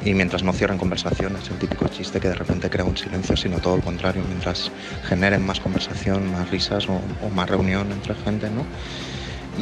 [0.05, 3.59] y mientras no cierran conversaciones, el típico chiste que de repente crea un silencio, sino
[3.59, 4.71] todo lo contrario, mientras
[5.05, 7.01] generen más conversación, más risas o,
[7.35, 8.65] más reunión entre gente, ¿no?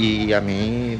[0.00, 0.98] Y a mí,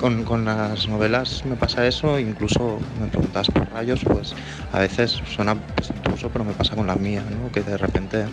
[0.00, 4.34] con, con, las novelas me pasa eso, incluso me preguntas por rayos, pues
[4.72, 7.52] a veces suena presuntuoso, pero me pasa con la mía, ¿no?
[7.52, 8.24] Que de repente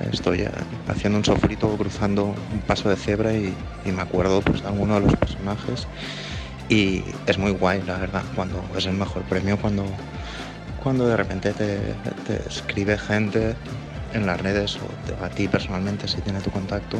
[0.00, 0.50] estoy eh,
[0.88, 3.54] haciendo un sofrito cruzando un paso de cebra y,
[3.84, 5.86] me acuerdo pues, de alguno de los personajes.
[6.68, 9.84] Y es muy guay la verdad cuando es el mejor premio cuando
[10.82, 13.54] cuando de repente te, escribe gente
[14.12, 16.98] en las redes o a ti personalmente si tiene tu contacto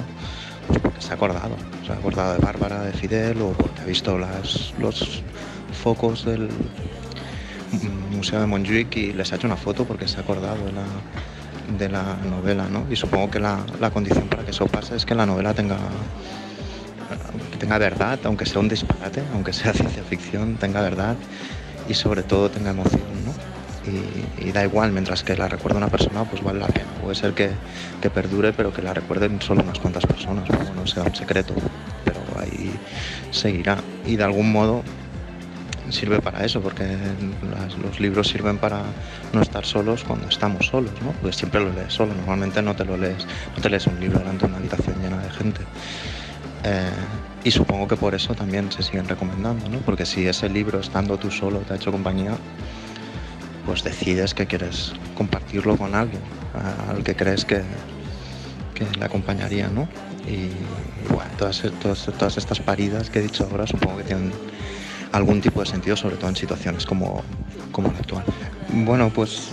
[0.67, 1.57] pues porque se ha acordado.
[1.85, 5.23] Se ha acordado de Bárbara de Fidel o porque ha visto las, los
[5.83, 6.49] focos del
[8.11, 10.85] Museo de Montjuic y les ha hecho una foto porque se ha acordado de la
[11.69, 12.87] de la novela, ¿no?
[12.91, 15.79] Y supongo que la, condición para que eso pase es que la novela tenga,
[17.59, 21.17] tenga verdad, aunque sea un disparate, aunque sea ciencia ficción, tenga verdad
[21.89, 23.35] y sobre todo tenga emoción, ¿no?
[24.43, 26.87] Y, da igual, mientras que la recuerde una persona, pues vale la pena.
[27.03, 27.51] Puede ser que,
[28.01, 31.55] que perdure, pero que la recuerden solo unas cuantas personas, no sea un secreto,
[32.05, 32.73] pero ahí
[33.31, 33.79] seguirá.
[34.05, 34.83] Y de algún modo
[35.91, 36.97] sirve para eso, porque
[37.83, 38.83] los libros sirven para
[39.33, 41.13] no estar solos cuando estamos solos, ¿no?
[41.13, 44.19] Porque siempre lo lees solo, normalmente no te lo lees, no te lees un libro
[44.19, 45.61] delante de una habitación llena de gente.
[46.65, 46.91] Eh,
[47.45, 49.79] y supongo que por eso también se siguen recomendando, ¿no?
[49.79, 52.37] Porque si ese libro estando tú solo te ha hecho compañía,
[53.65, 56.23] pues decides que quieres compartirlo con alguien,
[56.89, 57.63] al que crees que,
[58.99, 59.89] le acompañaría, ¿no?
[60.27, 60.51] Y,
[61.09, 64.33] bueno, todas, todas, todas estas paridas que he dicho ahora supongo que tienen
[65.17, 67.23] algún tipo de sentido, sobre todo en situaciones como,
[67.73, 68.25] como la actual.
[68.69, 69.49] Bueno, pues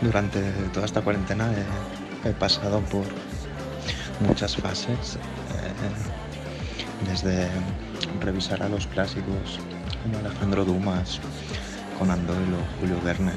[0.00, 0.40] durante
[0.72, 1.50] toda esta cuarentena
[2.24, 3.04] he, pasado por
[4.26, 7.48] muchas fases, eh, desde
[8.20, 9.60] revisar a los clásicos
[10.02, 11.20] como Alejandro Dumas,
[11.98, 13.32] Conan Doyle o Julio Verne.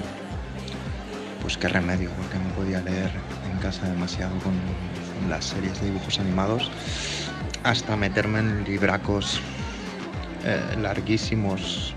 [1.41, 3.11] Pues qué remedio, porque no podía leer
[3.51, 4.53] en casa demasiado con
[5.29, 6.71] las series de dibujos animados,
[7.63, 9.41] hasta meterme en libracos
[10.45, 11.95] eh, larguísimos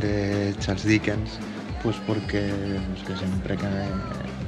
[0.00, 1.38] de Charles Dickens,
[1.82, 2.50] pues porque
[3.06, 3.86] pues siempre que me,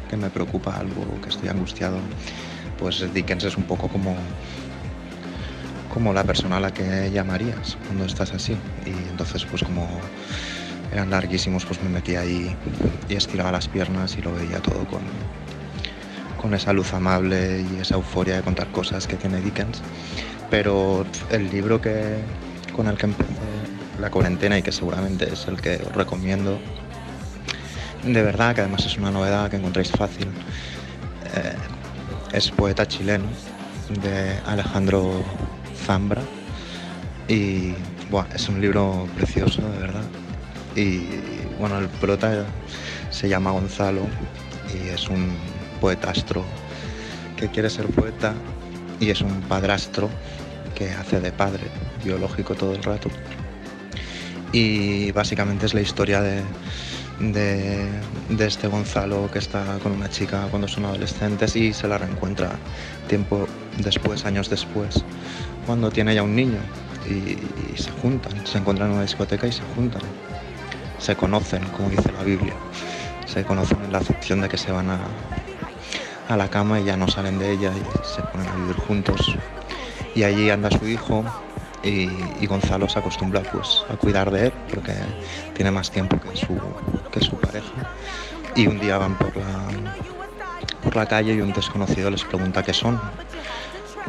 [0.08, 1.98] que me preocupa algo, que estoy angustiado,
[2.78, 4.16] pues Dickens es un poco como
[5.96, 8.54] como la persona a la que llamarías cuando estás así.
[8.84, 9.88] Y entonces, pues como
[10.92, 12.54] eran larguísimos, pues me metía ahí
[13.08, 15.00] y estiraba las piernas y lo veía todo con,
[16.36, 19.80] con esa luz amable y esa euforia de contar cosas que tiene Dickens.
[20.50, 22.18] Pero el libro que,
[22.76, 23.32] con el que empecé
[23.98, 26.60] la cuarentena y que seguramente es el que os recomiendo,
[28.04, 30.28] de verdad, que además es una novedad que encontráis fácil,
[31.34, 31.56] eh,
[32.32, 33.24] es Poeta chileno
[34.02, 35.24] de Alejandro
[35.86, 36.20] Zambra
[37.28, 37.72] y
[38.10, 40.04] buah, es un libro precioso, de verdad.
[40.76, 41.06] Y
[41.58, 42.44] bueno, el prota
[43.10, 44.02] se llama Gonzalo
[44.74, 45.34] y es un
[45.80, 46.44] poetastro
[47.36, 48.34] que quiere ser poeta
[49.00, 50.10] y es un padrastro
[50.76, 51.64] que hace de padre
[52.04, 53.08] biológico todo el rato.
[54.52, 56.42] Y básicamente es la historia de,
[57.18, 62.50] de, este Gonzalo que está con una chica cuando son adolescentes y se la reencuentra
[63.08, 63.48] tiempo
[63.78, 65.02] después, años después,
[65.66, 66.60] cuando tiene ya un niño
[67.08, 67.38] y,
[67.72, 70.02] y se juntan, se encuentran en una discoteca y se juntan,
[70.98, 72.54] se conocen, como dice la Biblia,
[73.26, 75.00] se conocen en la acepción de que se van a,
[76.28, 79.36] a la cama y ya no salen de ella y se ponen a vivir juntos.
[80.16, 81.22] Y allí anda su hijo
[81.82, 84.94] y, Gonzalo se acostumbra pues a cuidar de él porque
[85.54, 86.58] tiene más tiempo que su,
[87.12, 87.90] que su pareja.
[88.54, 89.68] Y un día van por la,
[90.82, 92.98] por la calle y un desconocido les pregunta qué son,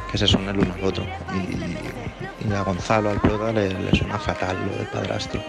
[0.10, 1.04] que se son el uno al otro.
[1.36, 5.44] Y, y a Gonzalo, al prota, le, le suena fatal lo del padrastro.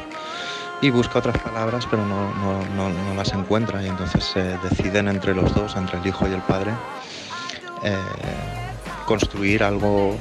[0.80, 3.80] Y busca otras palabras, pero no, no, no, no las encuentra.
[3.80, 6.72] Y entonces se deciden entre los dos, entre el hijo y el padre,
[7.84, 8.67] eh,
[9.08, 10.14] construir algo,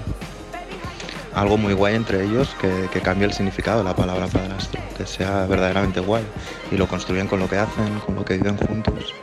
[1.36, 5.46] algo muy guay entre ellos que, que el significado de la palabra padrastro, que sea
[5.46, 6.24] verdaderamente guay.
[6.72, 9.14] Y lo construyen con lo que hacen, con lo que viven juntos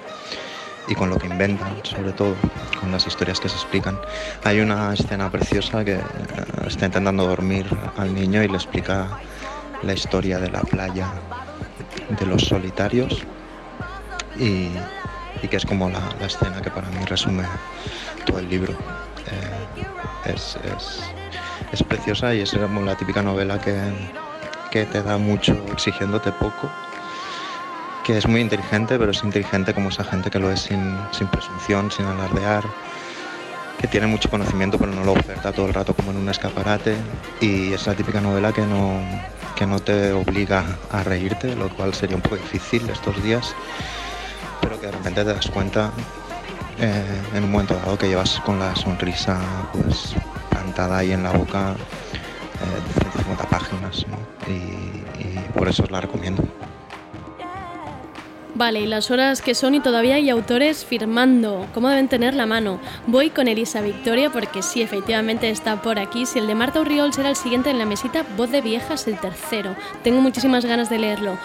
[0.86, 2.34] y con lo que inventan, sobre todo,
[2.78, 3.98] con las historias que se explican.
[4.44, 6.00] Hay una escena preciosa que eh,
[6.66, 7.66] está intentando dormir
[7.96, 9.18] al niño y le explica
[9.82, 11.08] la historia de la playa
[12.10, 13.22] de los solitarios
[14.38, 14.68] y,
[15.48, 17.44] que es como la, escena que para mí resume
[18.26, 18.74] todo el libro.
[19.26, 21.00] Eh, es, es,
[21.72, 23.74] es, preciosa y es como la típica novela que,
[24.70, 26.70] que te da mucho exigiéndote poco
[28.04, 31.26] que es muy inteligente, pero es inteligente como esa gente que lo es sin, sin
[31.26, 32.62] presunción, sin alardear,
[33.80, 36.96] que tiene mucho conocimiento pero no lo oferta todo el rato como en un escaparate.
[37.40, 39.00] Y es la típica novela que no,
[39.56, 43.54] que no te obliga a reírte, lo cual sería un poco difícil estos días,
[44.60, 45.90] pero que de repente te das cuenta
[46.78, 49.38] eh, en un momento dado que llevas con la sonrisa
[49.72, 50.14] pues
[50.50, 54.04] plantada ahí en la boca eh, 150 páginas
[54.48, 56.42] y por eso os la recomiendo.
[58.56, 61.66] Vale, y las horas que son y todavía hay autores firmando.
[61.74, 62.78] ¿Cómo deben tener la mano?
[63.08, 66.24] Voy con Elisa Victoria porque sí, efectivamente está por aquí.
[66.24, 69.18] Si el de Marta Urriol será el siguiente en la mesita, Voz de Viejas el
[69.18, 69.74] tercero.
[70.04, 71.36] Tengo muchísimas ganas de leerlo.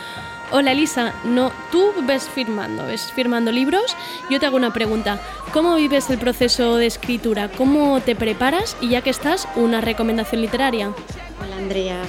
[0.51, 3.95] Hola Elisa, no, tú ves firmando, ves firmando libros.
[4.31, 5.21] Yo te hago una pregunta.
[5.53, 7.51] ¿Cómo vives el proceso de escritura?
[7.55, 8.75] ¿Cómo te preparas?
[8.81, 10.91] Y ya que estás, una recomendación literaria.
[11.39, 12.01] Hola Andrea,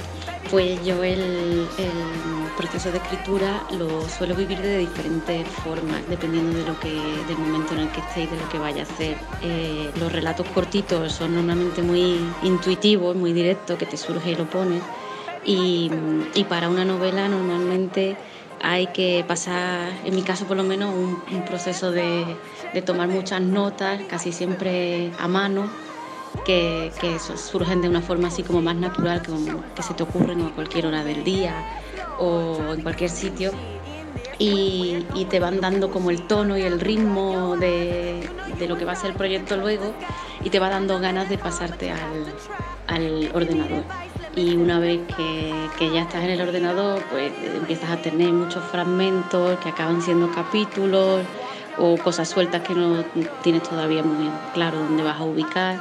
[0.49, 1.67] pues yo el,
[2.57, 7.75] proceso de escritura lo suelo vivir de diferentes formas, dependiendo de lo que, del momento
[7.75, 9.17] en el que esté y de lo que vaya a hacer.
[9.43, 14.49] Eh, los relatos cortitos son normalmente muy intuitivos, muy directos, que te surge y lo
[14.49, 14.81] pones.
[15.45, 15.89] Y
[16.49, 18.15] para una novela normalmente
[18.63, 22.25] hay que pasar, en mi caso por lo menos, un, un proceso de,
[22.73, 25.69] de tomar muchas notas, casi siempre a mano,
[26.45, 29.31] que, que surgen de una forma así como más natural, que,
[29.75, 31.53] que se te ocurren a cualquier hora del día
[32.19, 33.51] o en cualquier sitio.
[34.37, 38.27] Y, y, te van dando como el tono y el ritmo de,
[38.57, 39.93] de, lo que va a ser el proyecto luego
[40.43, 42.25] y te va dando ganas de pasarte al,
[42.87, 43.83] al ordenador.
[44.35, 48.63] Y una vez que, que, ya estás en el ordenador, pues empiezas a tener muchos
[48.65, 51.21] fragmentos que acaban siendo capítulos
[51.77, 53.03] o cosas sueltas que no
[53.43, 55.79] tienes todavía muy claro dónde vas a ubicar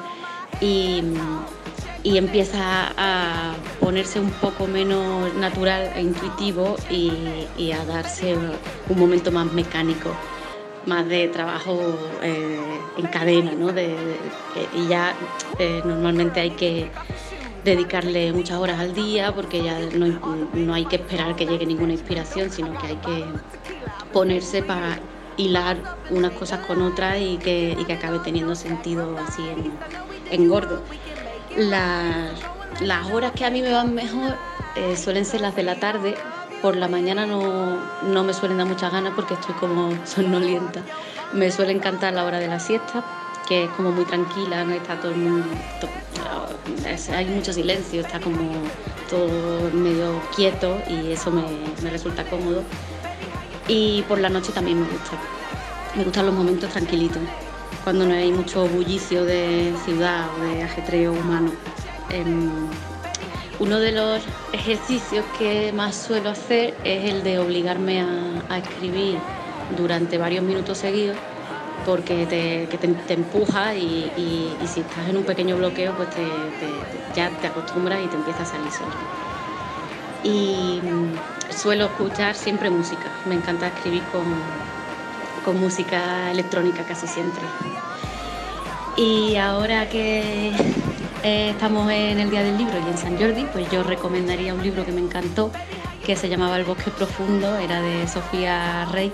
[0.61, 1.03] y,
[2.03, 8.37] y empieza a ponerse un poco menos natural e intuitivo y, a darse
[8.89, 10.11] un momento más mecánico.
[10.87, 11.79] más de trabajo
[12.23, 12.59] eh,
[12.97, 13.71] en cadena, ¿no?
[13.71, 13.95] De,
[14.75, 15.15] y ya
[15.59, 16.91] eh, normalmente hay que
[17.65, 22.51] dedicarle muchas horas al día porque ya no, hay que esperar que llegue ninguna inspiración,
[22.51, 23.25] sino que hay que
[24.13, 24.99] ponerse para
[25.37, 25.77] hilar
[26.11, 29.43] unas cosas con otras y que, que acabe teniendo sentido así
[30.31, 30.83] en, gordo.
[31.57, 32.33] Las,
[32.81, 34.37] las, horas que a mí me van mejor
[34.77, 36.15] eh, suelen ser las de la tarde.
[36.63, 40.83] Por la mañana no, no me suelen dar muchas ganas porque estoy como sonolienta.
[41.33, 43.05] Me suele encantar la hora de la siesta,
[43.51, 45.45] que es como muy tranquila, no está todo el mundo,
[47.13, 48.53] hay mucho silencio, está como
[49.11, 51.43] todo medio quieto y eso me,
[51.83, 52.63] me, resulta cómodo.
[53.67, 55.19] Y por la noche también me gusta,
[55.97, 57.21] me gustan los momentos tranquilitos,
[57.83, 61.51] cuando no hay mucho bullicio de ciudad o de ajetreo humano.
[62.11, 62.53] Em,
[63.59, 64.23] uno de los
[64.53, 69.19] ejercicios que más suelo hacer es el de obligarme a, a escribir
[69.77, 71.17] durante varios minutos seguidos
[71.85, 74.11] porque te, empuja y,
[74.67, 76.09] si estás en un pequeño bloqueo, pues
[77.15, 78.91] ya te acostumbras y te empieza a salir solo.
[80.23, 84.25] Y mm, suelo escuchar siempre música, me encanta escribir con,
[85.45, 87.43] con música electrónica casi siempre.
[88.97, 90.53] Y ahora que
[91.23, 94.63] eh, estamos en el Día del Libro y en San Jordi, pues yo recomendaría un
[94.63, 95.51] libro que me encantó,
[96.05, 99.13] que se llamaba El bosque profundo, era de Sofía Rey,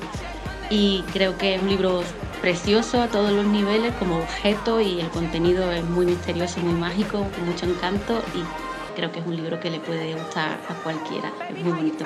[0.70, 2.02] y creo que es un libro
[2.40, 7.26] precioso a todos los niveles como objeto y el contenido es muy misterioso, muy mágico,
[7.34, 11.32] con mucho encanto y creo que es un libro que le puede gustar a cualquiera,
[11.48, 12.04] es muy bonito.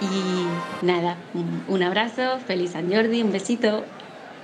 [0.00, 1.16] Y nada,
[1.66, 3.84] un abrazo, feliz San Jordi, un besito,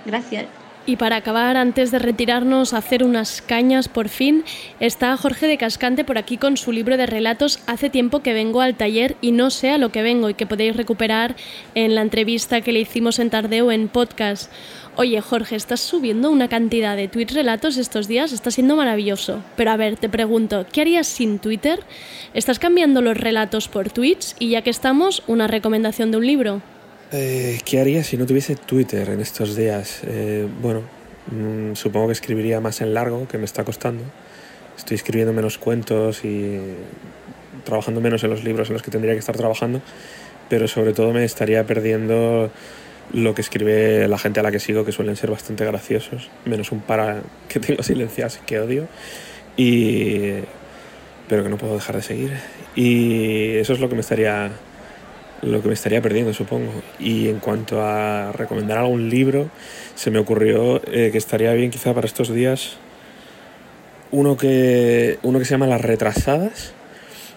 [0.05, 0.64] gracias.
[0.86, 4.44] Y para acabar, antes de retirarnos a hacer unas cañas por fin,
[4.81, 8.61] está Jorge de Cascante por aquí con su libro de relatos Hace tiempo que vengo
[8.61, 11.36] al taller y no sé a lo que vengo y que podéis recuperar
[11.74, 14.52] en la entrevista que le hicimos en Tardeo en podcast.
[14.97, 19.43] Oye Jorge, estás subiendo una cantidad de tweets relatos estos días, está siendo maravilloso.
[19.56, 21.81] Pero a ver, te pregunto, ¿qué harías sin Twitter?
[22.35, 24.36] ¿Estás cambiando los relatos por tweets?
[24.39, 26.73] Y ya que estamos, una recomendación de un libro.
[27.12, 30.01] Eh, ¿Qué haría si no tuviese Twitter en estos días?
[30.05, 30.82] Eh, bueno,
[31.31, 34.02] mm, supongo que escribiría más en largo, que me está costando.
[34.76, 36.60] Estoy escribiendo menos cuentos y
[37.64, 39.81] trabajando menos en los libros en los que tendría que estar trabajando,
[40.48, 42.51] pero sobre todo me estaría perdiendo
[43.12, 46.72] lo que escribe la gente a la que sigo, que suelen ser bastante graciosos, menos
[46.72, 48.89] un para que tengo silenciados que odio,
[49.56, 50.40] y...
[51.28, 52.32] pero que no puedo dejar de seguir.
[52.74, 54.51] Y eso es lo que me estaría
[55.45, 56.73] lo que me estaría perdiendo, supongo.
[56.99, 59.51] Y en cuanto a recomendar algún libro,
[59.95, 62.77] se me ocurrió eh, que estaría bien quizá para estos días
[64.11, 66.73] uno que, uno que se llama Las Retrasadas,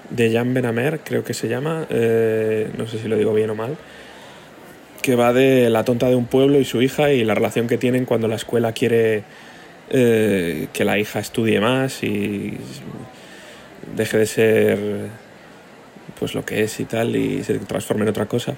[0.10, 3.56] de Jan Benamer, creo que se llama, eh, no sé si lo digo bien o
[3.56, 3.76] mal,
[5.02, 7.78] que va de la tonta de un pueblo y su hija y la relación que
[7.78, 9.24] tienen cuando la escuela quiere
[9.90, 12.58] eh, que la hija estudie más y
[13.96, 14.80] deje de ser
[16.20, 18.56] pues lo que es y tal y se transforma en otra cosa.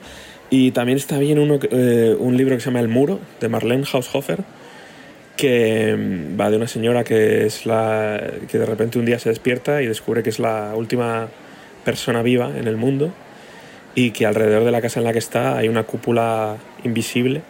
[0.49, 3.85] Y también está bien uno, eh, un libro que se llama El Muro, de Marlene
[3.91, 4.43] Haushofer,
[5.37, 9.29] que mm, va de una señora que, es la, que de repente un día se
[9.29, 11.27] despierta y descubre que es la última
[11.85, 13.13] persona viva en el mundo
[13.95, 17.41] y que alrededor de la casa en la que está hay una cúpula invisible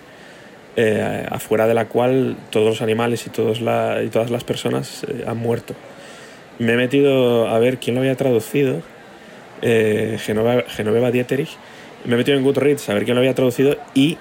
[0.75, 5.03] eh, afuera de la cual todos los animales y, todos la, y todas las personas
[5.03, 5.73] eh, han muerto.
[6.59, 8.81] Me he metido a ver quién lo había traducido
[9.61, 11.57] eh, Genoveva, Dieterich.
[12.05, 14.17] Me he metido en Goodreads a ver quién lo había traducido y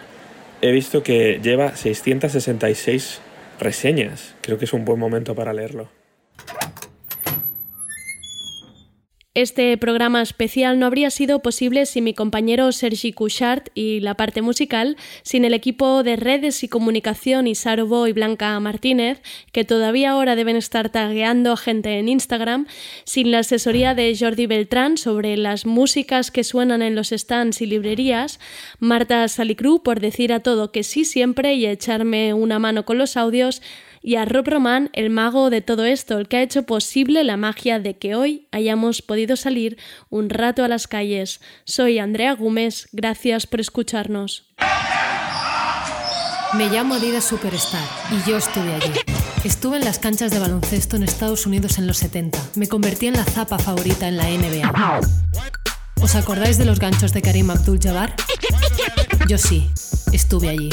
[0.60, 3.20] he visto que lleva 666
[3.60, 4.34] reseñas.
[4.40, 5.88] Creo que es un buen momento para leerlo.
[9.38, 14.42] Este programa especial no habría sido posible sin mi compañero Sergi Couchard y la parte
[14.42, 20.34] musical, sin el equipo de redes y comunicación Isarobo y Blanca Martínez, que todavía ahora
[20.34, 22.66] deben estar tagueando a gente en Instagram,
[23.04, 27.66] sin la asesoría de Jordi Beltrán sobre las músicas que suenan en los stands y
[27.66, 28.40] librerías,
[28.80, 33.16] Marta Salicru por decir a todo que sí siempre y echarme una mano con los
[33.16, 33.62] audios,
[34.08, 37.36] y a Rob Roman, el mago de todo esto, el que ha hecho posible la
[37.36, 39.76] magia de que hoy hayamos podido salir
[40.08, 41.42] un rato a las calles.
[41.64, 44.46] Soy Andrea Gómez, gracias por escucharnos.
[46.54, 48.92] Me llamo Adidas Superstar y yo estuve allí.
[49.44, 52.38] Estuve en las canchas de baloncesto en Estados Unidos en los 70.
[52.54, 55.00] Me convertí en la zapa favorita en la NBA.
[56.00, 58.14] ¿Os acordáis de los ganchos de Karim Abdul-Jabbar?
[59.28, 59.70] Yo sí,
[60.12, 60.70] estuve allí.